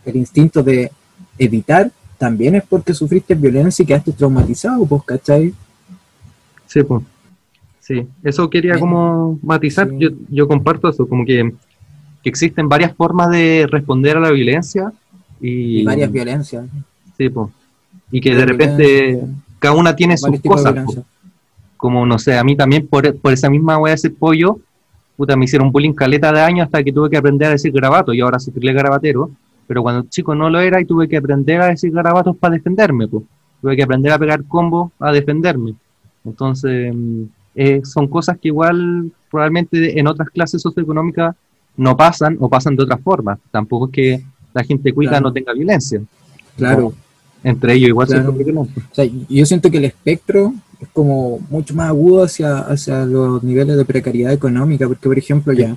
[0.04, 0.92] el instinto de
[1.38, 5.54] evitar también es porque sufriste violencia y quedaste traumatizado, pues, ¿cachai?
[6.66, 7.02] Sí, pues.
[7.80, 9.88] Sí, eso quería como matizar.
[9.88, 9.96] Sí.
[9.98, 11.50] Yo, yo comparto eso, como que,
[12.22, 14.92] que existen varias formas de responder a la violencia
[15.40, 16.66] y, Y varias violencias.
[17.16, 17.48] sí, pues.
[18.10, 19.20] y que de repente
[19.58, 20.74] cada una tiene sus cosas.
[20.84, 21.04] po.
[21.84, 24.58] Como no sé, a mí también por, por esa misma wea de ese pollo,
[25.18, 28.14] puta, me hicieron bullying caleta de años hasta que tuve que aprender a decir garabato
[28.14, 29.30] y ahora soy garabatero,
[29.66, 33.06] pero cuando chico no lo era y tuve que aprender a decir garabatos para defenderme,
[33.06, 33.22] pues.
[33.60, 35.74] Tuve que aprender a pegar combos a defenderme.
[36.24, 37.22] Entonces, mm,
[37.54, 41.36] eh, son cosas que igual probablemente en otras clases socioeconómicas
[41.76, 43.38] no pasan o pasan de otra forma.
[43.50, 44.22] Tampoco es que
[44.54, 45.26] la gente cuica Claro.
[45.26, 46.00] no tenga violencia.
[46.56, 46.94] Claro.
[47.42, 48.32] entre ellos igual Claro.
[48.32, 48.48] se.
[48.48, 53.42] O sea, yo siento que el espectro es como mucho más agudo hacia, hacia los
[53.42, 55.76] niveles de precariedad económica, porque por ejemplo ya,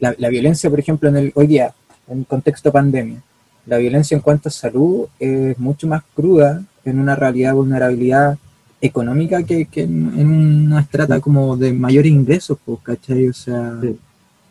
[0.00, 1.74] la, la violencia, por ejemplo, en el, hoy día,
[2.08, 3.22] en contexto pandemia,
[3.66, 8.38] la violencia en cuanto a salud es mucho más cruda en una realidad de vulnerabilidad
[8.80, 10.28] económica que, que en, en
[10.66, 13.28] una estrata como de mayores ingresos, pues, ¿cachai?
[13.28, 13.96] O sea, Sí.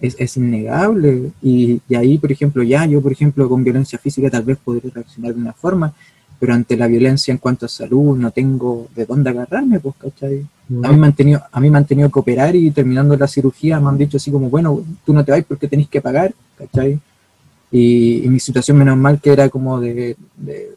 [0.01, 1.31] es, es innegable.
[1.41, 4.91] Y, y ahí, por ejemplo, ya yo, por ejemplo, con violencia física tal vez podría
[4.93, 5.93] reaccionar de una forma,
[6.39, 10.45] pero ante la violencia en cuanto a salud no tengo de dónde agarrarme, pues, ¿cachai?
[10.83, 13.27] A mí, me han tenido, a mí me han tenido que operar y terminando la
[13.27, 16.33] cirugía me han dicho así como, bueno, tú no te vas porque tenés que pagar,
[16.57, 16.99] ¿cachai?
[17.71, 20.75] Y, y mi situación menos mal que era como de, de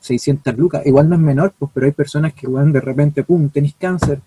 [0.00, 3.48] 600 lucas, igual no es menor, pues, pero hay personas que, weón, de repente, pum,
[3.48, 4.20] tenés cáncer,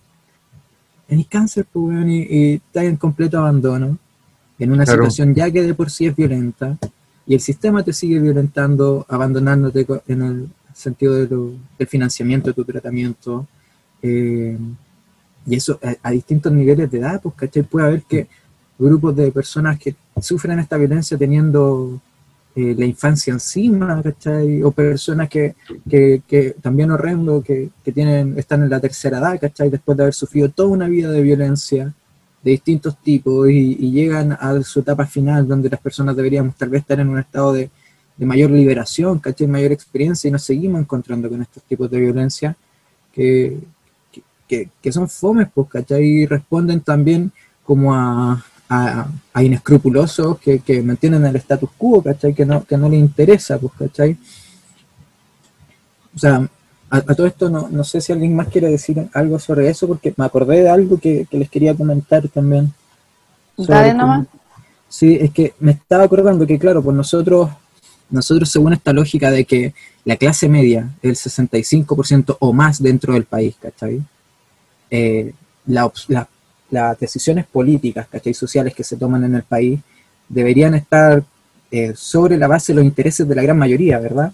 [1.07, 3.97] tenés cáncer, pues, weón, y, y estás en completo abandono,
[4.59, 5.03] en una Claro.
[5.03, 6.77] situación ya que de por sí es violenta,
[7.25, 10.49] y el sistema te sigue violentando, abandonándote en el
[10.81, 13.47] sentido del financiamiento de tu tratamiento,
[14.01, 14.57] eh,
[15.45, 17.63] y eso a, a distintos niveles de edad, pues, ¿cachai?
[17.63, 18.27] Puede haber que
[18.77, 21.99] grupos de personas que sufren esta violencia teniendo
[22.55, 24.61] eh, la infancia encima, ¿cachai?
[24.63, 25.55] O personas que,
[25.89, 29.69] que, que también horrendo, que, que tienen, están en la tercera edad, ¿cachai?
[29.69, 31.93] Después de haber sufrido toda una vida de violencia
[32.43, 36.69] de distintos tipos y, y llegan a su etapa final donde las personas deberíamos tal
[36.69, 37.69] vez estar en un estado de,
[38.21, 39.47] de mayor liberación, ¿cachai?
[39.47, 42.55] Mayor experiencia y nos seguimos encontrando con estos tipos de violencia
[43.11, 43.57] que,
[44.47, 46.03] que, son fomes, pues, ¿cachai?
[46.03, 47.31] Y responden también
[47.65, 52.35] como a, a, a inescrupulosos que, que mantienen el status quo, ¿cachai?
[52.35, 54.15] Que no, que no les interesa, pues, ¿cachai?
[56.15, 56.47] O sea,
[56.91, 59.87] a, a todo esto no, no sé si alguien más quiere decir algo sobre eso,
[59.87, 62.71] porque me acordé de algo que, que les quería comentar también.
[63.57, 64.27] Dale nomás.
[64.87, 67.49] Sí, es que me estaba acordando que, claro, pues nosotros,
[68.11, 69.73] nosotros según esta lógica de que
[70.05, 74.01] la clase media es el 65% o más dentro del país, ¿cachai?
[74.89, 75.33] Eh,
[75.65, 75.91] la
[76.71, 78.33] las decisiones políticas, ¿cachai?
[78.33, 79.79] Sociales que se toman en el país
[80.27, 81.23] deberían estar
[81.69, 84.31] eh, sobre la base de los intereses de la gran mayoría, ¿verdad?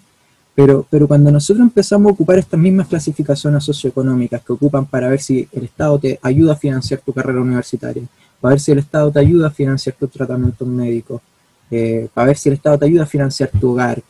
[0.54, 5.20] Pero, pero cuando nosotros empezamos a ocupar estas mismas clasificaciones socioeconómicas que ocupan para ver
[5.20, 8.02] si el Estado te ayuda a financiar tu carrera universitaria,
[8.40, 11.20] para ver si el Estado te ayuda a financiar tus tratamientos médicos,
[11.70, 14.02] eh, para ver si el Estado te ayuda a financiar tu hogar,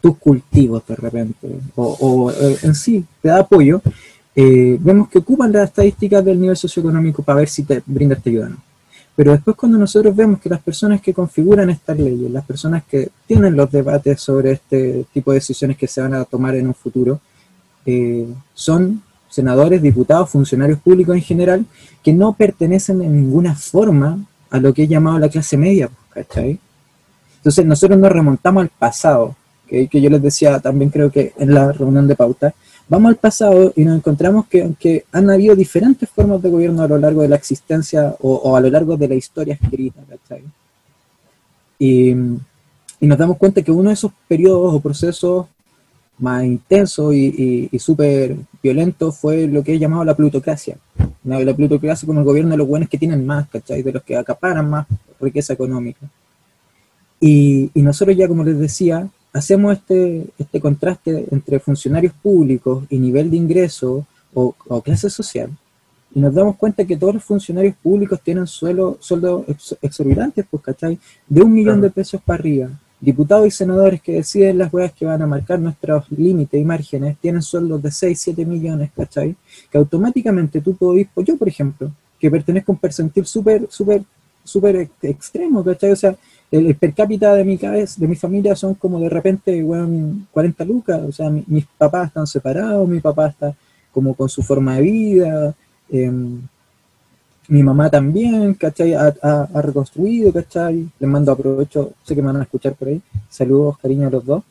[0.00, 3.82] tus cultivos de repente, o, eh, en sí te da apoyo,
[4.34, 8.30] eh, vemos que ocupan las estadísticas del nivel socioeconómico para ver si te brinda esta
[8.30, 8.56] ayuda o no.
[9.16, 13.10] Pero después cuando nosotros vemos que las personas que configuran estas leyes, las personas que
[13.26, 16.74] tienen los debates sobre este tipo de decisiones que se van a tomar en un
[16.74, 17.20] futuro,
[17.84, 21.66] eh, son senadores, diputados, funcionarios públicos en general,
[22.02, 26.26] que no pertenecen en ninguna forma a lo que es llamado la clase media, pues,
[26.26, 26.58] ¿cachai?
[27.36, 29.36] Entonces nosotros nos remontamos al pasado,
[29.66, 32.52] que, que yo les decía también creo que en la reunión de pauta,
[32.88, 36.88] vamos al pasado y nos encontramos que aunque han habido diferentes formas de gobierno a
[36.88, 40.42] lo largo de la existencia o, o a lo largo de la historia escrita, ¿cachai?
[41.78, 42.10] Y,
[43.00, 45.46] y nos damos cuenta que uno de esos periodos o procesos
[46.20, 50.76] más intensos y, y, y súper violentos fue lo que es llamado la plutocracia.
[51.24, 53.82] La plutocracia como el gobierno de los buenos que tienen más, ¿cachai?
[53.82, 54.86] De los que acaparan más
[55.20, 56.06] riqueza económica.
[57.20, 62.98] Y, y nosotros ya, como les decía, hacemos este, este contraste entre funcionarios públicos y
[62.98, 65.50] nivel de ingreso o, o clase social,
[66.14, 70.62] y nos damos cuenta que todos los funcionarios públicos tienen suelo, sueldos ex- exorbitantes, pues,
[70.62, 70.98] ¿cachai?
[71.28, 71.82] De un millón Claro.
[71.82, 72.68] de pesos para arriba.
[73.00, 77.16] Diputados y senadores que deciden las weas que van a marcar nuestros límites y márgenes
[77.18, 79.34] tienen sueldos de 6, 7 millones, ¿cachai?
[79.70, 84.02] Que automáticamente tú podés, pues yo por ejemplo, que pertenezco a un percentil súper, súper,
[84.44, 85.92] súper ex- extremo, ¿cachai?
[85.92, 86.14] O sea,
[86.50, 90.26] el, el per cápita de mi cabeza, de mi familia son como de repente, weón,
[90.30, 93.54] 40 lucas, o sea, mi- mis papás están separados, mi papá está
[93.92, 95.54] como con su forma de vida,
[95.88, 96.42] em,
[97.50, 98.94] mi mamá también, ¿cachai?
[98.94, 100.88] Ha, ha- ha reconstruido, ¿cachai?
[100.98, 104.24] Les mando aprovecho, sé que me van a escuchar por ahí, saludos, cariño a los
[104.24, 104.42] dos.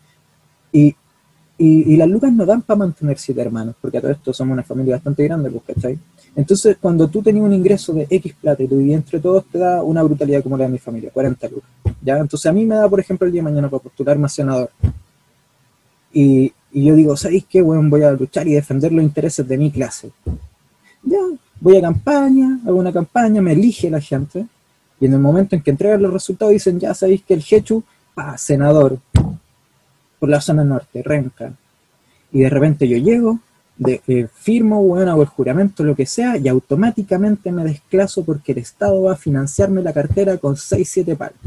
[0.72, 0.96] Y,
[1.58, 4.54] y, y las lucas no dan para mantener siete hermanos, porque a todo esto somos
[4.54, 6.00] una familia bastante grande, pues, ¿cachai?
[6.36, 9.58] Entonces, cuando tú tenías un ingreso de X plata y tu vivías entre todos, te
[9.60, 11.70] da una brutalidad como la de mi familia, 40 lucas.
[12.02, 12.18] ¿ya?
[12.20, 14.70] Entonces, a mí me da, por ejemplo, el día de mañana para postularme a senador.
[16.14, 17.62] Y, y yo digo, ¿sabéis qué?
[17.62, 20.12] Bueno, voy a luchar y defender los intereses de mi clase.
[21.04, 21.18] Ya,
[21.62, 24.46] voy a campaña, hago una campaña, me elige la gente,
[25.00, 27.84] y en el momento en que entregan los resultados dicen, ya sabéis que el Hechu,
[28.14, 29.00] pa, senador,
[30.20, 31.54] por la zona norte, Renca.
[32.32, 33.40] Y de repente yo llego,
[33.78, 38.52] de, eh, firmo, bueno, hago el juramento, lo que sea, y automáticamente me desclaso porque
[38.52, 41.38] el Estado va a financiarme la cartera con 6, 7 palos.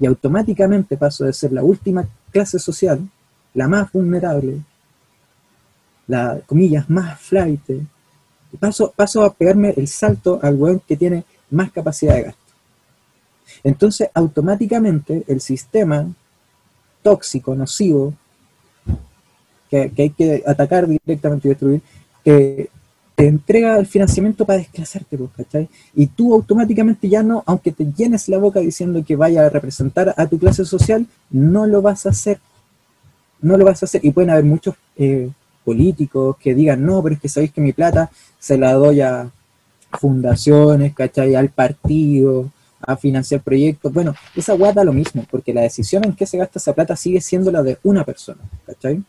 [0.00, 3.06] Y automáticamente paso de ser la última clase social
[3.54, 4.62] la más vulnerable,
[6.06, 7.86] la, comillas, más y
[8.58, 12.40] paso, paso a pegarme el salto al weón que tiene más capacidad de gasto.
[13.64, 16.06] Entonces, automáticamente, el sistema
[17.02, 18.14] tóxico, nocivo,
[19.70, 21.82] que, hay que atacar directamente y destruir,
[22.22, 22.70] te,
[23.16, 25.68] entrega el financiamiento para desclasarte, pues, ¿cachai?
[25.94, 30.12] Y tú automáticamente ya no, aunque te llenes la boca diciendo que vaya a representar
[30.16, 32.40] a tu clase social, no lo vas a hacer.
[33.40, 34.04] No lo vas a hacer.
[34.04, 35.30] Y pueden haber muchos eh,
[35.64, 39.30] políticos que digan, no, pero es que sabéis que mi plata se la doy a
[39.98, 41.34] fundaciones, ¿cachai?
[41.34, 43.92] Al partido, a financiar proyectos.
[43.92, 47.20] Bueno, esa guata lo mismo, porque la decisión en qué se gasta esa plata sigue
[47.20, 49.02] siendo la de una persona, ¿cachai?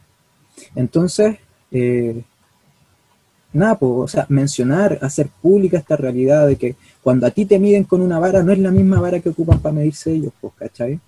[0.75, 1.37] Entonces,
[1.71, 2.21] eh,
[3.51, 7.59] nada, pues, o sea, mencionar, hacer pública esta realidad de que cuando a ti te
[7.59, 10.53] miden con una vara, no es la misma vara que ocupan para medirse ellos, pues,
[10.57, 10.99] ¿cachai?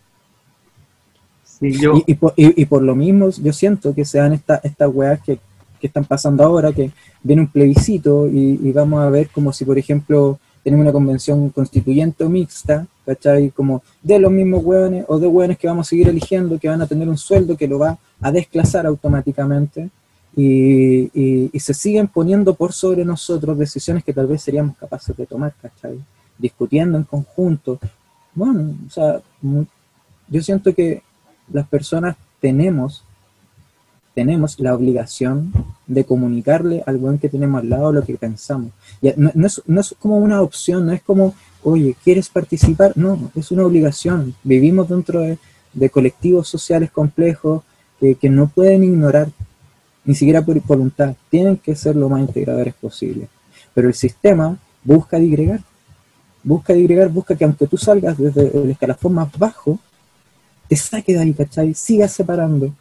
[1.62, 5.40] Y, por, lo mismo, yo siento que sean estas esta weas que,
[5.80, 6.92] que, están pasando ahora, que
[7.24, 11.50] viene un plebiscito y, y, vamos a ver como si, por ejemplo, tenemos una convención
[11.50, 13.52] constituyente o mixta, ¿cachai?
[13.52, 16.82] Como de los mismos hueones o de hueones que vamos a seguir eligiendo, que van
[16.82, 19.90] a tener un sueldo que lo va a desclasar automáticamente
[20.36, 25.26] y, y, se siguen poniendo por sobre nosotros decisiones que tal vez seríamos capaces de
[25.26, 25.98] tomar, ¿cachai?
[26.38, 27.80] Discutiendo en conjunto.
[28.34, 29.22] Bueno, o sea,
[30.28, 31.04] yo siento que
[31.52, 33.04] las personas tenemos
[34.16, 35.52] tenemos la obligación
[35.86, 38.72] de comunicarle al buen que tenemos al lado lo que pensamos.
[39.18, 42.94] no, es, como una opción, no es como, oye, ¿quieres participar?
[42.96, 44.34] No, es una obligación.
[44.42, 45.38] Vivimos dentro de,
[45.90, 47.64] colectivos sociales complejos
[48.00, 49.28] que, no pueden ignorar,
[50.06, 51.16] ni siquiera por voluntad.
[51.30, 53.28] Tienen que ser lo más integradores posible.
[53.74, 55.60] Pero el sistema busca digregar.
[56.42, 59.78] Busca digregar, busca que aunque tú salgas desde el escalafón más bajo,
[60.76, 61.74] te saque de ahí, ¿cachai?
[61.74, 62.74] Sigas separando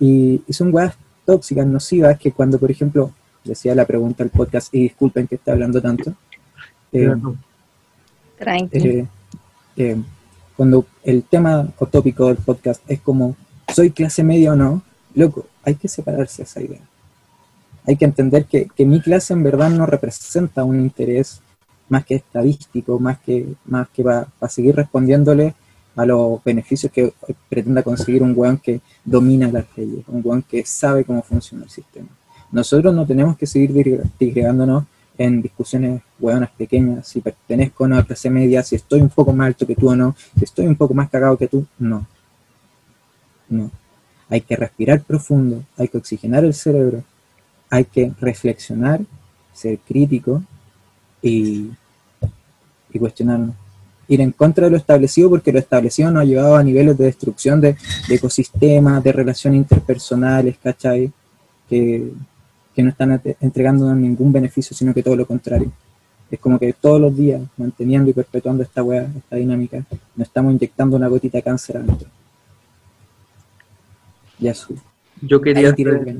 [0.00, 3.12] y, son weas tóxicas, nocivas, que cuando, por ejemplo,
[3.44, 6.12] decía la pregunta del podcast, y disculpen que esté hablando tanto,
[6.92, 7.14] eh,
[8.72, 9.06] eh,
[9.76, 9.96] eh,
[10.56, 13.36] cuando el tema o tópico del podcast es como,
[13.72, 14.82] ¿soy clase media o no?
[15.14, 16.80] Loco, hay que separarse de esa idea.
[17.86, 21.40] Hay que entender que, que mi clase en verdad no representa un interés
[21.88, 25.54] más que estadístico, más que, más que va a seguir respondiéndole
[25.96, 27.12] a los beneficios que
[27.48, 31.70] pretenda conseguir un weón que domina las leyes, un weón que sabe cómo funciona el
[31.70, 32.08] sistema.
[32.52, 34.84] Nosotros no tenemos que seguir digregándonos
[35.18, 39.32] en discusiones weonas pequeñas, si pertenezco o no a clase media, si estoy un poco
[39.32, 42.06] más alto que tú o no, si estoy un poco más cagado que tú, no.
[43.48, 43.70] No.
[44.28, 47.02] Hay que respirar profundo, hay que oxigenar el cerebro,
[47.70, 49.00] hay que reflexionar,
[49.54, 50.42] ser crítico
[51.22, 51.70] y,
[52.92, 53.54] y cuestionarnos
[54.08, 57.06] ir en contra de lo establecido porque lo establecido nos ha llevado a niveles de
[57.06, 57.76] destrucción de,
[58.08, 61.10] ecosistemas, de relaciones interpersonales, ¿cachai?
[61.68, 62.12] Que,
[62.76, 65.72] no están entregándonos ningún beneficio, sino que todo lo contrario.
[66.30, 69.82] Es como que todos los días, manteniendo y perpetuando esta weá, esta dinámica,
[70.14, 72.08] nos estamos inyectando una gotita de cáncer adentro.
[74.38, 74.76] Ya su.
[75.22, 76.18] Yo quería hacer,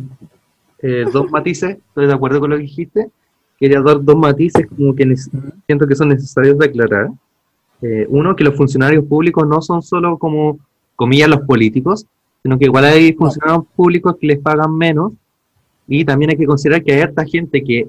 [0.79, 3.11] eh, dos matices, estoy de acuerdo con lo que dijiste.
[3.59, 5.15] Quería dar dos matices como que
[5.67, 7.11] siento que son necesarios de aclarar.
[7.83, 10.59] Eh, uno, que los funcionarios públicos no son solo como,
[10.95, 12.07] comillas, los políticos,
[12.43, 15.13] sino que igual hay funcionarios públicos que les pagan menos
[15.87, 17.89] y también hay que considerar que hay esta gente que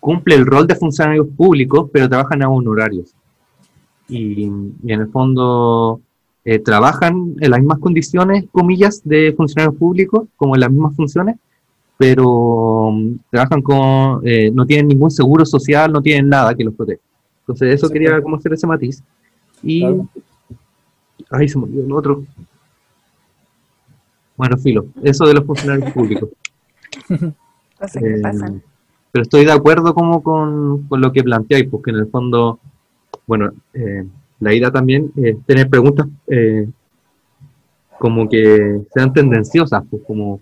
[0.00, 3.14] cumple el rol de funcionarios públicos, pero trabajan a honorarios.
[4.08, 4.44] Y,
[4.84, 6.00] y en el fondo
[6.48, 11.34] eh, trabajan en las mismas condiciones, comillas, de funcionarios públicos, como en las mismas funciones,
[11.98, 16.72] pero mm, trabajan con, eh, no tienen ningún seguro social, no tienen nada que los
[16.72, 17.02] proteja.
[17.46, 19.02] Entonces, eso quería como hacer ese matiz.
[19.62, 19.84] Y.
[21.30, 22.24] Ahí se me olvidó el otro.
[24.36, 26.28] Bueno, filo, eso de los funcionarios públicos.
[28.00, 28.22] Eh,
[29.12, 32.58] pero estoy de acuerdo como con, con, lo que planteáis, porque en el fondo,
[33.26, 34.02] bueno, eh,
[34.40, 36.66] la idea también es tener preguntas eh,
[37.98, 40.40] como que sean tendenciosas, pues como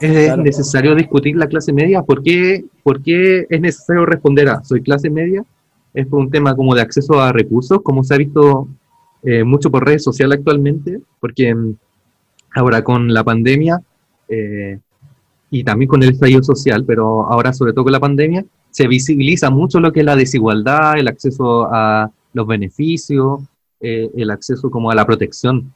[0.00, 4.82] es necesario discutir la clase media, ¿Por qué, ¿por qué es necesario responder a soy
[4.82, 5.44] clase media?
[5.94, 8.68] Es por un tema como de acceso a recursos, como se ha visto
[9.22, 11.76] eh, mucho por redes sociales actualmente, porque mm,
[12.56, 13.80] ahora con la pandemia
[14.28, 14.78] eh,
[15.50, 19.50] y también con el estallido social, pero ahora sobre todo con la pandemia, se visibiliza
[19.50, 23.40] mucho lo que es la desigualdad, el acceso a los beneficios,
[23.80, 25.72] eh, el acceso como a la protección.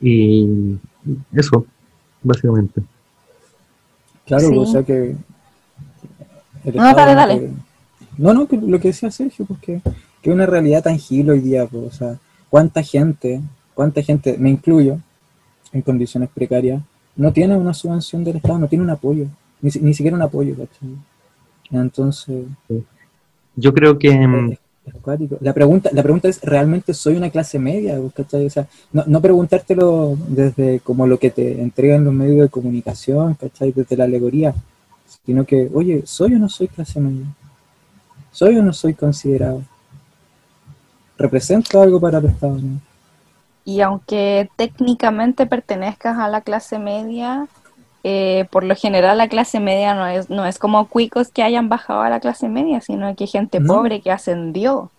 [0.00, 0.76] Y
[1.32, 1.64] eso,
[2.22, 2.82] básicamente.
[4.26, 5.16] Claro, o sea que...
[6.74, 7.50] No, dale, dale.
[8.18, 9.74] No, no, lo que decía Sergio, pues que,
[10.22, 12.18] es una realidad tangible hoy día, pues, o sea,
[12.50, 13.40] cuánta gente,
[13.72, 14.98] cuánta gente, me incluyo,
[15.72, 16.82] en condiciones precarias,
[17.16, 19.26] no tiene una subvención del Estado, no tiene un apoyo,
[19.62, 20.96] ni, ni siquiera un apoyo, ¿cachai?
[21.70, 22.44] Entonces,
[23.54, 25.36] Yo creo que mm, es, es cuático.
[25.40, 27.98] La pregunta, la pregunta es, ¿realmente soy una clase media?
[28.14, 28.46] ¿cachai?
[28.46, 33.34] O sea, no, no preguntártelo desde como lo que te entregan los medios de comunicación,
[33.34, 33.72] ¿cachai?
[33.72, 34.54] Desde la alegoría,
[35.24, 37.26] sino que, oye, ¿soy o no soy clase media?
[38.38, 39.62] ¿Soy o no soy considerado?
[41.18, 42.54] ¿Represento algo para el Estado?
[42.54, 42.78] no?
[43.64, 47.48] Y aunque técnicamente pertenezcas a la clase media,
[48.04, 51.68] eh, por lo general la clase media no es, no es como cuicos que hayan
[51.68, 53.74] bajado a la clase media, sino que gente No.
[53.74, 54.92] pobre que ascendió,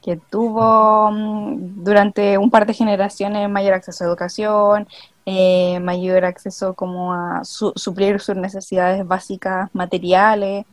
[0.00, 4.86] que tuvo mm, durante un par de generaciones mayor acceso a educación,
[5.26, 10.64] eh, mayor acceso como a su- suplir sus necesidades básicas materiales.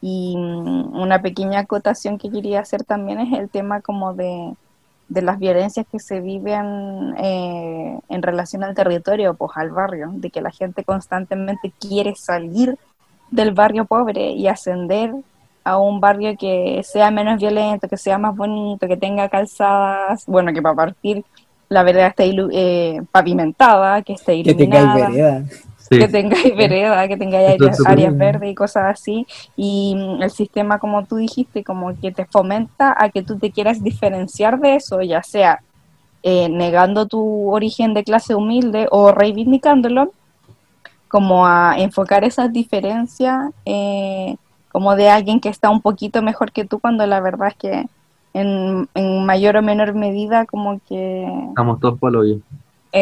[0.00, 4.54] Y mm, una pequeña acotación que quería hacer también es el tema como de,
[5.08, 10.30] de las violencias que se viven eh, en relación al territorio, pues al barrio, de
[10.30, 12.78] que la gente constantemente quiere salir
[13.30, 15.12] del barrio pobre y ascender
[15.64, 20.52] a un barrio que sea menos violento, que sea más bonito, que tenga calzadas, bueno,
[20.52, 21.24] que para partir
[21.68, 25.44] la vereda esté eh, pavimentada, que esté Que iluminada vereda.
[25.88, 29.26] Sí, que tengáis vereda, que tengáis áreas, verdes y cosas así.
[29.56, 33.50] Y mm, el sistema, como tú dijiste, como que te fomenta a que tú te
[33.50, 35.60] quieras diferenciar de eso, ya sea
[36.22, 40.12] eh, negando tu origen de clase humilde o reivindicándolo,
[41.08, 44.36] como a enfocar esas diferencias eh,
[44.70, 47.86] como de alguien que está un poquito mejor que tú, cuando la verdad es que
[48.34, 51.26] en, en mayor o menor medida como que...
[51.48, 52.38] estamos todos por el hoyo.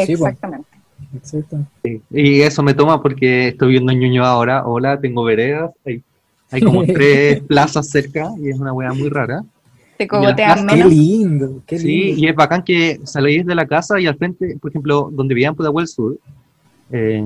[0.04, 0.28] Sí, po.
[1.16, 1.70] Exactamente.
[1.72, 1.72] Exacto.
[1.84, 2.00] Sí.
[2.10, 4.66] Y eso me toma porque estoy viendo en Ñuñoa ahora.
[4.66, 5.70] Hola, tengo veredas.
[5.84, 6.02] Hay,
[6.50, 9.42] hay como tres plazas cerca y es una weá muy rara.
[9.98, 10.92] Te cogotean plazas- Qué menos.
[10.92, 12.20] lindo, qué Sí, lindo.
[12.20, 15.48] y es bacán que salís de la casa y al frente, por ejemplo, donde vivía
[15.48, 16.18] en Pudahuel Sur,
[16.90, 17.24] eh,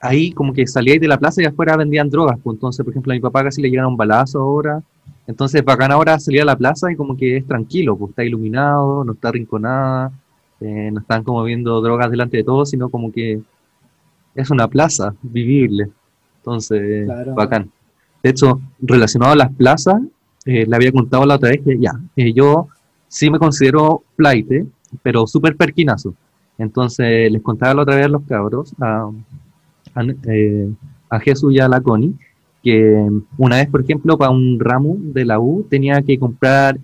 [0.00, 2.38] ahí como que salíais de la plaza y afuera vendían drogas.
[2.42, 4.82] Pues entonces, por ejemplo, a mi papá casi le llegaron un balazo ahora.
[5.26, 9.04] Entonces, bacán ahora salir a la plaza y como que es tranquilo, pues está iluminado,
[9.04, 10.10] no está arrinconada,
[10.60, 13.40] eh, no están como viendo drogas delante de todos, sino como que
[14.34, 15.88] es una plaza vivible.
[16.38, 17.34] Entonces, Claro.
[17.34, 17.70] bacán.
[18.22, 20.00] De hecho, relacionado a las plazas,
[20.44, 22.68] eh, le había contado la otra vez que ya, eh, yo
[23.08, 24.66] sí me considero flight,
[25.02, 26.14] pero súper perquinazo.
[26.58, 29.10] Entonces, les contaba la otra vez a los cabros, a,
[29.94, 30.70] a, eh,
[31.08, 32.14] a Jesús y a la Connie,
[32.62, 33.08] que
[33.38, 36.78] una vez, por ejemplo, para un ramo de la U tenía que comprar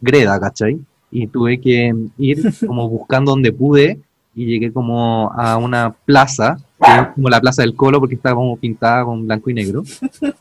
[0.00, 0.78] greda, ¿cachai?
[1.14, 4.00] Y tuve que ir como buscando donde pude
[4.34, 8.34] y llegué como a una plaza, que es como la plaza del Colo porque estaba
[8.34, 9.84] como pintada con blanco y negro,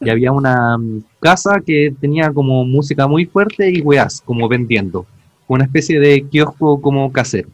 [0.01, 5.05] y había una mm, casa que tenía como música muy fuerte y weas, como vendiendo,
[5.47, 7.49] una especie de kiosco como casero.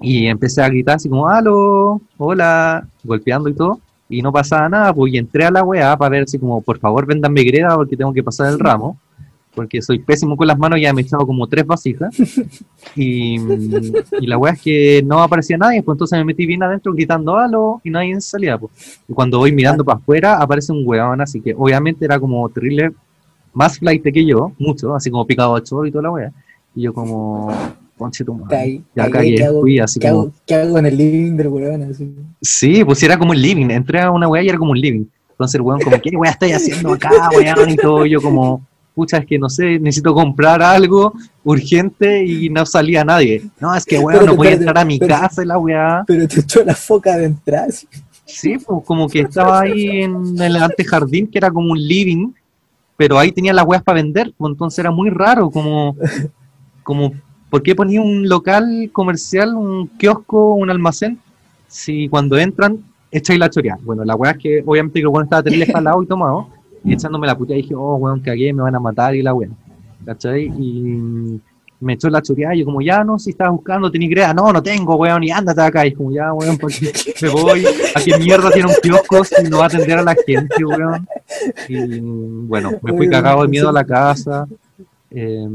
[0.00, 4.94] Y empecé a gritar así como, aló, hola, golpeando y todo, y no pasaba nada,
[4.94, 7.98] pues y entré a la weá para ver así como, por favor, véndanme greda porque
[7.98, 8.98] tengo que pasar el ramo,
[9.54, 12.14] porque soy pésimo con las manos, ya me he echado como tres vasijas,
[12.96, 13.36] y,
[14.20, 17.36] y la weá es que no aparecía nadie, pues entonces me metí bien adentro gritando
[17.36, 19.00] aló, y nadie salía, pues.
[19.08, 22.92] Y cuando voy mirando para afuera, aparece un weón, así que obviamente era como terrible,
[23.52, 26.32] más flight que yo, mucho, así como picado a choro y toda la weá,
[26.74, 27.52] y yo como,
[27.98, 29.60] conche tu madre, ya cagué, ¿qué hago?
[29.60, 30.22] fui así ¿Qué como...
[30.22, 31.82] hago, qué hago en el living del weón?
[31.82, 32.14] Así.
[32.40, 33.70] Sí, pues era como un living.
[33.70, 35.04] Entré a una weá y era como un living.
[35.30, 37.70] Entonces el weón como, ¿qué weá estoy haciendo acá, weón?
[37.70, 41.12] Y todo, yo como, pucha, es que no sé, necesito comprar algo
[41.44, 43.42] urgente y no salía nadie.
[43.60, 45.22] No, es que weón, no voy a entrar a mi espérate.
[45.22, 46.04] casa y la weá.
[46.06, 47.68] Pero te echó la foca de entrar.
[48.24, 52.32] Sí, pues como que estaba ahí en el antejardín, que era como un living,
[52.96, 55.96] pero ahí tenía las weas para vender, pues entonces era muy raro, como,
[56.82, 57.12] como,
[57.50, 61.18] ¿por qué ponía un local comercial, un kiosco, un almacén,
[61.66, 62.78] si cuando entran
[63.10, 63.80] echáis la choreada?
[63.82, 66.48] Bueno, la wea es que obviamente que el weón estaba terrible jalado y tomado,
[66.84, 69.48] echándome la puta, y dije, oh, weón, cagué, me van a matar y la wea,
[70.04, 70.46] ¿cachai?
[70.46, 71.40] Y
[71.80, 74.52] me echó la choreada, y yo como, ya, no, si estaba buscando, tenía idea, no,
[74.52, 77.64] no tengo, weón, y ándate acá, y como, ya, weón, porque me voy,
[77.94, 81.06] a qué mierda tiene un kiosco si no va a atender a la gente, weón.
[81.68, 84.46] Y bueno, me fui cagado de miedo a la casa.
[85.10, 85.48] eh,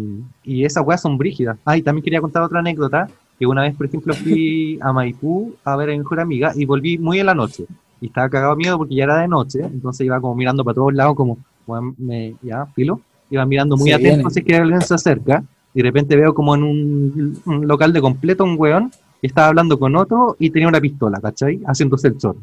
[0.43, 1.57] y esas weas son brígidas.
[1.65, 3.09] Ah, y también quería contar otra anécdota,
[3.39, 6.65] que una vez, por ejemplo, fui a Maipú a ver a mi mejor amiga y
[6.65, 7.65] volví muy en la noche.
[8.01, 10.75] Y estaba cagado de miedo porque ya era de noche, entonces iba como mirando para
[10.75, 13.01] todos lados, como, weón, me, ya, filo.
[13.29, 15.43] Iba mirando muy Se atento si es que alguien se acerca.
[15.73, 18.91] Y de repente veo como en un, un local de completo un weón
[19.21, 21.61] que estaba hablando con otro y tenía una pistola, ¿cachai?
[21.65, 22.39] Haciéndose el choro.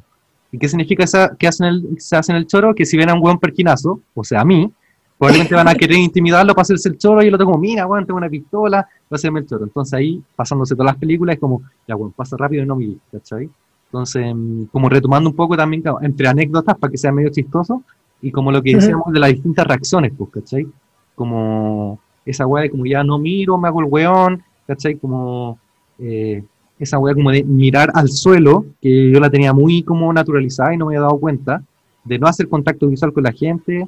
[0.54, 2.74] ¿Y qué significa esa, que hacen el, se hacen el choro?
[2.74, 4.70] Que si ven a un weón perquinazo, o sea, a mí,
[5.18, 8.06] probablemente van a querer intimidarlo para hacerse el choro y el otro como, mira, weón,
[8.06, 9.64] tengo una pistola, va a hacerme el choro.
[9.64, 12.96] Entonces ahí, pasándose todas las películas, es como, ya, weón, pasa rápido y no me
[13.10, 13.50] ¿cachai?
[13.86, 17.82] Entonces, mm, como retomando un poco también entre anécdotas para que sea medio chistoso
[18.20, 20.66] y como lo que decíamos de las distintas reacciones, pues, ¿cachai?
[21.14, 24.96] Como esa weá de como ya no miro, me hago el weón, ¿cachai?
[24.96, 25.58] Como
[25.98, 26.42] eh,
[26.78, 30.76] esa weá como de mirar al suelo, que yo la tenía muy como naturalizada y
[30.76, 31.62] no me había dado cuenta,
[32.04, 33.86] de no hacer contacto visual con la gente,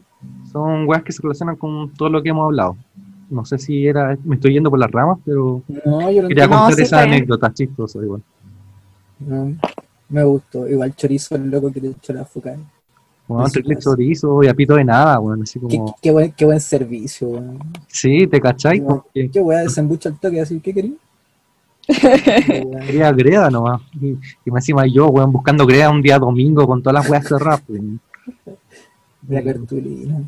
[0.52, 2.76] son weas que se relacionan con todo lo que hemos hablado.
[3.28, 6.44] No sé si era, me estoy yendo por las ramas, pero No, yo lo quería
[6.44, 6.48] entiendo.
[6.48, 7.14] No, contar sí, esa está bien.
[7.16, 8.22] anécdota chistosa igual.
[9.18, 9.56] No,
[10.08, 10.68] me gustó.
[10.68, 12.56] Igual chorizo el loco que le echó la foca.
[13.28, 16.44] Bueno, triple chorizo y a pito de nada, bueno, así Qué, como, qué buen, qué
[16.44, 17.58] buen servicio, weón.
[17.88, 20.92] sí, te cachai, No, porque Qué weá, desembucha el toque así, ¿qué quería?
[22.46, 22.86] Weón.
[22.86, 23.80] quería greda nomás.
[24.00, 24.10] Y,
[24.44, 27.62] y más encima yo, weón, buscando greda un día domingo con todas las weas cerradas.
[27.66, 27.80] pues.
[29.28, 30.20] La cartulina.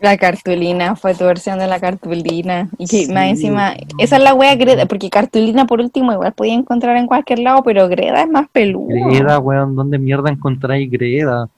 [0.00, 2.68] La cartulina, fue tu versión de la cartulina.
[2.78, 3.12] Y que Sí.
[3.12, 7.06] más encima, esa es la wea greda, porque cartulina por último igual podía encontrar en
[7.06, 8.86] cualquier lado, pero greda es más peludo.
[8.88, 11.48] Greda, weón, ¿dónde mierda encontráis greda?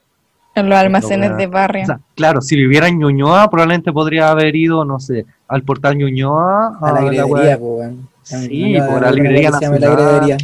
[0.55, 1.85] En los almacenes de barrio.
[1.85, 5.97] O sea, claro, si viviera en Ñuñoa, probablemente podría haber ido, no sé, al portal
[5.97, 8.09] Ñuñoa, A la po, weón.
[8.23, 10.39] Sí, por la librería la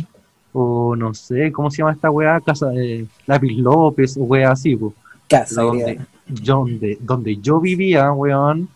[0.53, 2.41] o no sé, ¿cómo se llama esta weá?
[2.41, 4.93] Casa de Lápiz López, o weá así, pues.
[5.29, 8.69] Casa donde, donde, donde yo vivía, weón,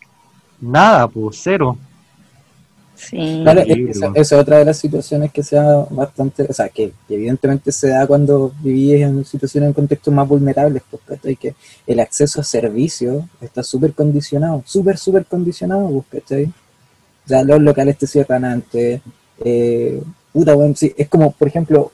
[0.60, 1.76] nada, pues, cero.
[2.94, 3.40] Sí.
[3.42, 7.14] Claro, esa es otra de las situaciones que se da bastante, o sea, que, que
[7.14, 11.34] evidentemente se da cuando vivís en situaciones en contextos más vulnerables, pues, ¿cachai?
[11.36, 11.54] Que
[11.86, 16.44] el acceso a servicios está súper condicionado, súper, súper condicionado, pues, ¿cachai?
[16.44, 19.00] O sea, los locales te cierran antes,
[19.44, 20.02] eh,
[20.32, 21.90] puta, weón, sí, es como, por ejemplo,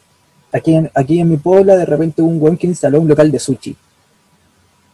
[0.52, 3.30] aquí en, aquí en mi pueblo de repente hubo un weón que instaló un local
[3.30, 3.76] de sushi,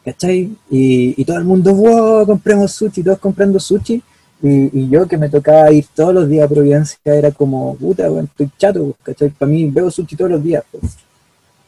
[0.04, 0.50] ¿cachai?
[0.70, 4.02] Y, y todo el mundo, wow, compremos sushi, todos comprando sushi,
[4.42, 8.10] y, y yo que me tocaba ir todos los días a Providencia era como, puta,
[8.10, 9.30] weón, estoy chato, pues, ¿cachai?
[9.30, 10.96] Para mí veo sushi todos los días, pues.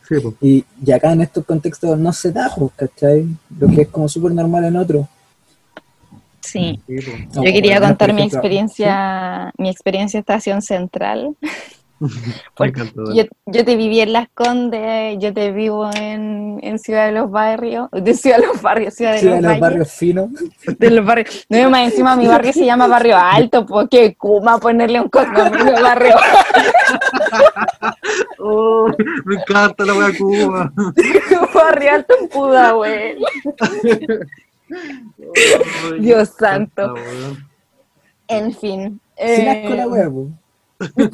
[0.09, 0.35] Sí, pues.
[0.41, 3.27] Y, y acá en estos contextos no se da, pues, ¿cachai?
[3.59, 5.07] Lo que es como súper normal en otros.
[6.41, 6.81] Sí.
[6.87, 7.35] Sí, pues.
[7.35, 11.35] Yo quería contar mi experiencia, mi experiencia Estación Central.
[13.14, 17.31] Yo, yo te viví en Las Condes, yo te vivo en, en Ciudad de los
[17.31, 20.28] Barrios, de Ciudad de los Barrios, Ciudad de Sí, los, en los barrios finos.
[20.78, 21.47] de los barrios.
[21.48, 25.73] No, y más encima mi barrio se llama Barrio Alto, porque Kuma ponerle un condominio
[25.82, 26.14] Barrio
[28.39, 28.89] Oh,
[29.24, 30.73] me encanta la weá Cuba.
[31.55, 33.18] Barrio Alto en Pudahuel.
[35.35, 36.94] Ay, Dios me santo.
[38.28, 39.01] En fin.
[39.16, 40.27] Sin eh, asco la wea, pues.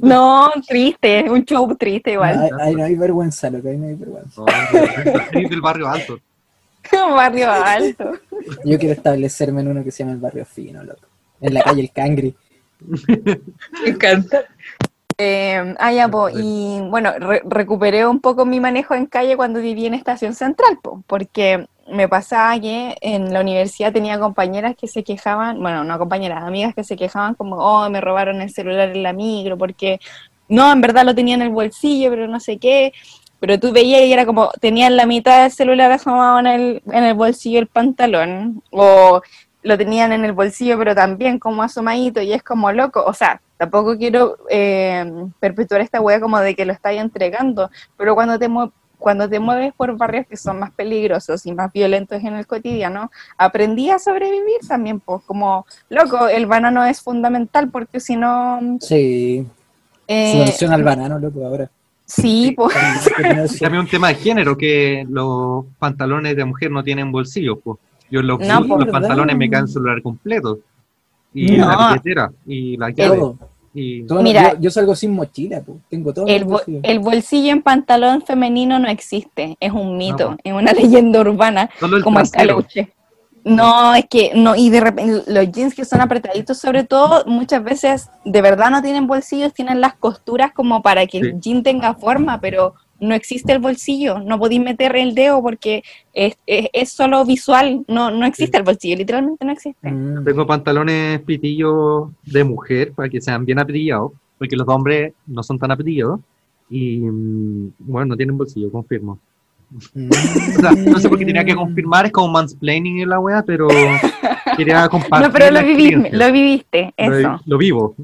[0.01, 2.39] No, triste, un show triste No, igual.
[2.43, 4.43] ahí, ahí no hay vergüenza, lo que ahí no hay vergüenza.
[4.43, 4.47] No,
[5.32, 6.18] soy del barrio alto.
[6.93, 8.12] Barrio Alto.
[8.64, 11.06] Yo quiero establecerme en uno que se llama el barrio fino, loco.
[11.40, 12.34] En la calle El Cangri.
[12.80, 14.43] Me encanta.
[15.16, 19.60] Eh, ah, ya, po, y bueno, re- recuperé un poco mi manejo en calle cuando
[19.60, 24.88] viví en Estación Central, po, porque me pasaba que en la universidad tenía compañeras que
[24.88, 28.90] se quejaban, bueno, no compañeras, amigas que se quejaban como, oh, me robaron el celular
[28.90, 30.00] en la micro, porque
[30.48, 32.92] no, en verdad lo tenía en el bolsillo, pero no sé qué.
[33.40, 37.04] Pero tú veías y era como, tenían la mitad del celular asomado en el, en
[37.04, 39.20] el bolsillo del pantalón, o
[39.62, 43.02] lo tenían en el bolsillo, pero también como asomadito, y es como loco.
[43.04, 45.04] O sea, tampoco quiero eh,
[45.40, 48.48] perpetuar esta wea como de que lo estáis entregando, pero cuando te,
[49.03, 53.11] cuando te mueves por barrios que son más peligrosos y más violentos en el cotidiano,
[53.37, 58.61] aprendí a sobrevivir también, pues como, loco, el banano es fundamental porque si no...
[58.81, 59.47] Sí.
[60.07, 61.69] eh, Subvención al banano, loco, ahora.
[62.07, 62.74] sí, pues...
[63.61, 67.79] También un tema de género, que los pantalones de mujer no tienen bolsillos, pues.
[68.11, 68.93] Yo los, No, los pues, ¿verdad?
[68.93, 70.59] pantalones me caen celular completo.
[71.35, 71.66] Y No.
[71.66, 73.16] la billetera, y la llave.
[73.19, 73.39] Todo.
[73.74, 74.53] Y Todo- Mira.
[74.55, 75.62] yo, yo salgo sin mochila.
[75.89, 76.27] Tengo todo.
[76.27, 76.81] El, bo- bolsillo.
[76.82, 81.70] el bolsillo en pantalón femenino no existe, es un mito, No, es una leyenda urbana,
[81.81, 82.93] solo el como el caluche.
[83.44, 87.65] No, es que no, y de repente los jeans que son apretaditos, sobre todo, muchas
[87.65, 91.27] veces de verdad no tienen bolsillos, tienen las costuras como para que Sí.
[91.27, 95.83] el jean tenga forma, pero no existe el bolsillo, no podéis meter el dedo porque
[96.15, 99.91] es, es, es solo visual, no, no existe el bolsillo, literalmente no existe.
[99.91, 100.24] Mm.
[100.24, 105.59] Tengo pantalones pitillos de mujer para que sean bien apetillados, porque los hombres no son
[105.59, 106.20] tan apetillados.
[106.70, 109.19] Y mm, bueno, no tienen bolsillo, confirmo.
[110.57, 113.43] O sea, no sé por qué tenía que confirmar, es como mansplaining en la wea,
[113.43, 113.69] pero
[114.57, 115.27] quería compartir.
[115.27, 117.40] No, pero lo viviste, lo viviste, eso.
[117.47, 117.94] Lo, vivo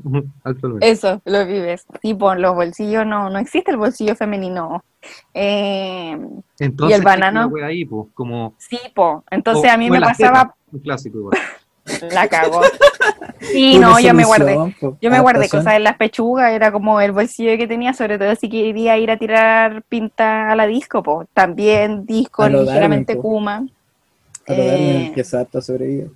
[0.45, 0.91] actualmente.
[0.91, 1.87] Eso, lo vives.
[2.01, 4.83] Tipo, los bolsillos no, no existe el bolsillo femenino.
[5.35, 6.19] Eh,
[6.59, 7.51] Entonces, el banano?
[7.65, 8.55] ahí, pues, como.
[8.59, 9.25] sí, po.
[9.31, 11.39] Entonces o- a mí me pasaba, teta, un clásico igual.
[12.13, 12.63] La cagó.
[13.41, 14.57] Sí, no, yo me guardé.
[15.01, 18.35] Yo me guardé cosas en las pechugas, era como el bolsillo que tenía, sobre todo
[18.35, 21.25] si quería ir a tirar pinta a la disco, po.
[21.33, 23.23] También disco ligeramente Darwin.
[23.23, 23.67] Kuma.
[24.49, 25.13] Eh.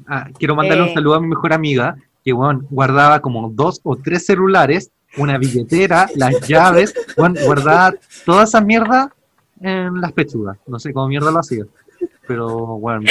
[0.07, 0.89] Ah, quiero mandarle Eh.
[0.89, 5.39] un saludo a mi mejor amiga, que bueno, guardaba como dos o tres celulares, una
[5.39, 7.95] billetera, las llaves, bueno, guardaba
[8.25, 9.13] toda esa mierda
[9.61, 10.59] en las pechugas.
[10.67, 11.65] No sé cómo mierda lo hacía.
[12.27, 13.03] Pero bueno,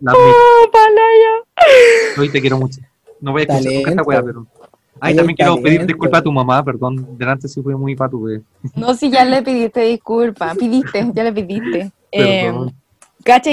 [0.00, 0.12] la.
[0.16, 2.18] ¡Oh, Palaya!
[2.18, 2.80] Hoy te quiero mucho.
[3.20, 4.46] No voy a escuchar nunca esta wea, pero.
[5.00, 7.16] Ay, también quiero pedir disculpas a tu mamá, perdón.
[7.16, 8.42] Delante sí fue muy patuve.
[8.74, 11.90] No, si ya le pediste disculpa, pidiste, ya le pediste.
[12.12, 12.52] Eh,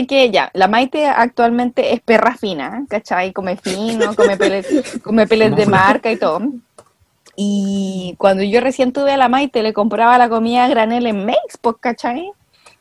[0.08, 3.32] que ella, la Maite actualmente es perra fina, ¿cachai?
[3.34, 6.42] Come fino, come peles, come peles de marca y todo.
[7.36, 11.24] Y cuando yo recién tuve a la Maite, le compraba la comida a granel en
[11.24, 12.32] Mex, pues, ¿cachai?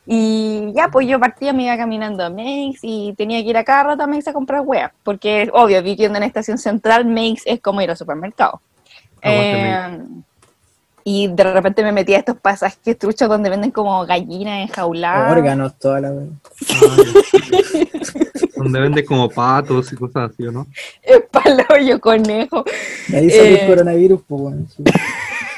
[0.07, 3.65] Y ya, pues yo partía, me iba caminando a Mex y tenía que ir a
[3.65, 7.61] cada rato a Mex a comprar hueá, porque obvio, viviendo en estación central, Mex es
[7.61, 8.61] como ir al supermercado.
[9.23, 10.23] Aguante, Eh,
[11.09, 15.31] y de repente me metí a estos pasajes truchos donde venden como gallinas enjauladas.
[15.33, 16.27] Órganos, toda la wea.
[16.71, 17.89] Ay,
[18.57, 20.67] donde vende como patos y cosas así, ¿o ¿no?
[21.03, 22.65] Espaloyo, conejo.
[23.15, 24.67] Ahí salió Eh, el coronavirus, pues bueno.
[24.77, 24.83] sí.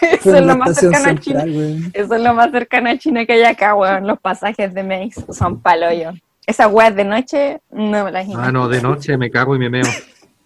[0.12, 1.44] Eso es lo más cercano a China.
[1.92, 4.06] Eso es lo más cercano a China que hay acá, weón.
[4.06, 6.12] Los pasajes de Mex son paloyo.
[6.46, 8.52] Esas weas de noche no me las Ah, imagino.
[8.52, 9.84] no, de noche me cago y me meo.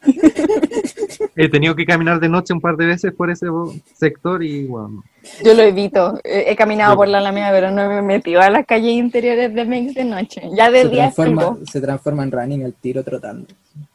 [1.37, 3.47] He tenido que caminar de noche un par de veces por ese
[3.95, 5.05] sector y bueno.
[5.45, 6.19] Yo lo evito.
[6.25, 8.93] He he caminado Yo- por la Alameda, pero no me he metido a las calles
[8.95, 10.43] interiores de Mex de noche.
[10.57, 13.47] Ya de Se día transforma, se transforma en running el tiro trotando.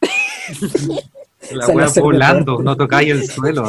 [1.52, 3.66] La wea volando, no tocáis el suelo.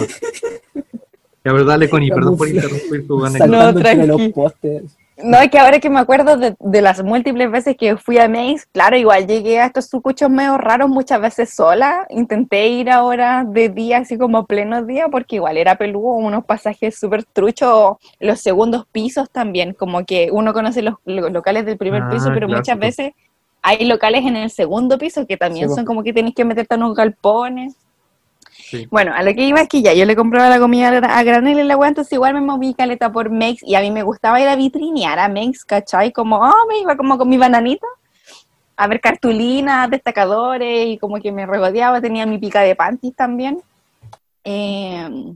[1.48, 4.30] La verdad, dale Connie, perdón por interrumpir tu anécdota.
[4.34, 4.82] Postes.
[5.24, 8.28] No, es que ahora que me acuerdo de, de las múltiples veces que fui a
[8.28, 12.06] Mex, claro, igual llegué a estos sucuchos medio raros muchas veces sola.
[12.10, 16.98] Intenté ir ahora de día, así como pleno día, porque igual era peludo, unos pasajes
[16.98, 22.02] súper truchos, los segundos pisos también, como que uno conoce los, los locales del primer
[22.02, 23.12] Ah, piso, pero muchas veces
[23.62, 25.76] hay locales en el segundo piso que también Sí, po.
[25.76, 27.74] son como que tenés que meterte en unos galpones.
[28.90, 31.58] Bueno, a lo que iba es que ya yo le compraba la comida a granel
[31.58, 34.40] en la wea, entonces igual me moví caleta por Mex y a mí me gustaba
[34.40, 36.12] ir a vitrinear a Mex, ¿cachai?
[36.12, 37.86] Como, oh, me iba como con mi bananita
[38.78, 43.60] a ver cartulinas, destacadores y como que me regodeaba, tenía mi pica de panties también.
[44.44, 45.34] Eh,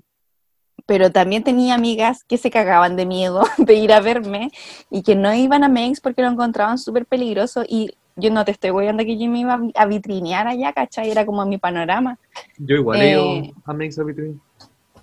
[0.86, 4.50] pero también tenía amigas que se cagaban de miedo de ir a verme
[4.90, 8.52] y que no iban a Mex porque lo encontraban súper peligroso y yo no te
[8.52, 11.10] estoy voyando que yo me iba a vitrinear allá, ¿cachai?
[11.10, 12.18] Era como mi panorama.
[12.58, 14.40] Yo igual he Eh, ido a Mex a Vitrine.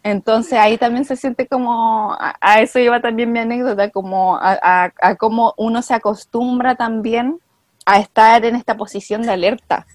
[0.03, 4.57] Entonces ahí también se siente como, a, a eso iba también mi anécdota, como a,
[4.61, 7.39] a- a cómo uno se acostumbra también
[7.85, 9.85] a estar en esta posición de alerta,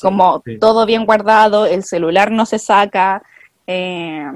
[0.00, 0.58] como sí.
[0.60, 3.22] todo bien guardado, el celular no se saca.
[3.66, 4.26] eh,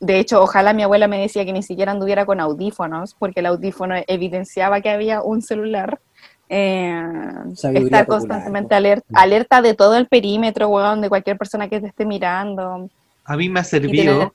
[0.00, 3.46] de hecho, ojalá mi abuela me decía que ni siquiera anduviera con audífonos, porque el
[3.46, 6.00] audífono evidenciaba que había un celular.
[6.48, 7.02] Eh,
[7.54, 8.74] Sabiduría estar popular, constantemente po.
[8.76, 12.88] alerta, alerta de todo el perímetro, weón, de cualquier persona que te esté mirando.
[13.24, 14.32] A mí me ha tener- servido.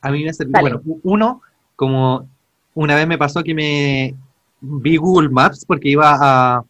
[0.00, 0.52] A mí me ha servido.
[0.62, 0.76] Dale.
[0.76, 1.42] Bueno, uno,
[1.74, 2.26] como
[2.74, 4.14] una vez me pasó que me
[4.60, 6.64] vi Google Maps porque iba a.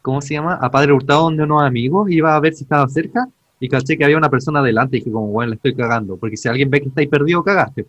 [0.00, 0.54] ¿Cómo se llama?
[0.60, 3.28] A Padre Hurtado, donde unos amigos, iba a ver si estaba cerca
[3.60, 6.16] y caché que había una persona adelante y dije, como, bueno, le estoy cagando.
[6.16, 7.86] Porque si alguien ve que estáis perdido, cagaste.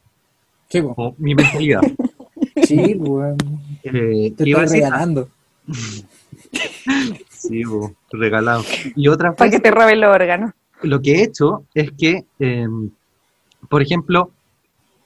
[0.70, 0.84] Sí,
[1.18, 1.82] mi mentalidad.
[2.64, 3.36] Sí, weón.
[3.84, 5.28] Eh, Te iba decir- regalando.
[7.30, 8.64] Sí, bo, regalado.
[8.96, 10.52] Y otra Para que te robe los órganos.
[10.82, 12.68] lo que he hecho es que, eh,
[13.70, 14.32] por ejemplo,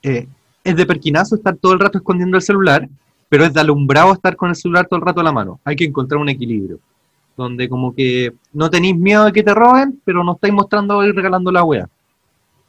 [0.03, 0.27] eh,
[0.63, 2.87] es de perquinazo estar todo el rato escondiendo el celular,
[3.29, 5.59] pero es de alumbrado estar con el celular todo el rato a la mano.
[5.63, 6.79] Hay que encontrar un equilibrio,
[7.35, 11.11] donde como que no tenéis miedo de que te roben, pero no estáis mostrando y
[11.11, 11.89] regalando la wea.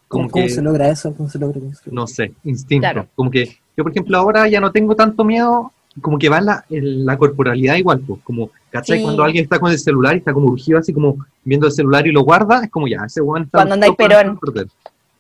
[0.09, 1.15] ¿Cómo, Como cómo que, se logra eso?
[1.15, 1.83] ¿Cómo se logra eso?
[1.91, 2.83] no sé, instinto.
[2.83, 3.09] Claro.
[3.15, 6.47] Como que yo, por ejemplo, ahora ya no tengo tanto miedo, como que va en
[6.47, 8.99] la, en la corporalidad igual, pues, como, ¿cachai?
[8.99, 9.05] Sí.
[9.05, 12.07] Cuando alguien está con el celular y está como urgido, así como viendo el celular
[12.07, 13.59] y lo guarda, es como ya, ese weón está...
[13.67, 14.39] Cuando todo para perón.
[14.39, 14.67] perder.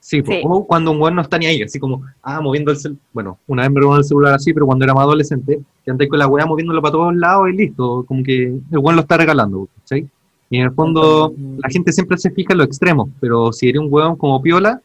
[0.00, 0.44] Sí, pues, Sí.
[0.46, 3.38] o cuando un weón no está ni ahí, así como, ah, moviendo el celular, bueno,
[3.46, 6.18] una vez me robaron el celular así, pero cuando era más adolescente, que andáis con
[6.18, 9.68] la weá moviéndolo para todos lados y listo, como que el weón lo está regalando,
[9.80, 10.08] ¿cachai?
[10.50, 11.58] Y en el fondo, Mm.
[11.62, 14.80] la gente siempre se fija en los extremos, pero si eres un weón como piola,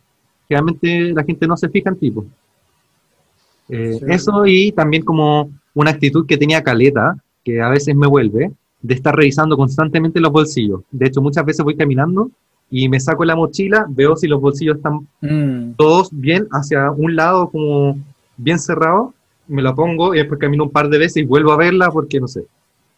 [0.49, 2.25] generalmente la gente no se fija en tipo.
[3.69, 4.05] Eh, Sí.
[4.09, 8.51] Eso y también como una actitud que tenía Caleta, que a veces me vuelve,
[8.81, 10.81] de estar revisando constantemente los bolsillos.
[10.91, 12.29] De hecho, muchas veces voy caminando
[12.69, 17.15] y me saco la mochila, veo si los bolsillos están Mm, todos bien hacia un
[17.15, 17.97] lado, como
[18.35, 19.13] bien cerrado,
[19.47, 22.19] me la pongo y después camino un par de veces y vuelvo a verla porque,
[22.19, 22.45] no sé,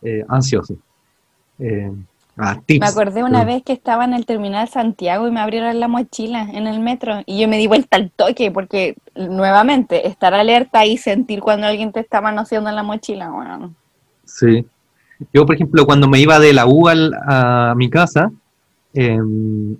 [0.01, 0.75] eh, ansioso.
[1.59, 1.91] Eh,
[2.37, 2.79] Ah, tips.
[2.81, 5.87] Me acordé una Pero- vez que estaba en el terminal Santiago y me abrieron la
[5.87, 10.85] mochila en el metro y yo me di vuelta al toque porque nuevamente estar alerta
[10.85, 13.73] y sentir cuando alguien te está manoseando en la mochila, bueno.
[14.25, 14.65] Sí.
[15.33, 18.31] Yo, por ejemplo, cuando me iba de la U al- a mi casa,
[18.93, 19.17] eh,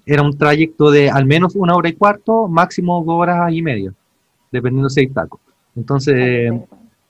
[0.05, 3.93] era un trayecto de al menos una hora y cuarto, máximo dos horas y media,
[4.51, 5.41] dependiendo si hay taco.
[5.75, 6.53] Entonces,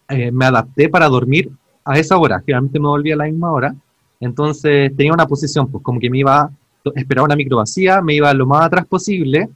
[0.09, 1.51] eh, me adapté para dormir
[1.83, 3.75] a esa hora, generalmente me volvía a la misma hora.
[4.19, 6.49] Entonces, tenía una posición, pues como que me iba,
[6.95, 9.49] esperaba una micro vacía, me iba lo más atrás posible,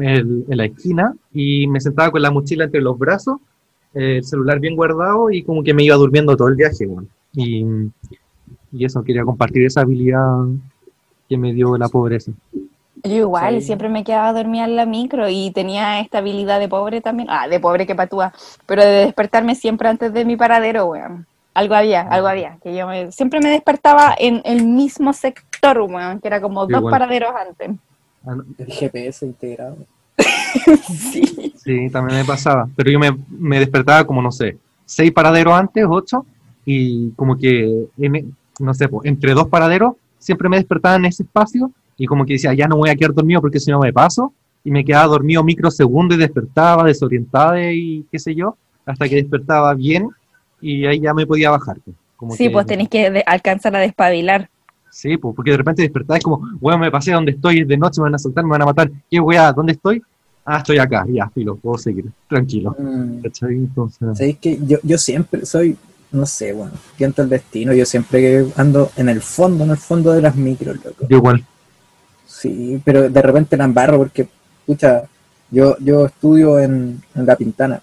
[0.00, 3.38] el- en la esquina, y me sentaba con la mochila entre los brazos,
[3.94, 7.08] el celular bien guardado, y como que me iba durmiendo todo el viaje, bueno.
[7.32, 7.64] Y,
[8.72, 10.44] y eso, quería compartir esa habilidad
[11.28, 12.32] que me dio la pobreza.
[13.02, 13.66] Yo igual, Sí.
[13.66, 17.46] siempre me quedaba dormida en la micro y tenía esta habilidad de pobre también, ah,
[17.46, 18.32] de pobre que patúa,
[18.66, 21.26] pero de despertarme siempre antes de mi paradero, weón.
[21.56, 26.20] Algo había, algo había, que yo me- siempre me despertaba en el mismo sector, weón,
[26.20, 26.90] que era como dos Igual.
[26.92, 27.70] paraderos antes.
[28.26, 29.78] Ah, El GPS integrado.
[30.86, 31.52] Sí.
[31.56, 32.68] Sí, también me pasaba.
[32.76, 36.26] Pero yo me, me despertaba como, no sé, seis paraderos antes, ocho,
[36.66, 41.22] y como que, en- no sé, pues, entre dos paraderos, siempre me despertaba en ese
[41.22, 43.92] espacio, y como que decía, ya no voy a quedar dormido porque si no me
[43.94, 49.16] paso, y me quedaba dormido microsegundos y despertaba, desorientado y qué sé yo, hasta que
[49.16, 50.10] despertaba bien,
[50.72, 51.76] y ahí ya me podía bajar.
[51.84, 51.96] pues.
[52.16, 54.48] Como Sí, que- pues tenéis que de- alcanzar a despabilar.
[54.90, 58.00] Sí, pues, porque de repente despertás como, weón, me pasé donde estoy, es de noche,
[58.00, 58.90] me van a asaltar, me van a matar.
[59.10, 59.52] ¿Qué weá?
[59.52, 60.02] ¿Dónde estoy?
[60.44, 62.74] Ah, estoy acá, ya, filo, puedo seguir, tranquilo.
[62.78, 63.20] Mm.
[63.20, 63.54] ¿Cachai?
[63.54, 65.76] Entonces, ¿Sabéis que yo, yo siempre soy,
[66.12, 70.12] no sé, bueno, tiento el destino, yo siempre ando en el fondo, en el fondo
[70.12, 71.06] de las micros, loco.
[71.08, 71.44] yo igual.
[72.26, 74.28] Sí, pero de repente la embarro porque,
[74.60, 75.02] escucha,
[75.50, 77.80] yo, yo estudio en, en La Pintana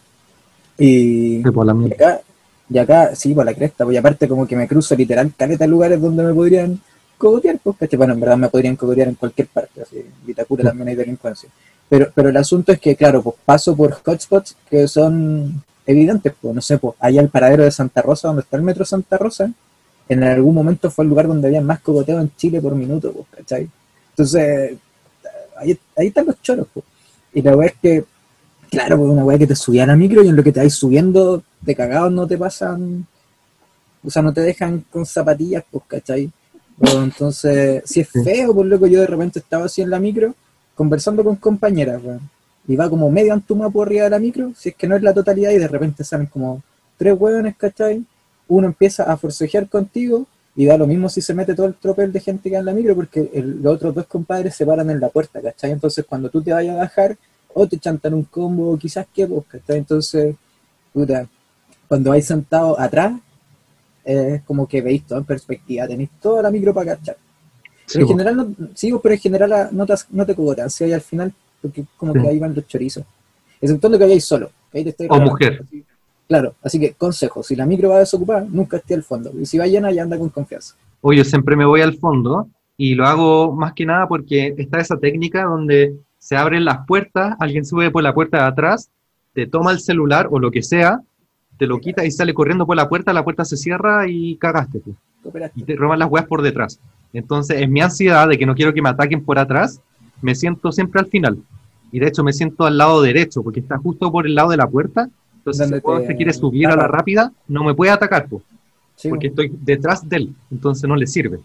[0.78, 2.22] y, Sí, pues, la acá,
[2.70, 5.68] y acá, sí, por la cresta, pues y aparte como que me cruzo literal caleta
[5.68, 6.80] lugares donde me podrían
[7.18, 7.98] cogotear, pues, ¿cachai?
[7.98, 11.50] Bueno, en verdad me podrían cogotear en cualquier parte, así, en Vitacura también hay delincuencia.
[11.90, 16.56] Pero, pero el asunto es que, claro, pues paso por hotspots que son evidentes, pues,
[16.56, 19.52] no sé, pues allá el paradero de Santa Rosa, donde está el metro Santa Rosa,
[20.10, 23.26] en algún momento fue el lugar donde había más cogoteo en Chile por minuto, pues,
[23.38, 23.70] ¿cachai?
[24.10, 24.78] Entonces,
[25.58, 26.86] ahí, ahí están los choros, pues.
[27.34, 28.06] Y la weá es que,
[28.74, 30.60] claro, pues una weá que te subía a la micro y en lo que te
[30.60, 33.06] vais subiendo de cagados no te pasan,
[34.04, 36.32] o sea, no te dejan con zapatillas, pues, ¿cachai?
[36.82, 40.34] Entonces, si es feo, por loco, yo de repente estaba así en la micro,
[40.76, 42.30] conversando con compañeras, weón.
[42.68, 45.14] Y va como medio antumapo arriba de la micro, si es que no es la
[45.14, 46.64] totalidad, y de repente salen como
[46.98, 48.04] tres hueones, ¿cachai?
[48.48, 50.26] Uno empieza a forcejear contigo,
[50.56, 52.66] y da lo mismo si se mete todo el tropel de gente que hay en
[52.66, 55.72] la micro, porque el- los otros dos compadres se paran en la puerta, ¿cachai?
[55.72, 57.18] Entonces cuando tú te vayas a bajar,
[57.54, 59.78] o te chantan un combo, quizás que, pues, ¿cachai?
[59.78, 60.36] Entonces,
[60.92, 61.28] puta,
[61.88, 63.14] cuando vais sentado atrás,
[64.04, 67.18] es como que veis todo en perspectiva, tenéis toda la micro para cachar.
[67.86, 70.94] Sí, en general, no, sí, pero en general no te, no te cogotean, si hay
[70.94, 72.22] al final, porque como Sí.
[72.22, 73.04] que ahí van los chorizos.
[73.62, 75.62] Exceptuando que vayáis solo, que ahí te O mujer.
[75.66, 75.84] Así-
[76.26, 79.32] Claro, así que consejo, si la micro va desocupada, nunca esté al fondo.
[79.40, 80.74] Y si va llena, ya anda con confianza.
[81.02, 82.48] O yo siempre me voy al fondo
[82.78, 85.94] y lo hago más que nada porque está esa técnica donde
[86.24, 88.90] se abren las puertas, alguien sube por la puerta de atrás,
[89.34, 91.02] te toma el celular o lo que sea,
[91.58, 94.80] te lo quita y sale corriendo por la puerta, la puerta se cierra y cagaste.
[94.80, 94.96] pues.
[95.56, 96.80] Y te roban las weas por detrás.
[97.12, 99.82] Entonces, en mi ansiedad de que no quiero que me ataquen por atrás,
[100.22, 101.40] me siento siempre al final.
[101.92, 104.58] Y de hecho, me siento al lado derecho, porque está justo por el lado de
[104.58, 105.10] la puerta.
[105.40, 108.28] Entonces, si el se quiere subir a la rápida, no me puede atacar,
[108.96, 110.36] Sí, porque estoy detrás de él.
[110.52, 111.40] Entonces, no le sirve.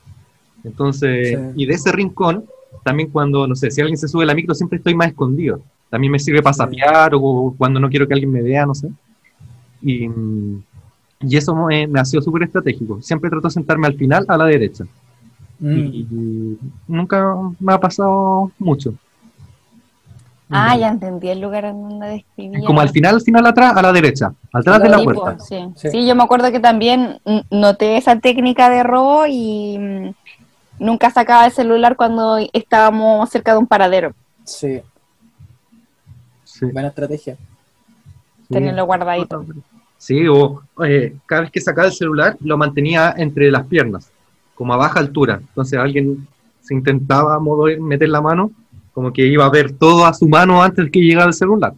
[0.63, 1.45] Entonces, Sí.
[1.57, 2.45] y de ese rincón,
[2.85, 5.61] también cuando, no sé, si alguien se sube a la micro, siempre estoy más escondido.
[5.91, 8.89] También me sirve para sapear o cuando no quiero que alguien me vea, no sé.
[9.83, 10.09] Y,
[11.21, 13.01] y eso me, me ha sido súper estratégico.
[13.01, 14.85] Siempre trato de sentarme al final, a la derecha.
[15.59, 15.77] Mm.
[15.77, 18.95] Y nunca me ha pasado mucho.
[20.51, 22.59] Ah, ya entendí el lugar en donde describía.
[22.59, 25.39] Es como al final, al final atrás, a la derecha, atrás de la puerta.
[25.41, 25.57] sí.
[25.77, 25.91] Sí.
[25.91, 27.21] Sí, yo me acuerdo que también
[27.51, 30.15] noté esa técnica de robo y
[30.79, 34.15] nunca sacaba el celular cuando estábamos cerca de un paradero.
[34.45, 34.81] Sí,
[36.45, 37.37] Sí, buena estrategia.
[37.37, 38.55] sí.
[38.55, 39.45] Tenerlo guardadito.
[39.97, 44.11] Sí, o eh, cada vez que sacaba el celular lo mantenía entre las piernas,
[44.55, 45.39] como a baja altura.
[45.41, 46.27] Entonces alguien
[46.61, 48.51] se intentaba mover, meter la mano,
[48.93, 51.75] como que iba a ver todo a su mano antes que llegara el celular.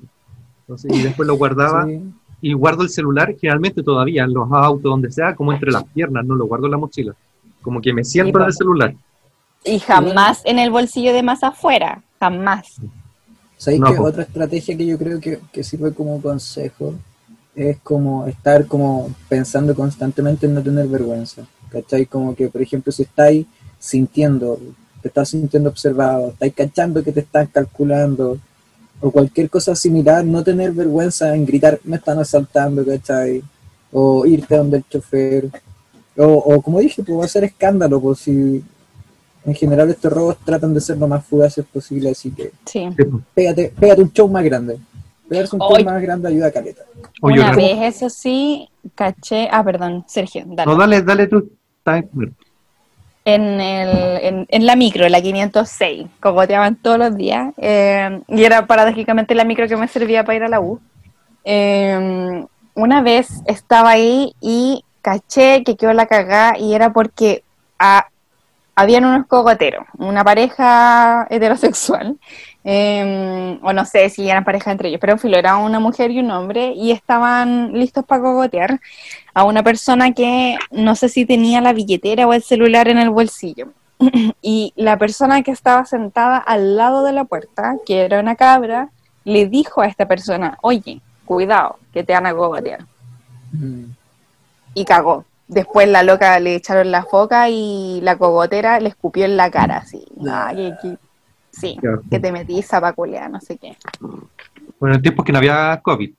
[0.62, 1.86] Entonces, y después lo guardaba.
[1.86, 2.01] Sí.
[2.43, 6.24] Y guardo el celular generalmente todavía en los autos, donde sea, como entre las piernas,
[6.24, 7.14] no lo guardo en la mochila.
[7.62, 8.95] Como que me siento en el celular.
[9.65, 12.77] Y jamás en el bolsillo de más afuera, jamás.
[13.57, 14.05] ¿Sabéis No, que po.
[14.05, 16.95] otra estrategia que yo creo que, que sirve como consejo
[17.55, 21.43] es como estar como pensando constantemente en no tener vergüenza?
[21.69, 22.07] ¿Cachai?
[22.07, 23.47] Como que, por ejemplo, si estáis
[23.78, 24.59] sintiendo,
[25.03, 28.39] te estás sintiendo observado, estás cachando que te están calculando,
[29.01, 33.43] o cualquier cosa similar, no tener vergüenza en gritar, me están asaltando, ¿cachai?
[33.93, 35.51] O irte donde el chofer,
[36.16, 38.62] o, o como dije, pues hacer escándalo, pues si
[39.45, 42.89] en general estos robos tratan de ser lo más fugaces posible, así que Sí.
[42.97, 43.09] Pues.
[43.35, 44.78] pégate, pégate un show más grande.
[45.28, 46.82] Pegarse un show más grande ayuda a caleta.
[47.23, 49.49] Oye, Una vez, eso sí, caché.
[49.51, 50.70] Ah, perdón, Sergio, dale.
[50.70, 51.49] No, dale, dale tú.
[53.24, 53.89] En, el,
[54.24, 57.53] en, en la micro, la 506, cogoteaban todos los días.
[57.59, 60.81] eh, y era paradójicamente la micro que me servía para ir a la U.
[61.45, 67.43] Eh, una vez estaba ahí y caché que quedó la cagada y era porque
[67.78, 68.06] ah,
[68.74, 72.16] habían unos cogoteros, una pareja heterosexual,
[72.64, 76.10] eh, o no sé si eran pareja entre ellos, pero en filo, era una mujer
[76.10, 78.81] y un hombre y estaban listos para cogotear
[79.35, 83.10] a una persona que no sé si tenía la billetera o el celular en el
[83.10, 83.68] bolsillo.
[84.40, 88.89] y la persona que estaba sentada al lado de la puerta, que era una cabra,
[89.24, 92.81] le dijo a esta persona, oye, cuidado, que te van a cogotear
[93.52, 93.85] Mm.
[94.74, 95.24] Y cagó.
[95.48, 99.78] Después la loca le echaron la foca y la cogotera le escupió en la cara,
[99.78, 100.05] así.
[100.28, 100.98] Ah, que- que-
[101.51, 101.76] sí,
[102.10, 103.76] que te metí zapaculea, no sé qué.
[104.78, 106.12] Bueno, en tiempos que no había COVID.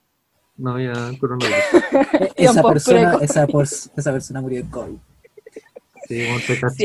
[0.57, 1.57] No había coronavirus.
[2.13, 4.97] E- Esa persona, esa, pors- esa persona murió de COVID.
[6.07, 6.25] Sí,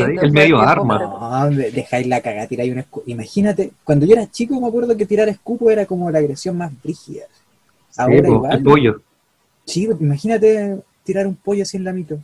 [0.00, 0.98] El medio arma.
[1.00, 3.02] No, de- dejáis la cagada, tiráis un escupo.
[3.10, 6.70] Imagínate, cuando yo era chico me acuerdo que tirar escupo era como la agresión más
[6.82, 7.24] brígida.
[7.90, 8.52] Sí, Ahora po, igual.
[8.56, 9.00] el pollo.
[9.64, 12.18] Sí, imagínate tirar un pollo así en la micro.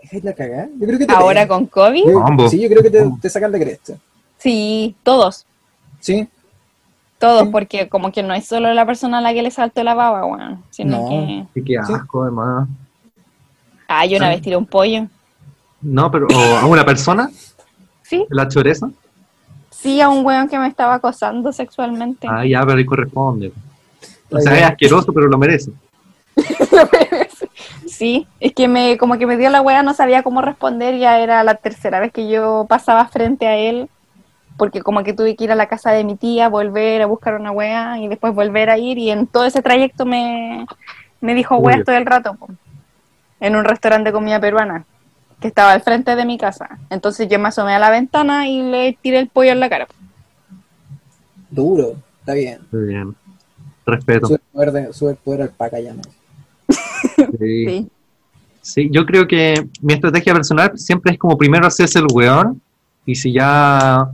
[0.00, 0.68] ¿Dejáis la cagada?
[0.78, 1.48] Yo creo que te Ahora pegan.
[1.48, 2.48] con COVID, Yo-.
[2.48, 3.94] Sí, yo creo que te, sacan la cresta.
[4.38, 5.44] sí, todos,
[6.00, 6.26] Sí,
[7.18, 7.48] todos, Sí.
[7.52, 10.24] porque como que no es solo la persona a la que le saltó la baba,
[10.26, 11.08] weón, sino No.
[11.08, 11.44] que...
[11.54, 11.92] Sí, qué Sí.
[11.92, 12.68] asco, además.
[13.86, 15.06] Ah, yo una vez tiré un pollo.
[15.80, 17.30] No, pero o a una persona,
[18.02, 18.90] Sí, la choreza.
[19.70, 22.26] sí, a un weón que me estaba acosando sexualmente.
[22.28, 23.52] Ah, ya, pero ahí corresponde.
[24.30, 25.70] O sea, es asqueroso, pero lo merece.
[27.92, 31.20] Sí, es que me como que me dio la wea, no sabía cómo responder, ya
[31.20, 33.90] era la tercera vez que yo pasaba frente a él,
[34.56, 37.34] porque como que tuve que ir a la casa de mi tía, volver a buscar
[37.34, 40.64] una wea y después volver a ir y en todo ese trayecto me,
[41.20, 42.48] me dijo weas todo el rato, po,
[43.40, 44.86] en un restaurante de comida peruana
[45.38, 46.78] que estaba al frente de mi casa.
[46.88, 49.86] Entonces yo me asomé a la ventana y le tiré el pollo en la cara.
[51.50, 52.60] duro, está bien.
[52.70, 53.14] Muy bien.
[53.84, 54.28] Respeto.
[54.28, 56.02] Sube el poder, de, sube el poder al paca ya no.
[57.38, 57.66] Sí.
[57.66, 57.88] Sí.
[58.62, 62.62] Sí, yo creo que mi estrategia personal siempre es como primero hacerse el weón
[63.04, 64.08] y si ya,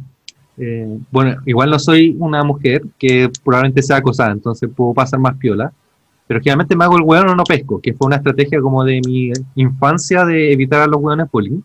[0.57, 5.37] eh, bueno, igual no soy una mujer que probablemente sea acosada, entonces puedo pasar más
[5.37, 5.71] piola,
[6.27, 9.03] pero generalmente me hago el weón o no pesco, que fue una estrategia como de
[9.07, 11.61] mi infancia de evitar a los weones bullying,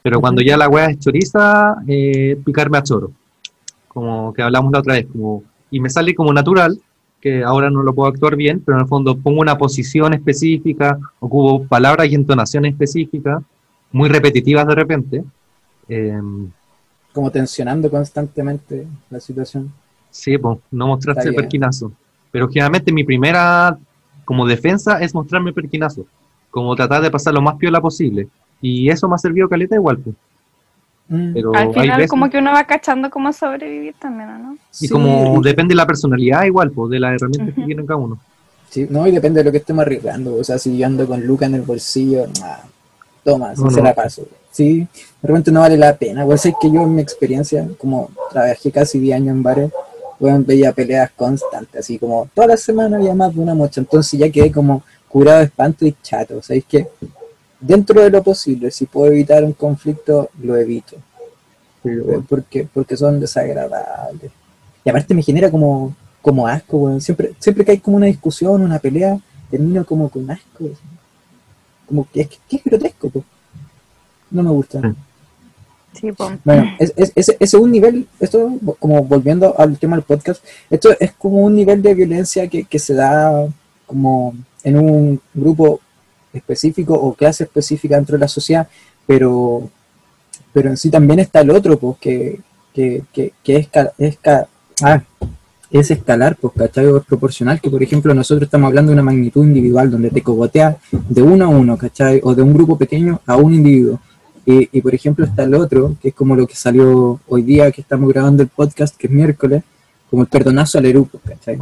[0.00, 3.10] pero cuando ya la wea es choriza, eh, picarme a choro,
[3.88, 6.78] como que hablamos la otra vez, como, y me sale como natural,
[7.22, 10.98] que ahora no lo puedo actuar bien, pero en el fondo pongo una posición específica,
[11.20, 13.40] ocupo palabras y entonaciones específicas,
[13.92, 15.24] muy repetitivas de repente.
[15.88, 16.20] Eh,
[17.12, 19.72] Como tensionando constantemente la situación.
[20.10, 21.92] sí, pues, no mostrarse el perquinazo.
[22.32, 23.78] Pero generalmente mi primera
[24.24, 26.06] como defensa es mostrarme el perquinazo,
[26.50, 28.28] como tratar de pasar lo más piola posible.
[28.60, 30.16] Y eso me ha servido caleta igual, pues.
[31.12, 34.54] Mm, Pero Al final veces, como que uno va cachando cómo sobrevivir también, ¿o ¿no?
[34.54, 37.98] y sí, como depende de la personalidad igual, pues, de las herramientas que tienen cada
[37.98, 38.18] uno.
[38.70, 40.34] Sí, no, y depende de lo que estemos arriesgando.
[40.36, 42.62] O sea, si yo ando con Luca en el bolsillo, ah,
[43.22, 43.82] toma, No, se no.
[43.82, 44.26] la paso.
[44.50, 44.80] Sí,
[45.20, 46.24] de repente no vale la pena.
[46.24, 49.70] Pues es que yo en mi experiencia, como trabajé casi 10 años en bares,
[50.18, 53.80] bueno, veía peleas constantes, así como todas las semanas había más de una mocha.
[53.82, 56.38] Entonces ya quedé como curado de espanto y chato.
[56.38, 56.86] O sea, es que
[57.62, 60.96] dentro de lo posible, si puedo evitar un conflicto, lo evito.
[61.84, 64.30] Eh, porque, porque son desagradables.
[64.84, 67.00] Y aparte me genera como, como asco, weón.
[67.00, 69.18] Siempre, siempre que hay como una discusión, una pelea,
[69.50, 70.70] termino como con asco.
[71.86, 73.24] Como que es, que es grotesco, po.
[74.30, 74.80] No me gusta.
[75.92, 76.10] Sí.
[76.12, 76.38] Pues.
[76.44, 80.42] Bueno, es, es, ese ese es un nivel, esto, como volviendo al tema del podcast,
[80.70, 83.46] esto es como un nivel de violencia que, que se da
[83.86, 84.34] como
[84.64, 85.80] en un grupo
[86.32, 88.66] específico o clase específica dentro de la sociedad,
[89.06, 89.68] pero,
[90.52, 92.40] pero en sí también está el otro, pues, que,
[92.74, 93.68] que, que, que es,
[93.98, 94.18] es,
[94.82, 95.02] ah,
[95.70, 96.86] es escalar, pues, ¿cachai?
[96.86, 100.22] O es proporcional, que por ejemplo nosotros estamos hablando de una magnitud individual, donde te
[100.22, 100.76] cogotea
[101.08, 102.20] de uno a uno, ¿cachai?
[102.22, 103.98] O de un grupo pequeño a un individuo.
[104.44, 107.70] Y, y, por ejemplo está el otro, que es como lo que salió hoy día
[107.70, 109.62] que estamos grabando el podcast, que es miércoles,
[110.10, 111.58] como el perdonazo al erupo, ¿cachai?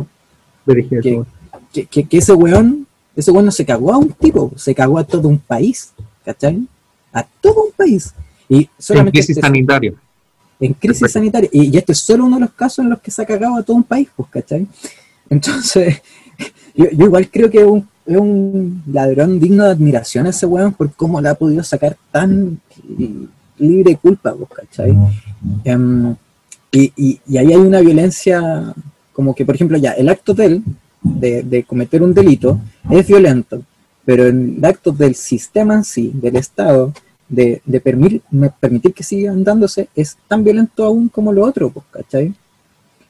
[1.00, 1.26] Que, eso.
[1.72, 4.98] que, que- que ese weón, ese weón no se cagó a un tipo, se cagó
[4.98, 5.92] a todo un país,
[6.24, 6.66] ¿cachai?
[7.12, 8.14] A todo un país.
[8.48, 9.92] Y En solamente crisis este- sanitaria.
[10.60, 11.12] en crisis Perfecto.
[11.18, 11.50] sanitaria.
[11.52, 13.56] Y, y este es solo uno de los casos en los que se ha cagado
[13.56, 14.66] a todo un país, pues, ¿cachai?
[15.28, 16.00] Entonces,
[16.74, 20.72] yo, yo igual creo que es un, es un ladrón digno de admiración ese weón
[20.72, 22.60] por cómo la ha podido sacar tan
[22.98, 23.28] li-
[23.58, 24.96] libre de culpa, pues, ¿cachai?
[25.64, 26.14] Em,
[26.72, 28.72] y, y- y ahí hay una violencia,
[29.12, 30.62] como que, por ejemplo, ya, el acto de él,
[31.02, 32.60] de, de cometer un delito,
[32.90, 33.62] es violento,
[34.04, 36.92] pero el acto del sistema en sí, del Estado,
[37.28, 41.70] de, de permitir, me- permitir que sigan dándose, es tan violento aún como lo otro,
[41.70, 42.34] pues, ¿cachai?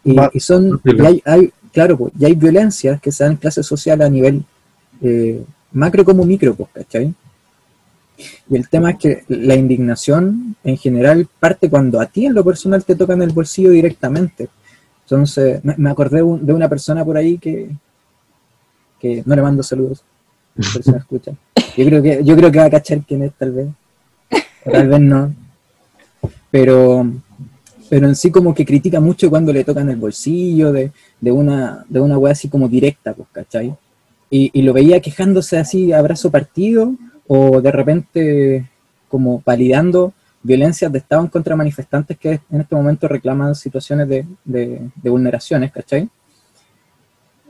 [0.04, 3.38] Y, y son, y hay, hay- claro, pues, y hay violencias que se dan en
[3.38, 4.44] clase social a nivel
[5.02, 5.42] eh,
[5.72, 7.14] macro como micro, pues, ¿cachai?
[8.50, 12.44] Y el tema es que la indignación en general parte cuando a ti en lo
[12.44, 14.48] personal te toca en el bolsillo directamente.
[15.10, 17.68] Entonces, me, me acordé un- de una persona por ahí que,
[19.00, 20.02] que no le mando saludos,
[20.54, 21.32] por si me escucha.
[21.76, 23.68] Yo creo que, yo creo que va a cachar quién es, tal vez.
[24.64, 25.34] O tal vez no.
[26.50, 27.06] Pero,
[27.88, 31.84] pero en sí como que critica mucho cuando le tocan el bolsillo de, de una,
[31.88, 33.74] de una wea así como directa, pues, ¿cachai?
[34.30, 36.94] Y, y lo veía quejándose así a brazo partido
[37.26, 38.68] o de repente
[39.08, 44.26] como validando violencias de Estado en contra manifestantes que en este momento reclaman situaciones de,
[44.44, 46.08] de, de vulneraciones, ¿cachai?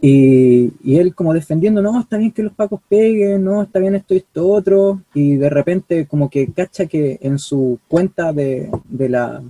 [0.02, 3.94] Y, y él como defendiendo, no, está bien que los pacos peguen, no, está bien
[3.94, 8.70] esto y esto otro, y de repente como que cacha que en su cuenta de,
[8.88, 9.42] de, la,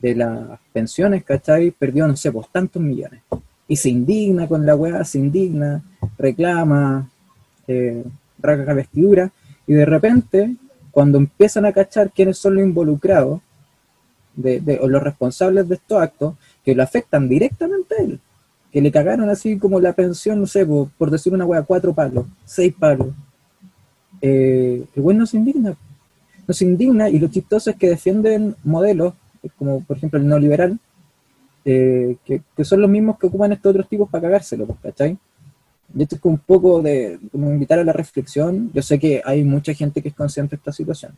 [0.00, 1.72] de las pensiones, ¿cachai?
[1.72, 3.22] Perdió, no sé, pues tantos millones.
[3.66, 5.82] Y se indigna con la weá, se indigna,
[6.16, 7.10] reclama,
[7.66, 8.04] eh,
[8.38, 9.32] rasga la vestidura,
[9.66, 10.54] y de repente,
[10.90, 13.40] cuando empiezan a cachar quiénes son los involucrados,
[14.34, 16.34] de, o los responsables de estos actos,
[16.64, 18.20] que lo afectan directamente a él,
[18.72, 22.26] que le cagaron así como la pensión, no sé, por, decir una wea, cuatro palos,
[22.44, 23.08] seis palos.
[24.22, 25.76] Eh, el güey no se indigna,
[26.46, 29.14] no se indigna, y lo chistoso es que defienden modelos,
[29.58, 30.78] como por ejemplo el neoliberal,
[31.64, 35.18] eh, que, son los mismos que ocupan estos otros tipos para cagárselo, ¿cachai?
[35.94, 38.70] Y esto es como un poco de como invitar a la reflexión.
[38.72, 41.12] Yo sé que hay mucha gente que es consciente de esta situación,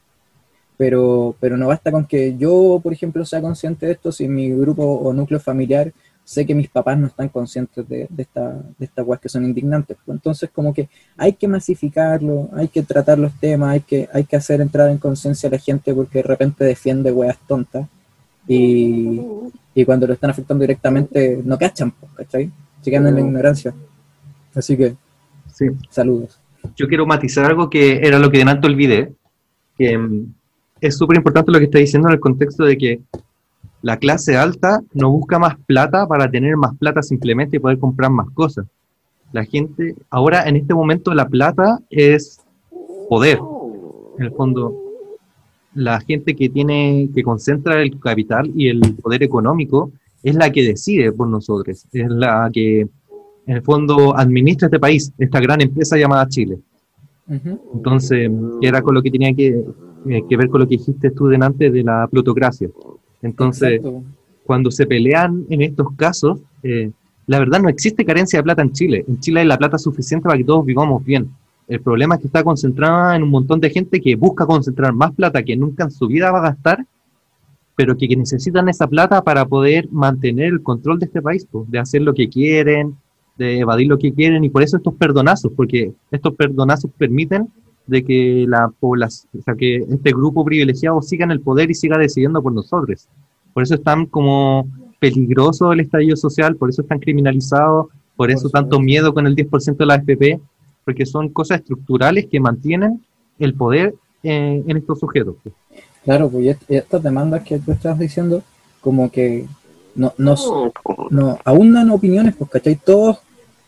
[0.76, 4.50] pero, pero no basta con que yo, por ejemplo, sea consciente de esto si mi
[4.50, 5.92] grupo o núcleo familiar
[6.24, 9.44] sé que mis papás no están conscientes de, de, esta, de estas weas que son
[9.44, 9.96] indignantes.
[10.06, 14.36] Entonces, como que hay que masificarlo, hay que tratar los temas, hay que, hay que
[14.36, 17.88] hacer entrar en conciencia a la gente porque de repente defiende weas tontas
[18.46, 19.20] y,
[19.74, 22.50] y cuando lo están afectando directamente no cachan, ¿cachai?
[22.80, 23.74] Se quedan en la ignorancia.
[24.54, 24.94] Así que,
[25.52, 25.66] Sí.
[25.90, 26.38] saludos.
[26.76, 29.12] Yo quiero matizar algo que era lo que de tanto olvidé,
[29.76, 30.32] que mm,
[30.80, 33.00] es súper importante lo que está diciendo en el contexto de que
[33.82, 38.10] la clase alta no busca más plata para tener más plata simplemente y poder comprar
[38.10, 38.66] más cosas.
[39.32, 42.40] La gente, ahora en este momento la plata es
[43.08, 43.40] poder.
[44.18, 44.74] En el fondo,
[45.74, 49.90] la gente que tiene, que concentra el capital y el poder económico
[50.22, 52.86] es la que decide por nosotros, es la que
[53.46, 56.58] en el fondo administra este país, esta gran empresa llamada Chile.
[57.74, 59.64] Entonces, era con lo que tenía que,
[60.06, 62.68] eh, que ver con lo que dijiste tú delante de la plutocracia.
[63.22, 64.02] Entonces, Exacto.
[64.44, 66.90] cuando se pelean en estos casos, eh,
[67.26, 69.04] la verdad no existe carencia de plata en Chile.
[69.08, 71.30] En Chile hay la plata suficiente para que todos vivamos bien.
[71.68, 75.12] El problema es que está concentrada en un montón de gente que busca concentrar más
[75.12, 76.84] plata que nunca en su vida va a gastar,
[77.76, 81.70] pero que, que necesitan esa plata para poder mantener el control de este país, pues,
[81.70, 82.96] de hacer lo que quieren,
[83.36, 87.48] de evadir lo que quieren, y por eso estos perdonazos, porque estos perdonazos permiten
[87.86, 91.74] de que la población, o sea, que este grupo privilegiado siga en el poder y
[91.74, 93.08] siga decidiendo por nosotros.
[93.52, 94.66] Por eso es tan como
[95.00, 99.34] peligroso el estallido social, por eso es tan criminalizado, por eso tanto miedo con el
[99.34, 100.40] 10% de la FP,
[100.84, 103.02] porque son cosas estructurales que mantienen
[103.38, 105.36] el poder eh, en estos sujetos.
[105.42, 105.54] pues.
[106.04, 108.42] Claro, pues estas demandas que tú estás diciendo,
[108.80, 109.46] como que
[109.94, 110.50] no, nos,
[111.10, 112.76] no, abundan opiniones, pues, ¿cachai?
[112.76, 113.18] Todos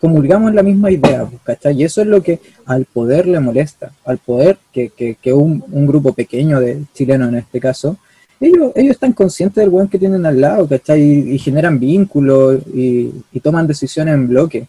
[0.01, 1.81] comulgamos en la misma idea, pues, ¿cachai?
[1.81, 5.65] Y eso es lo que al poder le molesta, al poder que, que, que un,
[5.71, 7.97] un grupo pequeño de chilenos en este caso,
[8.41, 11.01] ellos, ellos están conscientes del buen que tienen al lado, ¿cachai?
[11.01, 14.67] Y, y generan vínculos y, y toman decisiones en bloque.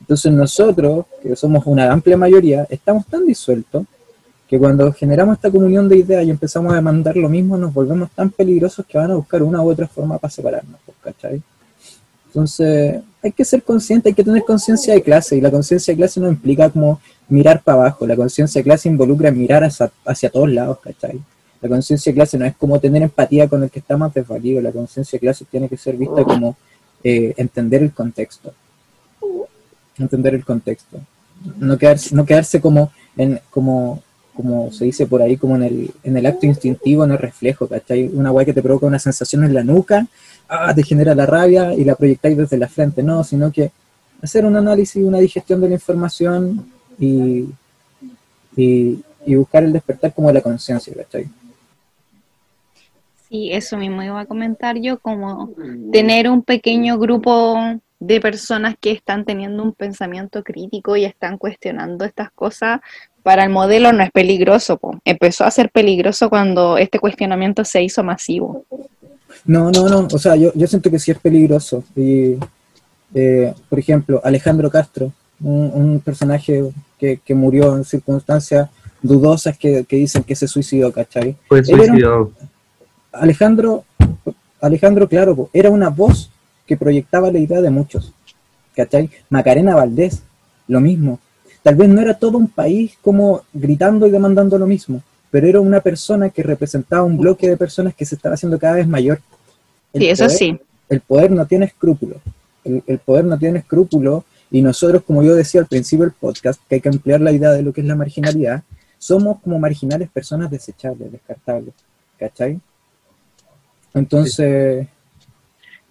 [0.00, 3.84] Entonces nosotros, que somos una amplia mayoría, estamos tan disueltos
[4.50, 8.10] que cuando generamos esta comunión de ideas y empezamos a demandar lo mismo, nos volvemos
[8.10, 11.40] tan peligrosos que van a buscar una u otra forma para separarnos, pues, ¿cachai?
[12.26, 15.98] Entonces, hay que ser consciente, hay que tener conciencia de clase, y la conciencia de
[15.98, 20.30] clase no implica como mirar para abajo, la conciencia de clase involucra mirar hacia, hacia
[20.30, 21.20] todos lados, ¿cachai?
[21.60, 24.60] La conciencia de clase no es como tener empatía con el que está más desvalido,
[24.60, 26.56] la conciencia de clase tiene que ser vista como
[27.04, 28.52] eh, entender el contexto.
[29.96, 30.98] Entender el contexto.
[31.56, 32.90] No quedarse, como
[34.34, 37.66] como se dice por ahí, como en el, en el acto instintivo, en el reflejo,
[37.66, 38.08] ¿cachai?
[38.12, 40.06] Una weá que te provoca una sensación en la nuca,
[40.48, 43.70] ah, te genera la rabia y la proyectáis desde la frente, no, sino que
[44.22, 46.66] hacer un análisis, una digestión de la información
[46.98, 47.48] y,
[48.56, 51.28] y, y buscar el despertar como de la conciencia, ¿cachai?
[53.28, 55.52] Sí, eso mismo iba a comentar yo, como
[55.92, 57.56] tener un pequeño grupo
[58.00, 62.80] de personas que están teniendo un pensamiento crítico y están cuestionando estas cosas,
[63.22, 64.76] para el modelo no es peligroso.
[64.76, 64.98] po.
[65.04, 68.64] Empezó a ser peligroso cuando este cuestionamiento se hizo masivo.
[69.44, 71.84] No, no, no, o sea, yo, yo siento que sí es peligroso.
[71.96, 72.36] Y,
[73.14, 76.64] eh, por ejemplo, Alejandro Castro, un, un personaje
[76.98, 78.68] que, que murió en circunstancias
[79.02, 81.36] dudosas que, que dicen que se suicidó, ¿cachai?
[81.50, 82.32] Un- suicidado.
[83.12, 83.84] Alejandro,
[84.60, 86.30] Alejandro, claro, po, era una voz
[86.66, 88.12] que proyectaba la idea de muchos,
[88.76, 89.10] ¿cachai?
[89.30, 90.22] Macarena Valdés,
[90.68, 91.18] lo mismo.
[91.62, 95.60] Tal vez no era todo un país como gritando y demandando lo mismo, pero era
[95.60, 99.20] una persona que representaba un bloque de personas que se estaba haciendo cada vez mayor.
[99.92, 100.60] El Sí, eso poder- sí.
[100.88, 102.18] El poder no tiene escrúpulos.
[102.64, 106.60] El, el poder no tiene escrúpulos y nosotros, como yo decía al principio del podcast,
[106.68, 108.62] que hay que ampliar la idea de lo que es la marginalidad,
[108.98, 111.74] somos como marginales personas desechables, descartables,
[112.18, 112.58] ¿cachai?
[113.94, 114.86] Entonces,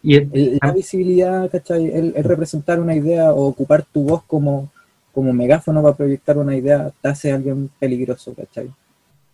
[0.02, 1.88] Y el- el- la visibilidad, ¿cachai?
[1.88, 4.72] El, el representar una idea o ocupar tu voz como,
[5.20, 8.72] como megáfono para proyectar una idea, te hace alguien peligroso, ¿cachai?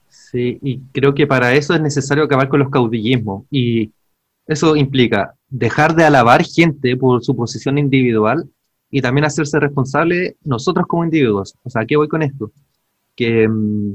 [0.09, 3.45] Sí, y creo que para eso es necesario acabar con los caudillismos.
[3.51, 3.91] Y
[4.47, 8.49] eso implica dejar de alabar gente por su posición individual
[8.89, 11.53] y también hacerse responsable nosotros como individuos.
[11.61, 12.51] O sea, ¿a qué voy con esto?
[13.15, 13.93] Que mm,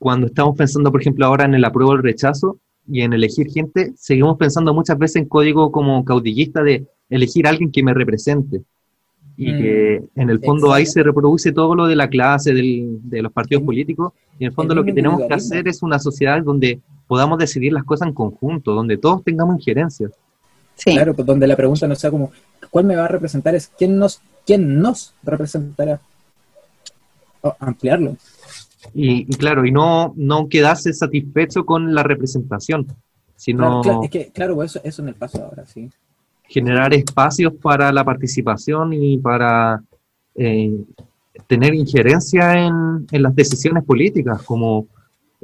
[0.00, 2.58] cuando estamos pensando, por ejemplo, ahora en el apruebo o el rechazo
[2.88, 7.50] y en elegir gente, seguimos pensando muchas veces en código como caudillista de elegir a
[7.50, 8.62] alguien que me represente.
[9.38, 13.00] Y Mm, que en el fondo ahí se reproduce todo lo de la clase, del-
[13.02, 15.82] de los partidos políticos, y en el fondo el lo que tenemos que hacer es
[15.82, 20.08] una sociedad donde podamos decidir las cosas en conjunto, donde todos tengamos injerencia.
[20.74, 20.92] Sí.
[20.92, 22.32] Claro, pues donde la pregunta no sea como,
[22.70, 23.54] ¿cuál me va a representar?
[23.54, 26.00] Es quién nos, quién nos representará.
[27.42, 28.16] O ampliarlo.
[28.94, 32.86] Y, y claro, y no, no quedarse satisfecho con la representación,
[33.36, 35.90] sino Claro, claro, es que, claro, pues eso, eso en el paso ahora, sí.
[36.48, 39.82] Generar espacios para la participación y para
[40.34, 40.78] eh,
[41.46, 44.86] tener injerencia en, en las decisiones políticas, como,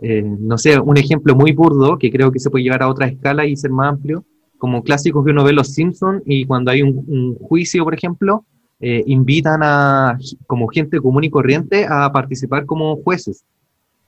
[0.01, 3.07] eh, no sé, un ejemplo muy burdo que creo que se puede llevar a otra
[3.07, 4.25] escala y ser más amplio,
[4.59, 8.45] como clásicos que uno ve Los Simpsons y cuando hay un, un juicio, por ejemplo,
[8.85, 13.45] eh, invitan a como gente común y corriente a participar como jueces.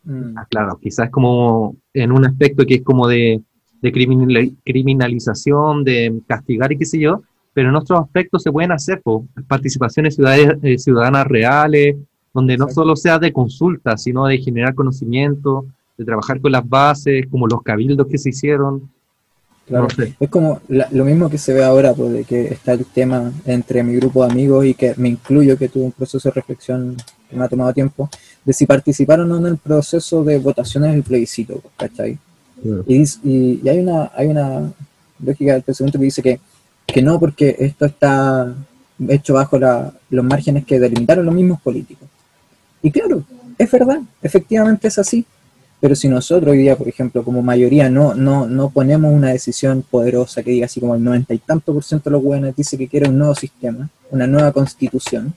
[0.02, 3.40] Mm, Ah, claro, quizás como en un aspecto que es como de,
[3.84, 8.72] de criminal- criminalización, de castigar y qué sé yo, pero en otros aspectos se pueden
[8.72, 11.96] hacer po, participaciones ciudadanas, eh, ciudadanas reales,
[12.32, 12.80] donde no Exacto.
[12.82, 15.66] solo sea de consulta, sino de generar conocimiento,
[15.98, 18.90] de trabajar con las bases, como los cabildos que se hicieron.
[19.68, 19.84] claro.
[19.84, 20.14] No sé.
[20.20, 23.32] Es como la- lo mismo que se ve ahora, pues, de que está el tema
[23.46, 26.96] entre mi grupo de amigos y que me incluyo, que tuve un proceso de reflexión
[27.30, 28.08] que me ha tomado tiempo,
[28.44, 31.72] de si participaron o no en el proceso de votaciones del plebiscito, pues,
[32.86, 34.72] Y, y- y hay una hay una
[35.20, 36.40] lógica del pensamiento que dice que,
[36.86, 38.52] que no, porque esto está
[39.08, 42.08] hecho bajo la- los márgenes que delimitaron los mismos políticos.
[42.82, 43.22] Y claro,
[43.58, 45.24] es verdad, efectivamente es así.
[45.80, 49.82] Pero si nosotros hoy día, por ejemplo, como mayoría no, no, no ponemos una decisión
[49.82, 52.78] poderosa que diga así como el noventa y tanto por ciento de los hueones dice
[52.78, 55.34] que quiere un nuevo sistema, una nueva constitución,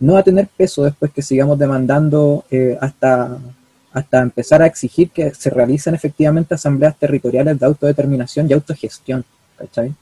[0.00, 3.36] no va a tener peso después que sigamos demandando eh, hasta,
[3.94, 9.24] hasta empezar a exigir que se realicen efectivamente asambleas territoriales de autodeterminación y autogestión.
[9.56, 9.94] ¿cachai?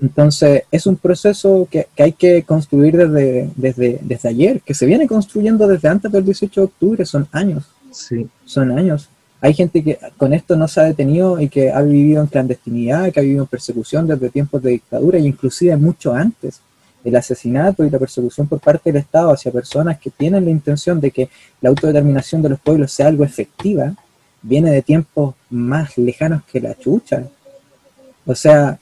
[0.00, 4.86] Entonces, es un proceso que, que hay que construir desde, desde, desde ayer, que se
[4.86, 9.08] viene construyendo desde antes del 18 de octubre, son años Sí, son años.
[9.40, 13.12] Hay gente que con esto no se ha detenido y que ha vivido en clandestinidad,
[13.12, 16.60] que ha vivido en persecución desde tiempos de dictadura e inclusive mucho antes.
[17.04, 21.00] El asesinato y la persecución por parte del Estado hacia personas que tienen la intención
[21.00, 21.28] de que
[21.60, 23.94] la autodeterminación de los pueblos sea algo efectiva,
[24.42, 27.24] viene de tiempos más lejanos que la chucha.
[28.26, 28.78] O sea,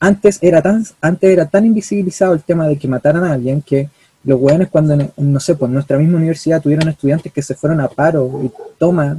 [0.00, 3.88] antes era tan, antes era tan invisibilizado el tema de que mataran a alguien que
[4.24, 7.80] los hueones cuando, no sé, pues en nuestra misma universidad tuvieron estudiantes que se fueron
[7.80, 9.16] a paro y toma,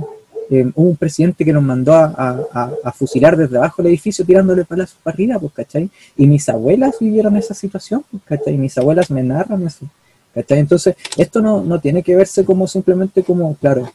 [0.49, 2.06] eh, hubo un presidente que los mandó a,
[2.53, 5.90] a- a- fusilar desde abajo del edificio tirándole palazos para arriba, pues, ¿cachai?
[6.18, 8.57] Y mis abuelas vivieron esa situación, pues, ¿cachai?
[8.57, 9.86] Mis abuelas me narran eso,
[10.34, 10.60] ¿cachai?
[10.60, 13.90] Entonces, esto no, no tiene que verse como simplemente como, claro,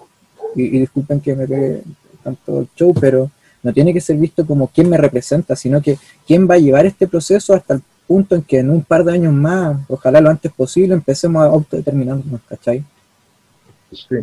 [0.55, 1.83] y, y disculpen que me pegue
[2.23, 3.31] tanto el show, pero
[3.63, 6.87] no tiene que ser visto como quién me representa, sino que quién va a llevar
[6.87, 10.31] este proceso hasta el punto en que en un par de años más, ojalá lo
[10.31, 12.85] antes posible, empecemos a autodeterminarnos, ¿cachai?
[13.93, 14.17] sí.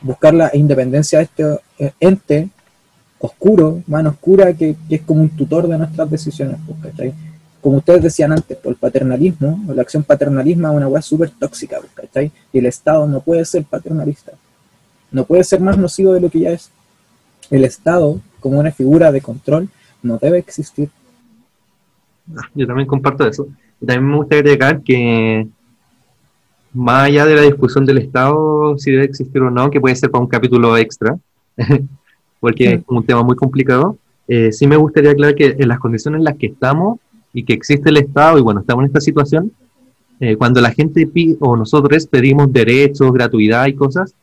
[0.00, 1.44] Buscar la independencia de este
[1.78, 2.48] eh, ente
[3.18, 7.14] oscuro, mano oscura, que, es como un tutor de nuestras decisiones, pues, ¿cachai?
[7.60, 11.78] Como ustedes decían antes, por el paternalismo, la acción paternalismo es una weá súper tóxica,
[11.78, 12.30] pues, ¿cachai?
[12.52, 14.32] Y el Estado no puede ser paternalista,
[15.10, 16.70] no puede ser más nocivo de lo que ya es.
[17.50, 19.68] El Estado, como una figura de control,
[20.02, 20.90] no debe existir.
[22.54, 23.48] Yo también comparto eso.
[23.80, 25.48] También me gustaría agregar que
[26.72, 30.10] más allá de la discusión del Estado, si debe existir o no, que puede ser
[30.10, 31.18] para un capítulo extra,
[32.40, 36.18] porque es un tema muy complicado, eh, sí me gustaría aclarar que en las condiciones
[36.18, 36.98] en las que estamos
[37.32, 39.52] y que existe el Estado, y bueno, estamos en esta situación,
[40.20, 44.14] eh, cuando la gente pide, o nosotros pedimos derechos, gratuidad y cosas,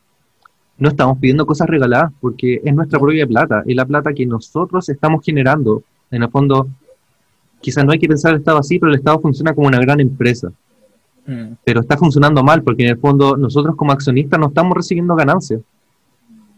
[0.78, 4.88] no estamos pidiendo cosas regaladas, porque es nuestra propia plata, es la plata que nosotros
[4.88, 5.82] estamos generando.
[6.10, 6.68] En el fondo,
[7.60, 10.00] quizás no hay que pensar el Estado así, pero el Estado funciona como una gran
[10.00, 10.52] empresa.
[11.26, 11.54] Mm.
[11.64, 15.60] Pero está funcionando mal, porque en el fondo nosotros como accionistas no estamos recibiendo ganancias.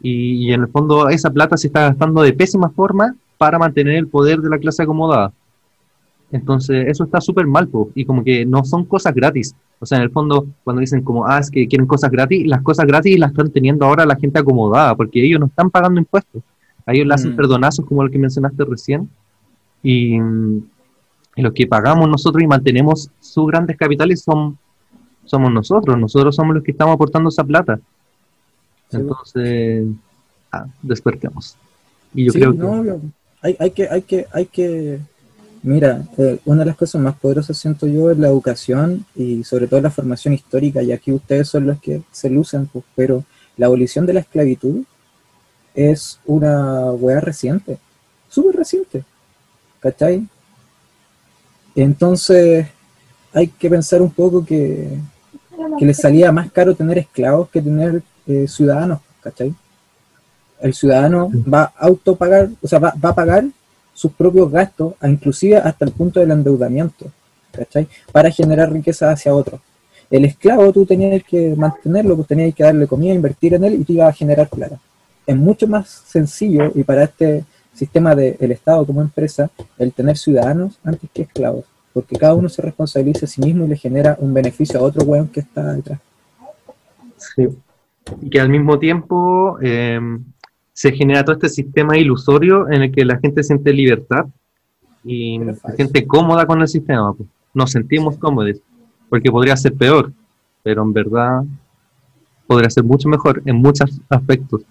[0.02, 3.96] Y, y en el fondo esa plata se está gastando de pésima forma para mantener
[3.96, 5.32] el poder de la clase acomodada.
[6.30, 9.54] Entonces, eso está súper mal, po, y como que no son cosas gratis.
[9.80, 12.62] O sea, en el fondo, cuando dicen como, ah, es que quieren cosas gratis, las
[12.62, 16.42] cosas gratis las están teniendo ahora la gente acomodada, porque ellos no están pagando impuestos.
[16.84, 17.36] A ellos le hacen Mm.
[17.36, 19.08] perdonazos como el que mencionaste recién,
[19.82, 20.18] y,
[21.42, 24.58] los que pagamos nosotros y mantenemos sus grandes capitales son,
[25.24, 27.78] somos nosotros, nosotros somos los que estamos aportando esa plata.
[28.90, 29.86] Sí, Entonces,
[30.50, 31.56] ah, despertemos.
[32.14, 32.58] Y yo Sí, creo que...
[32.58, 33.00] no, obvio.
[33.42, 34.98] hay, hay que, hay que, hay que,
[35.62, 39.66] mira, eh, una de las cosas más poderosas siento yo es la educación y sobre
[39.66, 43.24] todo la formación histórica, y aquí ustedes son los que se lucen, pues, pero
[43.56, 44.84] la abolición de la esclavitud
[45.74, 47.78] es una weá reciente,
[48.28, 49.04] súper reciente,
[49.80, 50.26] ¿cachai?
[51.82, 52.66] Entonces
[53.32, 54.98] hay que pensar un poco que,
[55.78, 59.54] que les salía más caro tener esclavos que tener eh, ciudadanos, ¿cachai?
[60.60, 63.44] El ciudadano va a autopagar, o sea, va, va a pagar
[63.94, 67.12] sus propios gastos, inclusive hasta el punto del endeudamiento,
[67.52, 67.86] ¿cachai?
[68.10, 69.60] Para generar riqueza hacia otro.
[70.10, 73.84] El esclavo tú tenías que mantenerlo, pues tenías que darle comida, invertir en él y
[73.84, 74.80] te iba a generar plata.
[75.24, 77.44] Es mucho más sencillo y para este
[77.78, 82.60] sistema del Estado como empresa, el tener ciudadanos antes que esclavos, porque cada uno se
[82.60, 86.00] responsabiliza a sí mismo y le genera un beneficio a otro weón que está detrás.
[87.16, 87.48] Sí.
[88.20, 90.00] Y que al mismo tiempo eh,
[90.72, 94.26] se genera todo este sistema ilusorio en el que la gente siente libertad
[95.04, 97.12] y se siente cómoda con el sistema.
[97.14, 97.28] pues.
[97.54, 98.56] Nos sentimos cómodos,
[99.08, 100.12] porque podría ser peor,
[100.62, 101.42] pero en verdad
[102.46, 104.62] podría ser mucho mejor en muchos aspectos.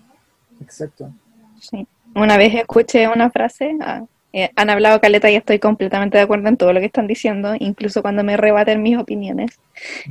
[0.61, 1.11] Exacto.
[1.59, 1.87] Sí.
[2.17, 6.49] Una vez escuché una frase, ah, eh, han hablado caleta y estoy completamente de acuerdo
[6.49, 9.59] en todo lo que están diciendo, incluso cuando me rebaten mis opiniones,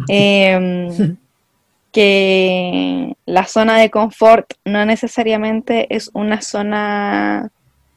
[0.09, 0.86] em,
[1.93, 7.51] que la zona de confort no necesariamente es una zona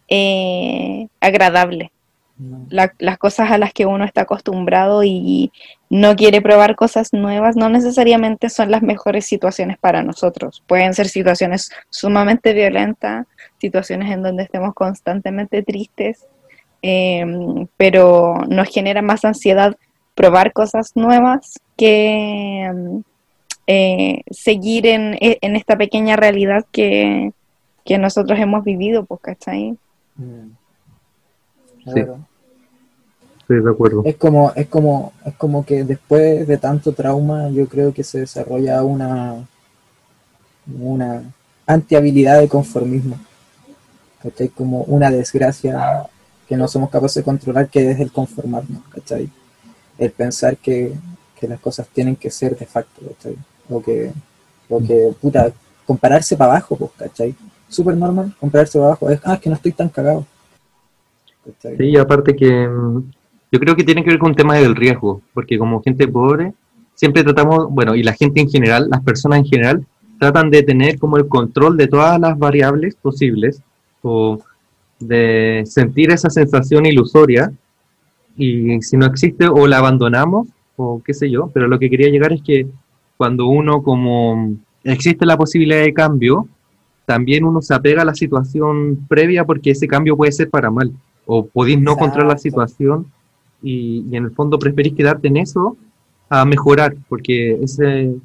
[0.08, 1.92] eh, agradable.
[2.70, 5.52] La- las cosas a las que uno está acostumbrado y
[5.90, 10.64] no quiere probar cosas nuevas no necesariamente son las mejores situaciones para nosotros.
[10.66, 13.28] Pueden ser situaciones sumamente violentas,
[13.60, 16.26] situaciones en donde estemos constantemente tristes,
[16.82, 19.76] em, pero nos genera más ansiedad
[20.16, 23.04] probar cosas nuevas que em,
[23.68, 27.32] eh, seguir en, en esta pequeña realidad que,
[27.86, 29.78] que nosotros hemos vivido, pues, ¿cachai?
[30.16, 30.52] Mm.
[31.86, 31.92] Sí.
[31.92, 32.20] Claro.
[33.40, 34.04] Estoy de acuerdo.
[34.06, 38.20] Es como, es como, es como que después de tanto trauma, yo creo que se
[38.20, 39.48] desarrolla una,
[40.80, 41.24] una
[41.66, 43.20] antihabilidad de conformismo.
[44.22, 44.50] ¿Cachai?
[44.50, 46.08] Como una desgracia
[46.48, 49.30] que no somos capaces de controlar, que es el conformarnos, ¿cachai?
[49.98, 50.94] El pensar que,
[51.40, 53.36] que las cosas tienen que ser de facto, ¿cachai?
[53.70, 54.12] O que,
[54.68, 55.52] o que puta,
[55.86, 57.36] compararse para abajo, pues, ¿cachai?
[57.68, 59.10] Súper normal, compararse para abajo.
[59.10, 60.26] Es, ah, es que no estoy tan cagado.
[61.46, 61.78] ¿cachai?
[61.78, 62.68] Sí, aparte que
[63.52, 66.54] yo creo que tiene que ver con un tema del riesgo, porque como gente pobre,
[66.94, 69.86] siempre tratamos, bueno, y la gente en general, las personas en general,
[70.20, 73.62] tratan de tener como el control de todas las variables posibles,
[74.02, 74.40] o
[75.00, 77.52] de sentir esa sensación ilusoria,
[78.38, 82.10] y si no existe, o la abandonamos, o qué sé yo, pero lo que quería
[82.10, 82.68] llegar es que
[83.18, 86.48] cuando uno como existe la posibilidad de cambio,
[87.06, 90.92] también uno se apega a la situación previa porque ese cambio puede ser para mal,
[91.26, 93.08] o podéis no controlar la situación
[93.62, 95.76] y, y en el fondo preferís quedarte en eso
[96.30, 98.16] a mejorar, porque ese,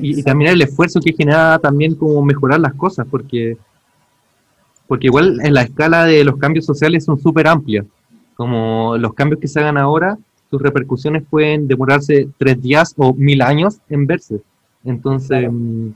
[0.00, 3.56] y, y también el esfuerzo que genera también como mejorar las cosas, porque,
[4.86, 7.86] porque igual en la escala de los cambios sociales son súper amplias,
[8.34, 10.18] como los cambios que se hagan ahora,
[10.50, 14.40] sus repercusiones pueden demorarse tres días o mil años en verse.
[14.84, 15.52] Entonces, Claro.
[15.52, 15.94] mm,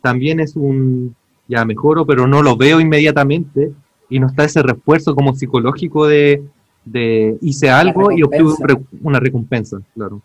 [0.00, 1.14] también es un,
[1.48, 3.72] ya mejoro, pero no lo veo inmediatamente
[4.08, 6.42] y no está ese refuerzo como psicológico de,
[6.84, 10.20] de hice algo y obtuve una recompensa, claro.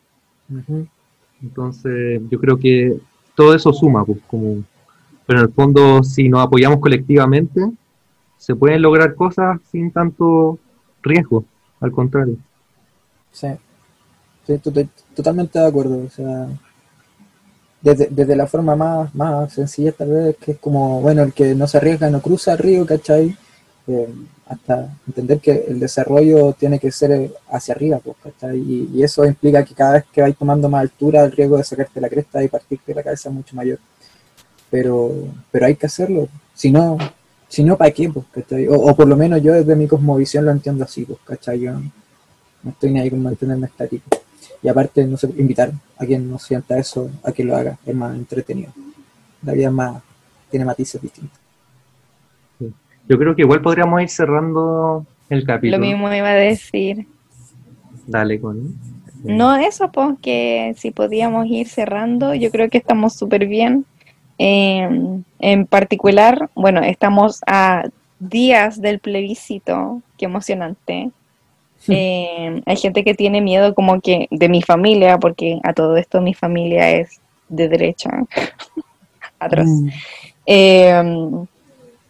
[1.41, 2.97] Entonces, yo creo que
[3.35, 4.63] todo eso suma, pues, como,
[5.25, 7.61] pero en el fondo, si nos apoyamos colectivamente,
[8.39, 10.57] se pueden lograr cosas sin tanto
[11.03, 11.45] riesgo,
[11.79, 12.37] al contrario.
[13.31, 13.47] Sí,
[14.47, 14.71] sí, to-
[15.15, 16.03] totalmente de acuerdo.
[16.05, 16.47] O sea,
[17.81, 21.55] desde, desde la forma más, más sencilla tal vez, que es como, bueno, el que
[21.55, 23.35] no se arriesga no cruza el río, ¿cachai?
[23.87, 24.07] Eh,
[24.47, 28.57] hasta entender que el desarrollo tiene que ser eh, hacia arriba, pues, ¿cachai?
[28.59, 31.63] Y, y eso implica que cada vez que vais tomando más altura, el riesgo de
[31.63, 33.79] sacarte la cresta y partirte la cabeza es mucho mayor.
[34.69, 35.11] Pero,
[35.51, 36.27] pero hay que hacerlo.
[36.53, 36.97] Si no,
[37.49, 38.09] si no, ¿para qué?
[38.09, 38.67] Pues, ¿cachai?
[38.67, 41.59] O, o por lo menos yo desde mi cosmovisión lo entiendo así, pues, ¿cachai?
[41.59, 44.09] Yo no estoy ni ahí con mantenerme estático.
[44.63, 47.95] Y aparte, no sé, invitar a quien no sienta eso a que lo haga, es
[47.95, 48.71] más entretenido.
[49.43, 50.01] La vida es más,
[50.49, 51.37] tiene matices distintos.
[53.07, 55.79] Yo creo que igual podríamos ir cerrando el Lo capítulo.
[55.79, 57.07] mismo iba a decir.
[58.05, 58.75] Dale, con
[59.23, 63.85] No, eso, pues, que si podíamos ir cerrando, yo creo que estamos súper bien.
[64.39, 64.89] Eh,
[65.39, 67.83] en particular, bueno, estamos a
[68.19, 71.11] días del plebiscito, qué emocionante.
[71.87, 76.21] Eh, hay gente que tiene miedo como que de mi familia, porque a todo esto
[76.21, 78.09] mi familia es de derecha.
[79.39, 79.69] Atroz.
[80.45, 81.01] Eh,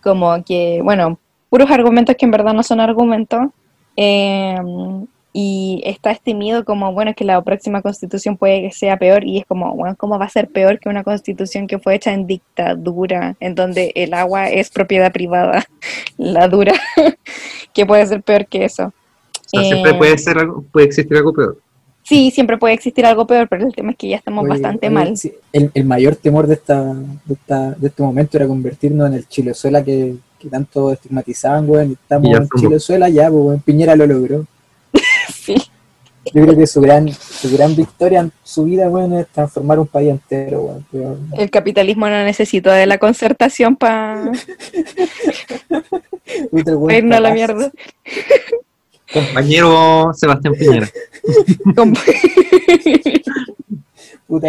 [0.01, 3.47] como que, bueno, puros argumentos que en verdad no son argumentos.
[3.95, 4.57] Eh,
[5.31, 9.37] y está este miedo como, bueno, que la próxima constitución puede que sea peor y
[9.37, 12.25] es como, bueno, ¿cómo va a ser peor que una constitución que fue hecha en
[12.25, 15.65] dictadura, en donde el agua es propiedad privada,
[16.17, 16.73] la dura,
[17.73, 18.85] que puede ser peor que eso?
[19.53, 21.57] O sea, siempre Eh, puede, ser algo, puede existir algo peor.
[22.03, 24.87] Sí, siempre puede existir algo peor, pero el tema es que ya estamos Oye, bastante
[24.87, 25.15] oye, mal.
[25.17, 29.13] sí, el, el mayor temor de, esta, de, esta, de este momento era convertirnos en
[29.13, 31.91] el Chilezuela que, que tanto estigmatizaban, weón.
[31.91, 32.47] y Estamos en.
[32.59, 34.45] Chilezuela ya, pues, Piñera lo logró.
[35.57, 35.71] Sí.
[36.33, 39.87] Yo creo que su gran, su gran victoria en su vida, weón, es transformar un
[39.87, 40.85] país entero, weón.
[40.91, 44.31] Pero- El capitalismo no necesita de la concertación para
[46.89, 47.71] irnos a la mierda.
[49.11, 50.87] Compañero Sebastián Piñera.
[54.27, 54.47] Puta.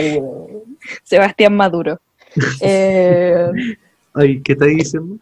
[1.04, 1.98] Sebastián Maduro.
[2.60, 3.46] Eh,
[4.14, 5.16] Ay, ¿qué estáis diciendo?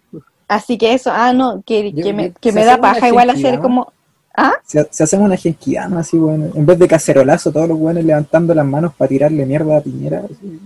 [0.48, 3.60] así que eso, ah, no, que, Yo- que me, que me da paja igual hacer
[3.60, 3.92] como,
[4.39, 4.52] ¿ah?
[4.65, 8.55] Si, si hacemos una genquidama así, bueno, en vez de cacerolazo, todos los buenos levantando
[8.55, 10.23] las manos para tirarle mierda a Piñera.
[10.25, 10.60] así.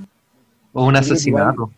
[0.73, 1.71] O un Sí, asesinato.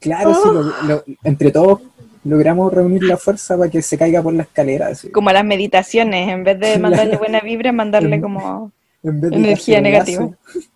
[0.00, 1.80] Claro, sí, lo- lo- entre todos
[2.24, 4.88] logramos reunir la fuerza para que se caiga por la escalera.
[4.88, 5.10] así.
[5.10, 8.72] Como las meditaciones, en vez de mandarle buena vibra, mandarle En- como
[9.02, 10.28] En vez de energía negativa.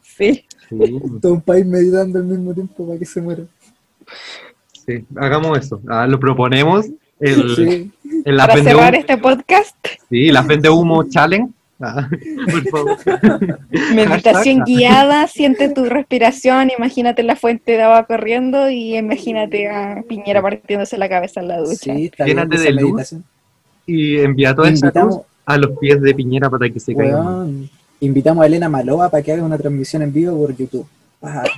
[0.03, 0.45] Sí.
[0.69, 0.79] Sí,
[1.21, 3.43] Todo un país meditando al mismo tiempo para que se muera.
[4.87, 5.81] sí, hagamos eso.
[5.89, 6.87] Ah, lo proponemos.
[7.21, 7.91] El, Sí,
[8.25, 9.77] el la Para cerrar humo- este podcast,
[10.11, 11.53] Sí, la vende humo challenge.
[11.81, 12.09] Ah,
[12.51, 12.97] por favor.
[13.95, 14.65] meditación Hashtag.
[14.65, 20.97] guiada, siente tu respiración, imagínate la fuente de agua corriendo y imagínate a Piñera partiéndose
[20.99, 21.95] la cabeza en la ducha.
[21.95, 22.83] sí, está bien Llénate de luz.
[22.93, 23.25] meditación.
[23.87, 27.21] Y envía toda esa luz a los pies de Piñera para que se caiga.
[27.21, 27.69] Weón,
[28.01, 30.87] invitamos a Elena Maloa para que haga una transmisión en vivo por YouTube.
[31.21, 31.43] Pa.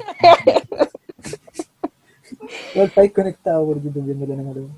[2.75, 4.69] Todo el país conectado por YouTube viendo Elena Maloa.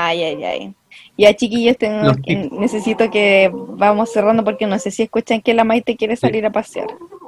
[0.00, 0.74] Ay, ay, ay.
[1.16, 5.64] Ya, chiquillos, tengo que- necesito que vamos cerrando porque no sé si escuchan que la
[5.64, 6.86] Maite quiere salir a pasear.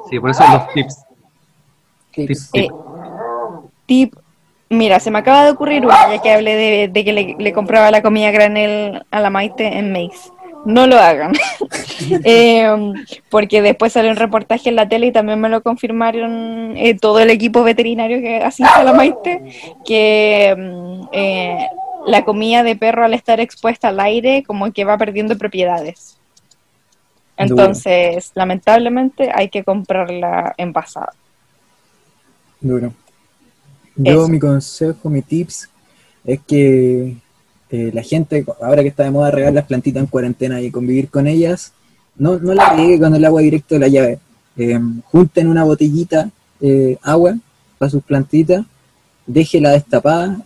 [0.09, 1.05] Sí, por eso los tips.
[2.13, 2.51] Tips.
[2.51, 2.69] Tips, Eh,
[3.87, 4.15] tip,
[4.69, 7.53] mira, se me acaba de ocurrir una, ya que hablé de, de que le, le
[7.53, 10.31] compraba la comida granel a la Maite en Mace.
[10.65, 11.33] No lo hagan.
[12.25, 12.67] Eh,
[13.29, 17.21] porque después salió un reportaje en la tele y también me lo confirmaron eh, todo
[17.21, 19.43] el equipo veterinario que asiste a la Maite,
[19.85, 21.69] que mm, eh,
[22.07, 26.17] la comida de perro al estar expuesta al aire como que va perdiendo propiedades.
[27.37, 31.13] Entonces, lamentablemente hay que comprarla envasada.
[32.61, 32.93] Duro.
[33.97, 34.29] Yo, Eso.
[34.29, 35.69] mi consejo, mi tips
[36.25, 37.17] es que
[37.71, 41.09] eh, la gente, ahora que está de moda regar las plantitas en cuarentena y convivir
[41.09, 41.73] con ellas,
[42.17, 44.19] no, no la riegue con el agua directo de la llave.
[44.57, 46.29] Eh, junten una botellita
[46.61, 47.37] eh, agua
[47.79, 48.67] para sus plantitas,
[49.27, 50.43] déjela destapada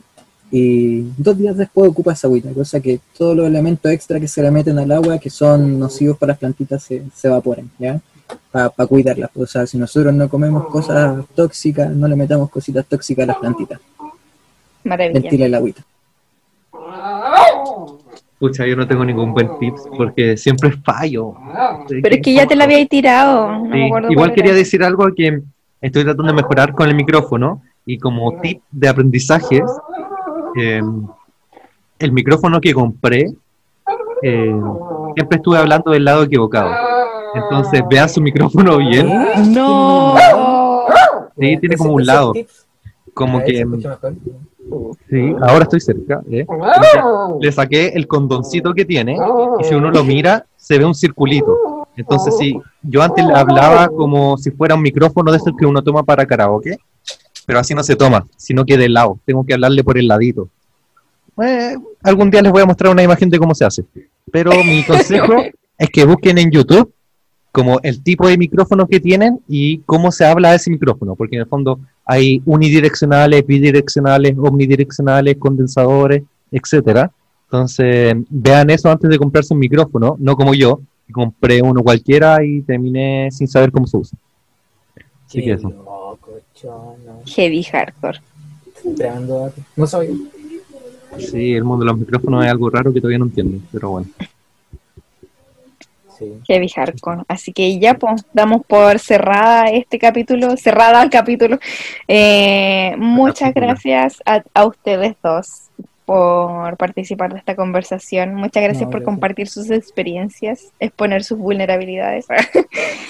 [0.57, 4.41] y dos días después ocupa esa agüita, cosa que todos los elementos extra que se
[4.41, 8.00] le meten al agua que son nocivos para las plantitas se, se evaporen, ¿ya?
[8.52, 9.31] Para cuidarlas.
[9.34, 13.36] O sea, si nosotros no comemos cosas tóxicas, no le metamos cositas tóxicas a las
[13.39, 13.81] plantitas.
[14.84, 15.20] Maravilla.
[15.20, 15.83] Ventila el agüita.
[18.39, 21.34] Pucha, yo no tengo ningún buen tips porque siempre fallo.
[21.89, 23.58] Pero es que ya te la había tirado.
[23.58, 24.58] No Sí, me acuerdo Igual quería era.
[24.58, 25.41] decir algo que
[25.81, 29.62] estoy tratando de mejorar con el micrófono Y como tip de aprendizaje,
[30.57, 30.83] eh,
[31.99, 33.33] el micrófono que compré,
[34.23, 34.60] eh,
[35.15, 36.70] siempre estuve hablando del lado equivocado.
[37.34, 39.08] Entonces, vean su micrófono bien.
[39.52, 40.15] No.
[41.39, 42.33] Sí, tiene como un lado.
[43.12, 43.65] Como que.
[45.10, 46.23] Sí, ahora estoy cerca.
[46.31, 46.47] ¿eh?
[47.41, 49.16] Le saqué el condoncito que tiene
[49.60, 51.86] y si uno lo mira, se ve un circulito.
[51.97, 56.02] Entonces, sí, yo antes hablaba como si fuera un micrófono de esos que uno toma
[56.02, 56.76] para karaoke,
[57.47, 59.18] pero así no se toma, sino que de lado.
[59.24, 60.48] Tengo que hablarle por el ladito.
[61.42, 63.84] Eh, algún día les voy a mostrar una imagen de cómo se hace.
[64.31, 65.34] Pero mi consejo
[65.78, 66.92] es que busquen en YouTube
[67.52, 71.36] como el tipo de micrófono que tienen y cómo se habla de ese micrófono, porque
[71.36, 77.12] en el fondo hay unidireccionales, bidireccionales, omnidireccionales, condensadores, etcétera.
[77.44, 82.44] Entonces, vean eso antes de comprarse un micrófono, no como yo, que compré uno cualquiera
[82.44, 84.18] y terminé sin saber cómo se usa.
[85.24, 85.93] Así que eso.
[87.26, 88.20] Heavy hardcore.
[88.97, 89.60] Tremendo dato.
[89.76, 90.15] No sabía.
[91.18, 94.08] Sí, el mundo de los micrófonos es algo raro que todavía no entiendo, pero bueno.
[96.18, 96.33] Sí.
[96.47, 97.23] Heavy hardcore.
[97.28, 101.58] Así que ya, pues, damos por cerrada este capítulo, cerrada el capítulo.
[102.08, 105.70] Eh, muchas gracias a, a ustedes dos
[106.05, 108.34] por participar de esta conversación.
[108.34, 109.05] Muchas gracias No, por gracias.
[109.07, 112.26] compartir sus experiencias, exponer sus vulnerabilidades.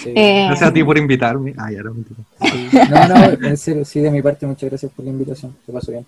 [0.02, 0.12] Sí.
[0.14, 1.54] Eh, Gracias a ti por invitarme.
[1.56, 2.20] Ah, mentira.
[2.42, 2.68] Sí.
[2.90, 5.56] No, no, en serio, sí, de mi parte, muchas gracias por la invitación.
[5.72, 6.04] Pasó bien.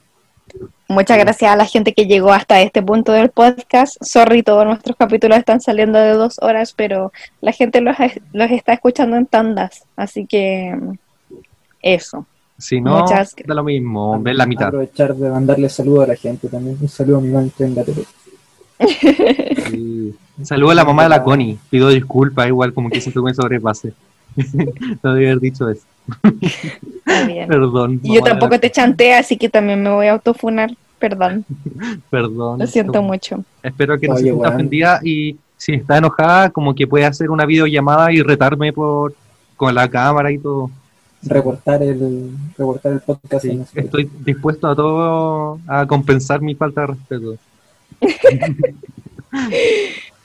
[0.86, 3.96] Muchas gracias a la gente que llegó hasta este punto del podcast.
[4.02, 7.96] Sorry, todos nuestros capítulos están saliendo de dos horas, pero la gente los,
[8.32, 9.84] los está escuchando en tandas.
[9.96, 10.76] Así que
[11.80, 12.26] eso.
[12.58, 14.68] Si no, Muchas- da lo mismo, ven la mitad.
[14.68, 16.76] Aprovechar de mandarle saludos a la gente también.
[16.80, 17.74] Un saludo a mi mamá en.
[19.70, 20.14] Sí.
[20.42, 21.58] Saludo a la mamá de la Connie.
[21.70, 23.92] Pido disculpas, igual como que siento que me sobrepase.
[25.02, 25.82] no debí haber dicho eso.
[27.48, 28.00] Perdón.
[28.02, 30.70] Y yo tampoco la- te chanté, así que también me voy a autofunar.
[30.98, 31.44] Perdón,
[32.10, 32.58] Perdón.
[32.58, 33.44] lo siento mucho.
[33.62, 37.30] Espero que no Oye, se sienta ofendida y si está enojada, como que puede hacer
[37.30, 39.14] una videollamada y retarme por
[39.56, 40.70] con la cámara y todo.
[41.26, 43.42] Reportar el, reportar el podcast.
[43.44, 47.36] Sí, en estoy dispuesto a todo a compensar mi falta de respeto.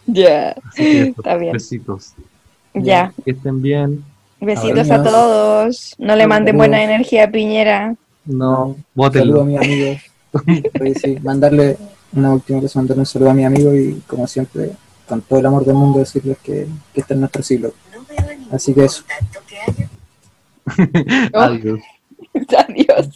[0.08, 1.54] Ya, está bien.
[1.54, 2.14] Besitos.
[2.74, 4.04] Ya, Que estén bien.
[4.40, 5.96] besitos a todos.
[6.00, 6.58] No le manden Saludos.
[6.58, 7.96] buena energía a Piñera.
[8.26, 9.46] No, Saludo a bótenlo.
[9.46, 9.98] mis amigos.
[10.82, 11.78] Oye, sí, mandarle
[12.14, 14.72] una última cosa, mandarle un saludo a mi amigo y como siempre,
[15.08, 17.74] con todo el amor del mundo, decirles que, que este es nuestro siglo.
[18.52, 19.04] Así que eso.
[21.34, 21.82] Adiós.
[22.58, 23.10] Adiós.